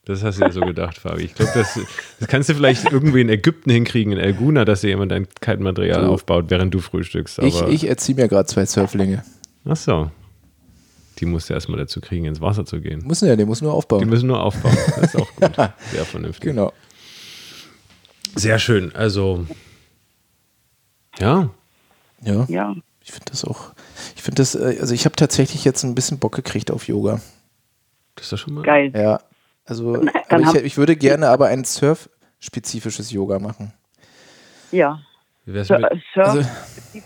Das 0.07 0.23
hast 0.23 0.39
du 0.39 0.43
ja 0.45 0.51
so 0.51 0.61
gedacht, 0.61 0.97
Fabi. 0.99 1.23
Ich 1.23 1.35
glaube, 1.35 1.51
das, 1.53 1.77
das 2.19 2.27
kannst 2.29 2.47
du 2.47 2.53
vielleicht 2.53 2.89
irgendwie 2.91 3.19
in 3.21 3.27
Ägypten 3.29 3.69
hinkriegen, 3.69 4.13
in 4.13 4.19
Elguna, 4.19 4.63
dass 4.63 4.79
dir 4.81 4.87
jemand 4.87 5.11
dein 5.11 5.27
Kaltmaterial 5.41 6.05
So. 6.05 6.11
aufbaut, 6.13 6.45
während 6.47 6.73
du 6.73 6.79
frühstückst. 6.79 7.39
Ich, 7.39 7.61
Aber, 7.61 7.69
ich 7.69 7.87
erziehe 7.89 8.15
mir 8.15 8.29
gerade 8.29 8.45
zwei 8.47 8.65
Surflinge. 8.65 9.23
Ach 9.65 9.75
so. 9.75 10.09
die 11.19 11.25
musst 11.25 11.49
du 11.49 11.53
erstmal 11.55 11.77
dazu 11.79 11.99
kriegen, 11.99 12.23
ins 12.25 12.39
Wasser 12.39 12.65
zu 12.65 12.79
gehen. 12.79 13.03
Müssen 13.05 13.27
ja, 13.27 13.35
die 13.35 13.43
müssen 13.45 13.65
nur 13.65 13.73
aufbauen. 13.73 13.99
Die 13.99 14.05
müssen 14.05 14.27
nur 14.27 14.41
aufbauen. 14.41 14.77
Das 14.95 15.13
ist 15.13 15.15
auch 15.17 15.29
gut. 15.35 15.55
Sehr 15.91 16.05
vernünftig. 16.05 16.51
genau. 16.51 16.71
Sehr 18.35 18.59
schön. 18.59 18.95
Also, 18.95 19.45
ja, 21.19 21.49
Ja, 22.21 22.45
Ja. 22.47 22.75
ich 23.03 23.11
finde 23.11 23.25
das 23.31 23.43
auch. 23.43 23.73
Ich 24.15 24.21
finde 24.23 24.41
das, 24.41 24.55
äh, 24.55 24.77
also 24.79 24.93
ich 24.93 25.05
habe 25.05 25.15
tatsächlich 25.15 25.65
jetzt 25.65 25.83
ein 25.83 25.95
bisschen 25.95 26.19
Bock 26.19 26.35
gekriegt 26.35 26.71
auf 26.71 26.87
Yoga. 26.87 27.19
das 28.15 28.25
ist 28.25 28.31
doch 28.33 28.37
schon 28.37 28.53
mal. 28.53 28.63
Geil. 28.63 28.91
Ja, 28.95 29.19
also 29.67 30.01
ich, 30.03 30.55
ich 30.63 30.77
würde 30.77 30.95
gerne 30.95 31.27
aber 31.29 31.47
ein 31.47 31.63
Surf-spezifisches 31.63 33.11
Yoga 33.11 33.39
machen. 33.39 33.73
Ja. 34.71 34.99
Wie 35.45 35.53
wär's 35.53 35.67
Sur 35.67 35.79
mit, 35.79 35.89
Surf 36.13 36.27
Also, 36.27 36.39
im 36.93 37.03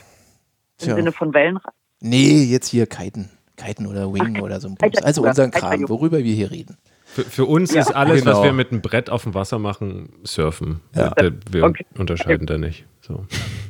tja. 0.78 0.96
Sinne 0.96 1.12
von 1.12 1.34
Wellenrad. 1.34 1.74
Nee, 2.00 2.44
jetzt 2.46 2.68
hier 2.70 2.88
Kiten. 2.88 3.30
Kiten 3.58 3.86
oder 3.86 4.12
Wing 4.14 4.42
oder 4.42 4.60
so 4.60 4.68
ein 4.70 4.76
Bums. 4.76 4.98
Also 5.04 5.22
unseren 5.22 5.52
Kram, 5.52 5.88
worüber 5.88 6.18
wir 6.24 6.34
hier 6.34 6.50
reden. 6.50 6.78
für, 7.06 7.24
für 7.24 7.46
uns 7.46 7.74
Ja. 7.74 7.82
ist 7.82 7.92
alles, 7.96 8.26
was 8.26 8.34
Genau. 8.38 8.44
wir 8.44 8.54
mit 8.54 8.72
einem 8.72 8.82
Brett 8.82 9.10
auf 9.12 9.24
dem 9.24 9.36
Wasser 9.36 9.60
machen, 9.60 10.14
Surfen. 10.24 10.82
Ja. 10.96 11.10
Da- 11.12 11.30
Wir 11.52 11.64
Okay. 11.66 11.86
unterscheiden 11.98 12.48
da 12.48 12.58
nicht. 12.58 12.86
So. 13.02 13.26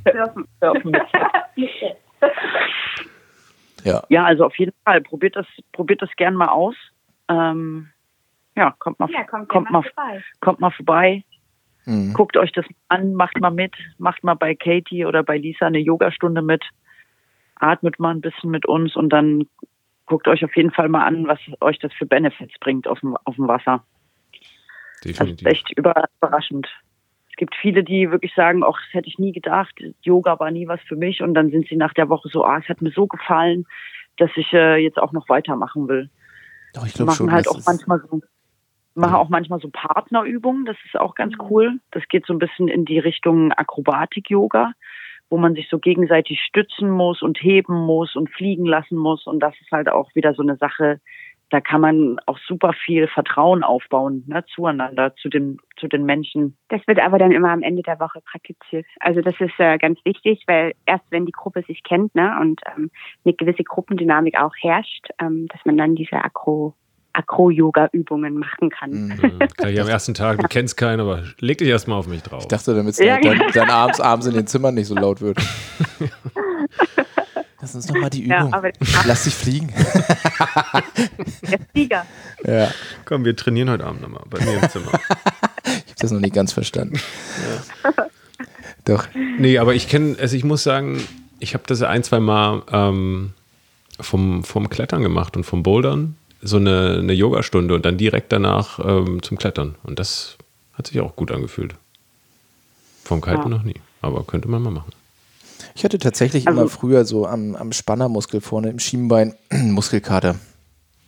Surfen. 0.09 0.47
Surfen. 0.61 0.95
Ja. 3.83 4.03
Ja, 4.09 4.25
also 4.25 4.45
auf 4.45 4.55
jeden 4.57 4.73
Fall. 4.85 5.01
Probiert 5.01 5.35
das, 5.35 5.45
probiert 5.73 6.01
das 6.01 6.09
gern 6.15 6.35
mal 6.35 6.49
aus. 6.49 6.75
Ähm, 7.27 7.89
ja, 8.61 8.75
kommt 8.77 8.99
mal, 8.99 9.09
Ja, 9.09 9.23
kommt, 9.23 9.49
kommt, 9.49 9.71
mal, 9.71 9.81
vorbei. 9.81 10.23
kommt 10.39 10.59
mal 10.59 10.71
vorbei. 10.71 11.23
Mhm. 11.85 12.13
Guckt 12.13 12.37
euch 12.37 12.51
das 12.51 12.65
an, 12.89 13.13
macht 13.15 13.39
mal 13.39 13.49
mit, 13.49 13.73
macht 13.97 14.23
mal 14.23 14.35
bei 14.35 14.53
Katie 14.53 15.03
oder 15.05 15.23
bei 15.23 15.37
Lisa 15.37 15.65
eine 15.65 15.79
Yogastunde 15.79 16.43
mit, 16.43 16.63
atmet 17.55 17.99
mal 17.99 18.11
ein 18.13 18.21
bisschen 18.21 18.51
mit 18.51 18.67
uns 18.67 18.95
und 18.95 19.09
dann 19.09 19.47
guckt 20.05 20.27
euch 20.27 20.45
auf 20.45 20.55
jeden 20.55 20.71
Fall 20.71 20.89
mal 20.89 21.05
an, 21.05 21.27
was 21.27 21.39
euch 21.59 21.79
das 21.79 21.91
für 21.93 22.05
Benefits 22.05 22.53
bringt 22.59 22.87
auf 22.87 22.99
dem, 22.99 23.17
auf 23.23 23.35
dem 23.35 23.47
Wasser. 23.47 23.83
Das 25.01 25.11
ist 25.11 25.19
Definitiv. 25.19 25.47
echt 25.47 25.71
über, 25.75 26.05
überraschend. 26.21 26.67
Es 27.31 27.35
gibt 27.37 27.55
viele, 27.55 27.83
die 27.83 28.11
wirklich 28.11 28.35
sagen, 28.35 28.63
ach, 28.63 28.79
das 28.85 28.93
hätte 28.93 29.07
ich 29.07 29.17
nie 29.17 29.31
gedacht, 29.31 29.73
Yoga 30.03 30.39
war 30.39 30.51
nie 30.51 30.67
was 30.67 30.81
für 30.81 30.95
mich 30.95 31.23
und 31.23 31.33
dann 31.33 31.49
sind 31.49 31.67
sie 31.67 31.77
nach 31.77 31.93
der 31.95 32.09
Woche 32.09 32.29
so, 32.29 32.45
ah, 32.45 32.59
es 32.59 32.69
hat 32.69 32.83
mir 32.83 32.91
so 32.91 33.07
gefallen, 33.07 33.65
dass 34.17 34.29
ich 34.35 34.53
äh, 34.53 34.75
jetzt 34.77 34.99
auch 34.99 35.13
noch 35.13 35.27
weitermachen 35.29 35.87
will. 35.87 36.11
Doch, 36.73 36.85
ich 36.85 36.93
Wir 36.93 36.97
glaube 36.97 37.05
machen 37.07 37.17
schon. 37.17 37.31
halt 37.31 37.45
das 37.47 37.55
auch 37.55 37.65
manchmal 37.65 37.99
so 38.09 38.21
machen 38.95 39.15
auch 39.15 39.29
manchmal 39.29 39.59
so 39.59 39.69
Partnerübungen, 39.71 40.65
das 40.65 40.77
ist 40.85 40.99
auch 40.99 41.15
ganz 41.15 41.33
cool. 41.49 41.79
Das 41.91 42.07
geht 42.07 42.25
so 42.25 42.33
ein 42.33 42.39
bisschen 42.39 42.67
in 42.67 42.85
die 42.85 42.99
Richtung 42.99 43.51
Akrobatik-Yoga, 43.51 44.73
wo 45.29 45.37
man 45.37 45.55
sich 45.55 45.69
so 45.69 45.79
gegenseitig 45.79 46.41
stützen 46.41 46.89
muss 46.89 47.21
und 47.21 47.41
heben 47.41 47.73
muss 47.73 48.15
und 48.15 48.29
fliegen 48.29 48.65
lassen 48.65 48.97
muss. 48.97 49.27
Und 49.27 49.39
das 49.39 49.53
ist 49.61 49.71
halt 49.71 49.89
auch 49.89 50.13
wieder 50.15 50.33
so 50.33 50.41
eine 50.41 50.57
Sache, 50.57 50.99
da 51.51 51.59
kann 51.59 51.81
man 51.81 52.17
auch 52.25 52.37
super 52.47 52.73
viel 52.73 53.07
Vertrauen 53.07 53.63
aufbauen, 53.63 54.23
ne, 54.25 54.43
zueinander, 54.55 55.13
zu 55.17 55.27
den, 55.27 55.57
zu 55.77 55.87
den 55.87 56.05
Menschen. 56.05 56.57
Das 56.69 56.81
wird 56.87 56.99
aber 56.99 57.19
dann 57.19 57.33
immer 57.33 57.49
am 57.49 57.61
Ende 57.61 57.83
der 57.83 57.99
Woche 57.99 58.21
praktiziert. 58.21 58.85
Also 59.01 59.21
das 59.21 59.35
ist 59.39 59.59
äh, 59.59 59.77
ganz 59.77 59.99
wichtig, 60.05 60.43
weil 60.47 60.73
erst 60.85 61.03
wenn 61.11 61.25
die 61.25 61.33
Gruppe 61.33 61.63
sich 61.63 61.83
kennt 61.83 62.15
ne, 62.15 62.37
und 62.39 62.61
ähm, 62.73 62.89
eine 63.25 63.33
gewisse 63.33 63.63
Gruppendynamik 63.63 64.39
auch 64.39 64.53
herrscht, 64.61 65.09
ähm, 65.19 65.47
dass 65.49 65.63
man 65.65 65.77
dann 65.77 65.95
diese 65.95 66.15
Akro, 66.15 66.73
Akro-Yoga-Übungen 67.13 68.37
machen 68.37 68.69
kann. 68.69 68.91
Mhm. 68.91 69.39
Gleich 69.57 69.79
am 69.79 69.87
ersten 69.87 70.13
Tag, 70.13 70.39
du 70.39 70.47
kennst 70.47 70.77
keinen, 70.77 70.99
aber 70.99 71.23
leg 71.39 71.57
dich 71.57 71.67
erstmal 71.67 71.97
auf 71.99 72.07
mich 72.07 72.21
drauf. 72.23 72.41
Ich 72.43 72.47
dachte, 72.47 72.73
damit 72.75 72.93
es 72.93 72.99
Ja, 72.99 73.19
dann, 73.19 73.37
genau. 73.39 73.51
dann 73.53 73.69
abends, 73.69 73.99
abends 73.99 74.27
in 74.27 74.33
den 74.33 74.47
Zimmern 74.47 74.75
nicht 74.75 74.87
so 74.87 74.95
laut 74.95 75.21
wird. 75.21 75.37
Lass 77.61 77.75
uns 77.75 77.87
nochmal 77.89 78.09
die 78.09 78.27
Ja, 78.27 78.39
Übung. 78.41 78.53
aber 78.55 78.71
Lass 79.05 79.25
dich 79.25 79.35
fliegen. 79.35 79.71
der 81.43 81.59
Sieger. 81.75 82.05
ja, 82.43 82.69
Komm, 83.05 83.23
wir 83.23 83.35
trainieren 83.35 83.69
heute 83.69 83.85
Abend 83.85 84.01
nochmal 84.01 84.23
bei 84.29 84.43
mir 84.43 84.61
im 84.63 84.69
Zimmer. 84.69 84.91
ich 85.65 85.71
habe 85.73 85.95
das 85.99 86.11
noch 86.11 86.19
nicht 86.19 86.33
ganz 86.33 86.53
verstanden. 86.53 86.99
Doch. 88.85 89.07
Nee, 89.37 89.59
aber 89.59 89.75
ich 89.75 89.87
kenne, 89.87 90.15
also 90.19 90.35
ich 90.35 90.43
muss 90.43 90.63
sagen, 90.63 90.99
ich 91.39 91.53
habe 91.53 91.63
das 91.67 91.83
ein, 91.83 92.03
zwei 92.03 92.19
Mal 92.19 92.63
ähm, 92.71 93.33
vom, 93.99 94.43
vom 94.43 94.69
Klettern 94.69 95.03
gemacht 95.03 95.37
und 95.37 95.43
vom 95.43 95.61
Bouldern, 95.61 96.15
so 96.41 96.57
eine, 96.57 96.97
eine 96.99 97.13
Yogastunde 97.13 97.73
und 97.75 97.85
dann 97.85 97.97
direkt 97.97 98.31
danach 98.31 98.79
ähm, 98.83 99.21
zum 99.23 99.37
Klettern. 99.37 99.75
Und 99.83 99.99
das 99.99 100.37
hat 100.73 100.87
sich 100.87 100.99
auch 100.99 101.15
gut 101.15 101.31
angefühlt. 101.31 101.75
Vom 103.03 103.21
Kiten 103.21 103.37
Ja. 103.43 103.47
noch 103.49 103.63
nie, 103.63 103.75
aber 104.01 104.23
könnte 104.23 104.47
man 104.47 104.61
mal 104.61 104.71
machen. 104.71 104.91
Ich 105.75 105.83
hatte 105.83 105.97
tatsächlich 105.99 106.47
Also- 106.47 106.59
immer 106.61 106.69
früher 106.69 107.05
so 107.05 107.25
am, 107.27 107.55
am 107.55 107.71
Spannermuskel 107.71 108.41
vorne 108.41 108.69
im 108.69 108.79
Schienbein 108.79 109.35
Muskelkater. 109.51 110.35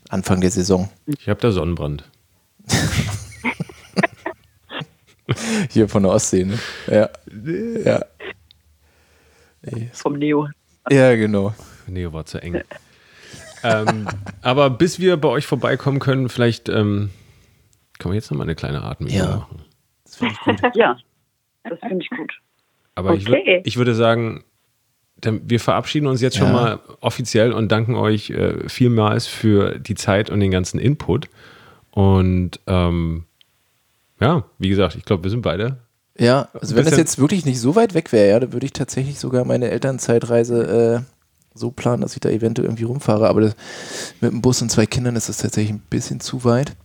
Anfang 0.09 0.41
der 0.41 0.51
Saison. 0.51 0.89
Ich 1.07 1.27
habe 1.27 1.39
da 1.41 1.51
Sonnenbrand. 1.51 2.03
Hier 5.69 5.87
von 5.89 6.03
der 6.03 6.11
Ostsee, 6.11 6.43
ne? 6.45 6.59
Ja. 6.87 7.09
Ja. 7.83 8.05
Nee, 9.63 9.89
Vom 9.93 10.17
Neo. 10.19 10.49
Ja, 10.91 11.15
genau. 11.15 11.53
Nee, 11.87 12.11
war 12.11 12.25
zu 12.25 12.39
eng. 12.41 12.61
Ähm, 13.63 14.07
aber 14.41 14.69
bis 14.69 14.99
wir 14.99 15.17
bei 15.17 15.29
euch 15.29 15.45
vorbeikommen 15.45 15.99
können, 15.99 16.29
vielleicht 16.29 16.69
ähm, 16.69 17.09
können 17.99 18.13
wir 18.13 18.15
jetzt 18.15 18.29
nochmal 18.31 18.45
eine 18.45 18.55
kleine 18.55 18.83
Atmung 18.83 19.09
Ja. 19.09 19.37
machen. 19.37 19.61
Das 20.05 20.15
finde 20.17 20.33
ich 20.33 20.39
gut. 20.41 20.75
Ja, 20.75 20.97
das 21.63 21.79
finde 21.79 22.03
ich 22.03 22.09
gut. 22.09 22.31
Aber 22.95 23.13
ich, 23.15 23.27
Okay. 23.27 23.61
ich 23.65 23.77
würde 23.77 23.95
sagen, 23.95 24.43
wir 25.23 25.59
verabschieden 25.59 26.07
uns 26.07 26.21
jetzt 26.21 26.37
schon 26.37 26.47
Ja. 26.47 26.53
mal 26.53 26.79
offiziell 26.99 27.53
und 27.53 27.71
danken 27.71 27.95
euch 27.95 28.29
äh, 28.31 28.67
vielmals 28.67 29.25
für 29.27 29.79
die 29.79 29.95
Zeit 29.95 30.29
und 30.29 30.39
den 30.41 30.51
ganzen 30.51 30.79
Input. 30.79 31.29
Und 31.91 32.59
ähm, 32.67 33.25
ja, 34.19 34.43
wie 34.59 34.69
gesagt, 34.69 34.95
ich 34.95 35.05
glaube, 35.05 35.23
wir 35.23 35.29
sind 35.31 35.41
beide. 35.41 35.77
Ja, 36.17 36.49
also 36.53 36.75
wenn 36.75 36.85
das 36.85 36.97
jetzt 36.97 37.19
wirklich 37.19 37.45
nicht 37.45 37.59
so 37.59 37.75
weit 37.75 37.93
weg 37.93 38.11
wäre, 38.11 38.29
ja, 38.29 38.39
dann 38.39 38.53
würde 38.53 38.65
ich 38.65 38.73
tatsächlich 38.73 39.17
sogar 39.17 39.45
meine 39.45 39.69
Elternzeitreise 39.71 41.03
äh, 41.05 41.22
so 41.53 41.71
planen, 41.71 42.01
dass 42.01 42.13
ich 42.15 42.19
da 42.19 42.29
eventuell 42.29 42.67
irgendwie 42.67 42.83
rumfahre. 42.83 43.27
Aber 43.29 43.41
das, 43.41 43.55
mit 44.21 44.31
dem 44.31 44.41
Bus 44.41 44.61
und 44.61 44.69
zwei 44.69 44.85
Kindern 44.85 45.15
ist 45.15 45.29
das 45.29 45.37
tatsächlich 45.37 45.73
ein 45.73 45.83
bisschen 45.89 46.19
zu 46.19 46.43
weit. 46.45 46.75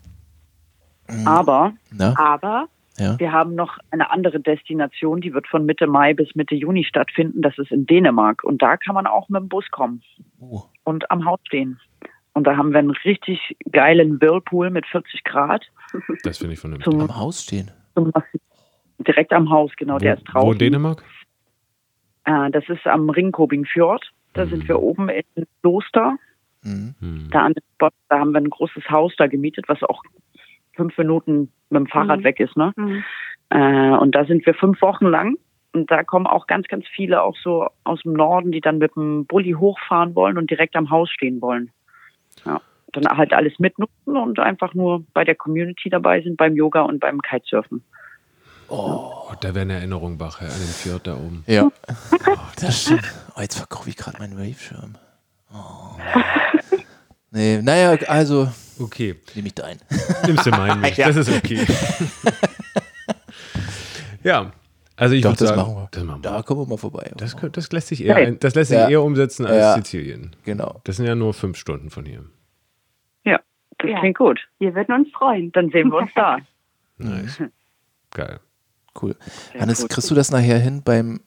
Aber 1.25 1.73
Na? 1.91 2.15
Aber 2.19 2.69
Ja. 2.99 3.19
wir 3.19 3.33
haben 3.33 3.55
noch 3.55 3.79
eine 3.91 4.11
andere 4.11 4.41
Destination, 4.41 5.21
die 5.21 5.33
wird 5.33 5.47
von 5.49 5.65
Mitte 5.65 5.87
Mai 5.87 6.13
bis 6.15 6.35
Mitte 6.35 6.55
Juni 6.55 6.85
stattfinden. 6.85 7.41
Das 7.43 7.57
ist 7.59 7.71
in 7.71 7.87
Dänemark. 7.87 8.45
Und 8.45 8.61
da 8.61 8.77
kann 8.77 8.95
man 8.95 9.07
auch 9.07 9.29
mit 9.29 9.41
dem 9.41 9.49
Bus 9.49 9.65
kommen 9.71 10.03
Oh. 10.41 10.63
und 10.85 11.11
am 11.11 11.25
Haus 11.25 11.39
stehen. 11.47 11.81
Und 12.35 12.45
da 12.47 12.57
haben 12.57 12.71
wir 12.73 12.79
einen 12.79 12.91
richtig 12.91 13.57
geilen 13.73 14.21
Whirlpool 14.21 14.71
mit 14.71 14.87
40 14.87 15.25
Grad. 15.25 15.65
Das 16.25 16.39
finde 16.39 16.55
ich 16.55 16.61
vernünftig. 16.61 16.93
Zum, 16.93 17.01
Am 17.01 17.17
Haus 17.17 17.43
stehen. 17.43 17.71
zum, 17.95 18.13
direkt 18.99 19.33
am 19.33 19.49
Haus, 19.51 19.73
genau. 19.77 19.99
der 19.99 20.15
ist 20.19 20.23
wo, 20.29 20.41
wo 20.41 20.41
draußen. 20.41 20.53
in 20.53 20.59
Dänemark? 20.59 21.03
Äh, 22.25 22.51
das 22.51 22.65
ist 22.69 22.87
am 22.87 23.09
Ringkobing 23.11 23.65
Fjord. 23.65 24.13
Da 24.35 24.45
Mhm. 24.45 24.51
sind 24.51 24.69
wir 24.69 24.81
oben 24.81 25.09
in 25.09 25.25
Kloster. 25.63 26.17
Mhm. 26.63 26.95
Hm. 27.01 27.29
Da 27.31 27.43
an 27.43 27.53
dem 27.55 27.63
Spot, 27.75 27.91
da 28.09 28.19
haben 28.19 28.33
wir 28.33 28.41
ein 28.41 28.51
großes 28.51 28.89
Haus 28.91 29.15
da 29.17 29.27
gemietet, 29.27 29.69
was 29.69 29.83
auch 29.83 30.03
fünf 30.75 30.97
Minuten 30.99 31.51
mit 31.71 31.79
dem 31.81 31.87
Fahrrad 31.87 32.21
Mhm. 32.21 32.25
weg 32.25 32.41
ist. 32.41 32.57
Ne? 32.57 32.73
Mhm. 32.77 33.05
Äh, 33.51 33.91
und 33.97 34.15
da 34.15 34.25
sind 34.25 34.45
wir 34.47 34.55
fünf 34.55 34.81
Wochen 34.83 35.07
lang. 35.07 35.37
Und 35.75 35.91
da 35.91 36.03
kommen 36.03 36.27
auch 36.27 36.47
ganz, 36.47 36.67
ganz 36.67 36.87
viele 36.89 37.23
auch 37.23 37.37
so 37.37 37.69
aus 37.85 38.01
dem 38.03 38.15
Norden, 38.15 38.53
die 38.53 38.61
dann 38.61 38.79
mit 38.79 38.95
dem 38.97 39.27
Bulli 39.27 39.53
hochfahren 39.53 40.15
wollen 40.15 40.39
und 40.39 40.51
direkt 40.51 40.75
am 40.77 40.91
Haus 40.91 41.11
stehen 41.11 41.41
wollen. 41.43 41.71
Ja. 42.45 42.61
Dann 42.93 43.05
halt 43.19 43.35
alles 43.35 43.59
mitnutzen 43.59 44.17
und 44.17 44.39
einfach 44.41 44.73
nur 44.75 45.05
bei 45.13 45.25
der 45.25 45.35
Community 45.35 45.91
dabei 45.91 46.23
sind, 46.23 46.39
beim 46.39 46.57
Yoga 46.57 46.83
und 46.83 47.01
beim 47.01 47.21
Kitesurfen. 47.21 47.85
Oh, 48.69 49.33
da 49.41 49.55
wäre 49.55 49.63
eine 49.63 49.75
Erinnerung 49.75 50.21
wach, 50.21 50.41
an 50.41 50.49
den 50.49 50.55
Fjord 50.55 51.07
da 51.07 51.15
oben. 51.15 51.43
Ja. 51.47 51.65
Oh, 51.65 52.37
das 52.61 52.83
stimmt. 52.83 53.03
Oh, 53.37 53.41
jetzt 53.41 53.57
verkaufe 53.57 53.89
ich 53.89 53.97
gerade 53.97 54.19
meinen 54.19 54.37
Waveschirm. 54.39 54.97
Oh. 55.53 55.97
Nee, 57.31 57.61
naja, 57.63 57.99
also 58.09 58.49
Okay, 58.81 59.17
nehme 59.35 59.49
ich 59.49 59.55
deinen. 59.55 59.81
nimmst 60.27 60.47
du 60.47 60.51
meinen 60.51 60.81
mit. 60.83 60.97
Ja. 60.97 61.09
Das 61.09 61.17
ist 61.17 61.31
okay. 61.37 61.67
ja, 64.23 64.53
also 64.97 65.15
ich 65.15 65.23
Doch, 65.23 65.37
das 65.37 65.49
sagen, 65.49 65.61
machen 65.61 65.75
wir. 65.75 65.89
das 65.91 66.05
machen 66.05 66.23
wir. 66.25 66.31
Da 66.31 66.43
kommen 66.43 66.61
wir 66.63 66.67
mal 66.67 66.77
vorbei. 66.77 67.11
Das, 67.17 67.37
das 67.53 67.73
lässt 67.73 67.89
sich 67.89 68.05
eher, 68.05 68.33
das 68.33 68.55
lässt 68.55 68.71
sich 68.71 68.79
Ja. 68.79 68.89
eher 68.89 69.03
umsetzen 69.03 69.47
als 69.47 69.57
Ja. 69.57 69.75
Sizilien. 69.77 70.35
Genau. 70.45 70.81
Das 70.85 70.97
sind 70.97 71.07
ja 71.07 71.15
nur 71.15 71.35
fünf 71.35 71.57
Stunden 71.57 71.91
von 71.91 72.05
hier. 72.05 72.25
Ja, 73.25 73.41
das 73.79 73.91
Ja. 73.91 73.99
klingt 74.01 74.19
gut. 74.19 74.41
wir 74.59 74.75
würden 74.75 74.95
uns 74.95 75.09
freuen. 75.13 75.53
Dann 75.53 75.71
sehen 75.71 75.89
wir 75.91 75.99
uns 75.99 76.11
da. 76.15 76.39
Nice. 76.99 77.43
Geil. 78.11 78.41
Cool. 79.01 79.17
Sehr 79.53 79.61
Hannes, 79.61 79.81
gut. 79.83 79.91
kriegst 79.91 80.11
du 80.11 80.15
das 80.15 80.31
nachher 80.31 80.59
hin, 80.59 80.83
beim 80.85 81.21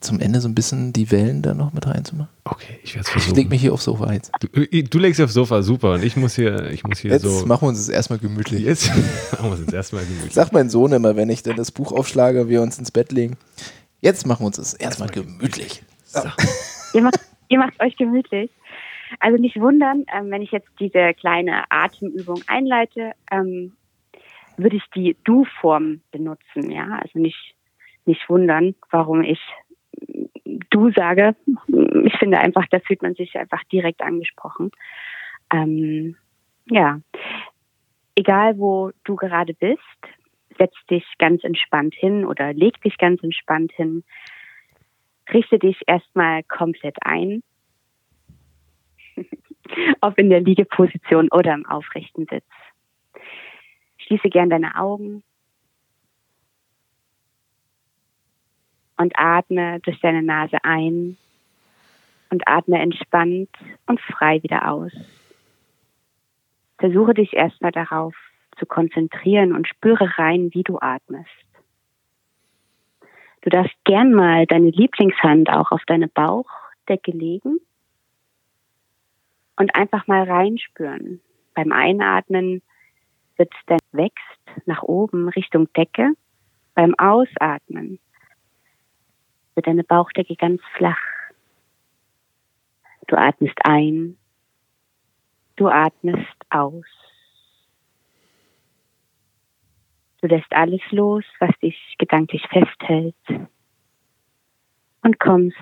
zum 0.00 0.20
Ende 0.20 0.40
so 0.40 0.48
ein 0.48 0.54
bisschen 0.54 0.92
die 0.92 1.10
Wellen 1.10 1.40
da 1.42 1.54
noch 1.54 1.72
mit 1.72 1.86
reinzumachen? 1.86 2.28
Okay, 2.44 2.78
ich 2.82 2.94
werde 2.94 3.08
es 3.08 3.08
Ich 3.08 3.14
leg 3.14 3.24
versuchen. 3.34 3.48
mich 3.48 3.60
hier 3.62 3.72
aufs 3.72 3.84
Sofa 3.84 4.12
jetzt. 4.12 4.30
Du, 4.40 4.46
äh, 4.60 4.82
du 4.82 4.98
legst 4.98 5.18
dich 5.18 5.24
aufs 5.24 5.32
Sofa, 5.34 5.62
super. 5.62 5.94
Und 5.94 6.04
ich 6.04 6.16
muss 6.16 6.34
hier, 6.36 6.70
ich 6.70 6.84
muss 6.84 6.98
hier 6.98 7.12
Jetzt 7.12 7.22
so. 7.22 7.46
machen 7.46 7.62
wir 7.62 7.68
uns 7.68 7.78
das 7.78 7.88
erstmal 7.88 8.18
gemütlich. 8.18 8.62
Jetzt 8.62 8.88
machen 9.32 9.46
wir 9.50 9.52
es 9.54 9.60
jetzt 9.60 9.72
erstmal 9.72 10.04
gemütlich. 10.04 10.34
Sagt 10.34 10.52
mein 10.52 10.68
Sohn 10.68 10.92
immer, 10.92 11.16
wenn 11.16 11.30
ich 11.30 11.42
dann 11.42 11.56
das 11.56 11.72
Buch 11.72 11.92
aufschlage 11.92 12.42
und 12.42 12.48
wir 12.50 12.60
uns 12.62 12.78
ins 12.78 12.90
Bett 12.90 13.10
legen. 13.10 13.36
Jetzt 14.00 14.26
machen 14.26 14.42
wir 14.42 14.46
uns 14.48 14.56
das 14.56 14.74
erstmal 14.74 15.08
gemütlich. 15.08 15.82
So. 16.04 16.20
Ihr 16.92 17.02
macht, 17.02 17.18
ihr 17.48 17.58
macht 17.58 17.80
euch 17.80 17.96
gemütlich. 17.96 18.50
Also 19.18 19.38
nicht 19.40 19.58
wundern, 19.58 20.04
ähm, 20.14 20.30
wenn 20.30 20.42
ich 20.42 20.50
jetzt 20.50 20.68
diese 20.78 21.14
kleine 21.14 21.64
Atemübung 21.70 22.42
einleite, 22.48 23.12
ähm, 23.30 23.72
würde 24.56 24.76
ich 24.76 24.84
die 24.94 25.16
Du-Form 25.24 26.00
benutzen, 26.10 26.70
ja. 26.70 26.98
Also 27.02 27.18
nicht, 27.18 27.54
nicht 28.04 28.28
wundern, 28.28 28.74
warum 28.90 29.22
ich 29.22 29.40
Du 30.70 30.90
sage. 30.92 31.34
Ich 32.04 32.16
finde 32.18 32.38
einfach, 32.38 32.66
da 32.70 32.80
fühlt 32.80 33.02
man 33.02 33.14
sich 33.14 33.36
einfach 33.36 33.62
direkt 33.64 34.02
angesprochen. 34.02 34.70
Ähm, 35.52 36.16
ja, 36.68 37.00
egal 38.14 38.58
wo 38.58 38.90
du 39.04 39.16
gerade 39.16 39.54
bist, 39.54 39.80
setz 40.58 40.74
dich 40.90 41.04
ganz 41.18 41.44
entspannt 41.44 41.94
hin 41.94 42.24
oder 42.24 42.52
leg 42.52 42.80
dich 42.82 42.98
ganz 42.98 43.22
entspannt 43.22 43.72
hin. 43.72 44.04
Richte 45.32 45.58
dich 45.58 45.80
erstmal 45.86 46.42
komplett 46.44 46.96
ein. 47.02 47.42
Ob 50.00 50.18
in 50.18 50.30
der 50.30 50.40
Liegeposition 50.40 51.28
oder 51.30 51.54
im 51.54 51.66
aufrechten 51.66 52.26
Sitz. 52.30 52.44
Schließe 54.06 54.28
gern 54.28 54.50
deine 54.50 54.76
Augen 54.76 55.22
und 58.96 59.12
atme 59.18 59.80
durch 59.80 60.00
deine 60.00 60.22
Nase 60.22 60.58
ein 60.62 61.16
und 62.30 62.46
atme 62.46 62.78
entspannt 62.78 63.50
und 63.86 64.00
frei 64.00 64.42
wieder 64.42 64.70
aus. 64.70 64.92
Versuche 66.78 67.14
dich 67.14 67.32
erstmal 67.32 67.72
darauf 67.72 68.14
zu 68.58 68.66
konzentrieren 68.66 69.54
und 69.54 69.68
spüre 69.68 70.18
rein, 70.18 70.50
wie 70.52 70.62
du 70.62 70.78
atmest. 70.78 71.30
Du 73.42 73.50
darfst 73.50 73.76
gern 73.84 74.12
mal 74.12 74.46
deine 74.46 74.70
Lieblingshand 74.70 75.50
auch 75.50 75.70
auf 75.70 75.82
deine 75.86 76.08
Bauchdecke 76.08 77.12
legen 77.12 77.60
und 79.56 79.74
einfach 79.74 80.06
mal 80.06 80.24
reinspüren. 80.24 81.20
Beim 81.54 81.72
Einatmen 81.72 82.62
wird 83.36 83.52
dann 83.66 83.78
wächst 83.92 84.66
nach 84.66 84.82
oben 84.82 85.28
Richtung 85.28 85.72
Decke. 85.74 86.12
Beim 86.74 86.94
Ausatmen 86.98 87.98
wird 89.54 89.66
deine 89.66 89.84
Bauchdecke 89.84 90.36
ganz 90.36 90.60
flach. 90.76 90.98
Du 93.06 93.16
atmest 93.16 93.58
ein, 93.64 94.18
du 95.56 95.68
atmest 95.68 96.36
aus. 96.50 96.84
Du 100.20 100.28
lässt 100.28 100.52
alles 100.52 100.80
los, 100.90 101.24
was 101.38 101.56
dich 101.60 101.76
gedanklich 101.98 102.42
festhält 102.48 103.14
und 105.02 105.20
kommst 105.20 105.56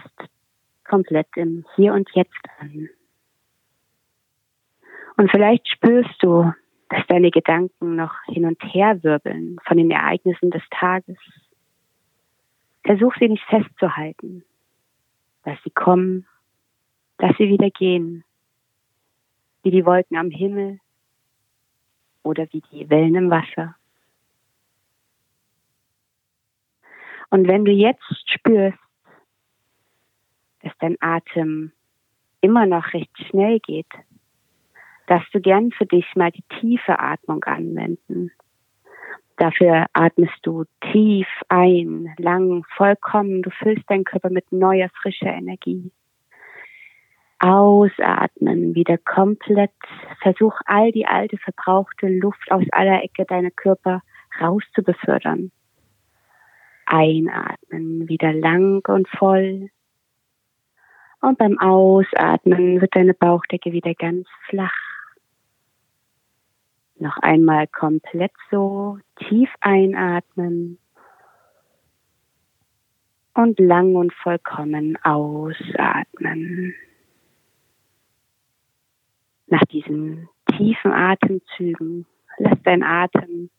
komplett 0.84 1.28
im 1.36 1.66
Hier 1.76 1.92
und 1.92 2.08
Jetzt 2.14 2.32
an. 2.60 2.88
Und 5.16 5.30
vielleicht 5.30 5.68
spürst 5.68 6.22
du, 6.22 6.52
dass 6.94 7.04
deine 7.08 7.32
Gedanken 7.32 7.96
noch 7.96 8.14
hin 8.26 8.44
und 8.44 8.62
her 8.72 9.02
wirbeln 9.02 9.58
von 9.66 9.76
den 9.76 9.90
Ereignissen 9.90 10.52
des 10.52 10.62
Tages. 10.70 11.18
Versuch 12.84 13.12
sie 13.18 13.28
nicht 13.28 13.42
festzuhalten. 13.46 14.44
Lass 15.44 15.58
sie 15.64 15.70
kommen, 15.70 16.24
lass 17.18 17.36
sie 17.36 17.48
wieder 17.48 17.70
gehen. 17.70 18.22
Wie 19.64 19.72
die 19.72 19.84
Wolken 19.84 20.16
am 20.16 20.30
Himmel 20.30 20.78
oder 22.22 22.46
wie 22.52 22.62
die 22.70 22.88
Wellen 22.88 23.16
im 23.16 23.30
Wasser. 23.30 23.74
Und 27.30 27.48
wenn 27.48 27.64
du 27.64 27.72
jetzt 27.72 28.04
spürst, 28.30 28.78
dass 30.60 30.72
dein 30.78 30.96
Atem 31.00 31.72
immer 32.40 32.66
noch 32.66 32.92
recht 32.92 33.10
schnell 33.28 33.58
geht, 33.58 33.90
darfst 35.06 35.34
du 35.34 35.40
gern 35.40 35.70
für 35.72 35.86
dich 35.86 36.06
mal 36.14 36.30
die 36.30 36.44
tiefe 36.60 36.98
Atmung 36.98 37.44
anwenden. 37.44 38.30
Dafür 39.36 39.86
atmest 39.92 40.38
du 40.42 40.64
tief 40.92 41.26
ein, 41.48 42.14
lang, 42.18 42.64
vollkommen. 42.76 43.42
Du 43.42 43.50
füllst 43.50 43.88
deinen 43.90 44.04
Körper 44.04 44.30
mit 44.30 44.50
neuer, 44.52 44.88
frischer 45.02 45.32
Energie. 45.32 45.90
Ausatmen, 47.40 48.74
wieder 48.74 48.96
komplett. 48.96 49.72
Versuch 50.22 50.54
all 50.66 50.92
die 50.92 51.06
alte, 51.06 51.36
verbrauchte 51.38 52.06
Luft 52.06 52.50
aus 52.50 52.64
aller 52.70 53.02
Ecke 53.02 53.24
deiner 53.24 53.50
Körper 53.50 54.02
rauszubefördern. 54.40 55.50
Einatmen, 56.86 58.08
wieder 58.08 58.32
lang 58.32 58.82
und 58.86 59.08
voll. 59.08 59.70
Und 61.20 61.38
beim 61.38 61.58
Ausatmen 61.58 62.80
wird 62.80 62.94
deine 62.94 63.14
Bauchdecke 63.14 63.72
wieder 63.72 63.94
ganz 63.94 64.28
flach. 64.48 64.93
Noch 66.96 67.16
einmal 67.18 67.66
komplett 67.66 68.32
so 68.50 68.98
tief 69.16 69.50
einatmen 69.60 70.78
und 73.34 73.58
lang 73.58 73.96
und 73.96 74.12
vollkommen 74.12 74.96
ausatmen. 75.02 76.74
Nach 79.46 79.64
diesen 79.64 80.28
tiefen 80.56 80.92
Atemzügen 80.92 82.06
lass 82.38 82.58
dein 82.62 82.82
Atem 82.82 83.50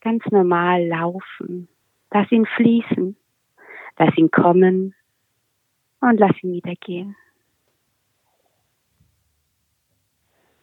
ganz 0.00 0.24
normal 0.30 0.86
laufen. 0.86 1.68
Lass 2.10 2.30
ihn 2.30 2.46
fließen. 2.46 3.16
Lass 3.98 4.16
ihn 4.16 4.30
kommen 4.30 4.94
und 6.00 6.20
lass 6.20 6.42
ihn 6.42 6.52
wieder 6.52 6.74
gehen. 6.74 7.16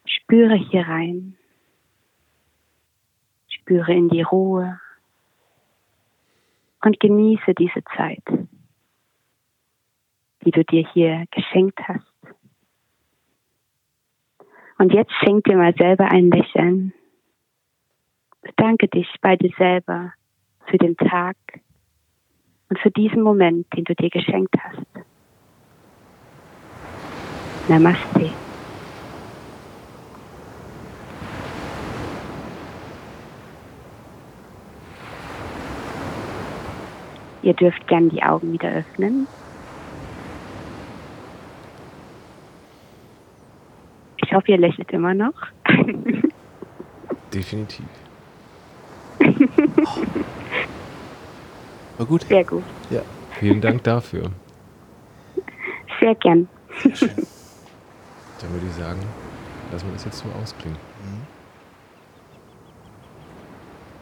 Spüre 0.05 0.55
hier 0.55 0.87
rein. 0.87 1.37
Spüre 3.63 3.93
in 3.93 4.09
die 4.09 4.21
Ruhe 4.21 4.77
und 6.83 6.99
genieße 6.99 7.53
diese 7.53 7.81
Zeit, 7.95 8.23
die 10.43 10.51
du 10.51 10.65
dir 10.65 10.85
hier 10.93 11.23
geschenkt 11.31 11.79
hast. 11.87 12.05
Und 14.77 14.91
jetzt 14.91 15.13
schenk 15.23 15.45
dir 15.45 15.55
mal 15.55 15.73
selber 15.77 16.11
ein 16.11 16.29
Lächeln. 16.29 16.93
Bedanke 18.41 18.89
dich 18.89 19.07
bei 19.21 19.37
dir 19.37 19.53
selber 19.57 20.11
für 20.65 20.77
den 20.77 20.97
Tag 20.97 21.37
und 22.67 22.79
für 22.79 22.91
diesen 22.91 23.21
Moment, 23.21 23.65
den 23.77 23.85
du 23.85 23.95
dir 23.95 24.09
geschenkt 24.09 24.55
hast. 24.61 24.85
Namaste. 27.69 28.29
Ihr 37.43 37.53
dürft 37.53 37.85
gern 37.87 38.09
die 38.09 38.23
Augen 38.23 38.53
wieder 38.53 38.71
öffnen. 38.71 39.27
Ich 44.17 44.33
hoffe, 44.33 44.51
ihr 44.51 44.57
lächelt 44.57 44.89
immer 44.91 45.13
noch. 45.13 45.33
Definitiv. 47.33 47.85
War 51.97 52.05
gut. 52.07 52.21
Sehr 52.23 52.43
gut. 52.45 52.63
Ja. 52.89 53.01
Vielen 53.39 53.59
Dank 53.61 53.83
dafür. 53.83 54.31
Sehr 55.99 56.15
gern. 56.15 56.47
Sehr 56.81 56.95
schön. 56.95 57.09
Dann 58.39 58.51
würde 58.53 58.65
ich 58.67 58.73
sagen, 58.73 58.99
lassen 59.71 59.87
wir 59.87 59.93
das 59.93 60.05
jetzt 60.05 60.19
so 60.19 60.29
ausklingen. 60.41 60.77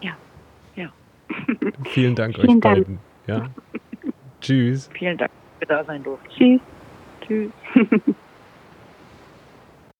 Ja, 0.01 0.11
ja. 0.75 0.89
Vielen 1.89 2.15
Dank 2.15 2.35
Vielen 2.35 2.57
euch 2.57 2.61
Dank. 2.61 2.85
beiden. 2.85 3.10
Ja. 3.31 3.49
Tschüss. 4.41 4.89
Vielen 4.97 5.17
Dank, 5.17 5.31
dass 5.59 5.69
ihr 5.69 5.75
da 5.75 5.83
sein 5.83 6.03
durfte. 6.03 6.29
Tschüss. 6.29 6.61
Tschüss. 7.25 7.51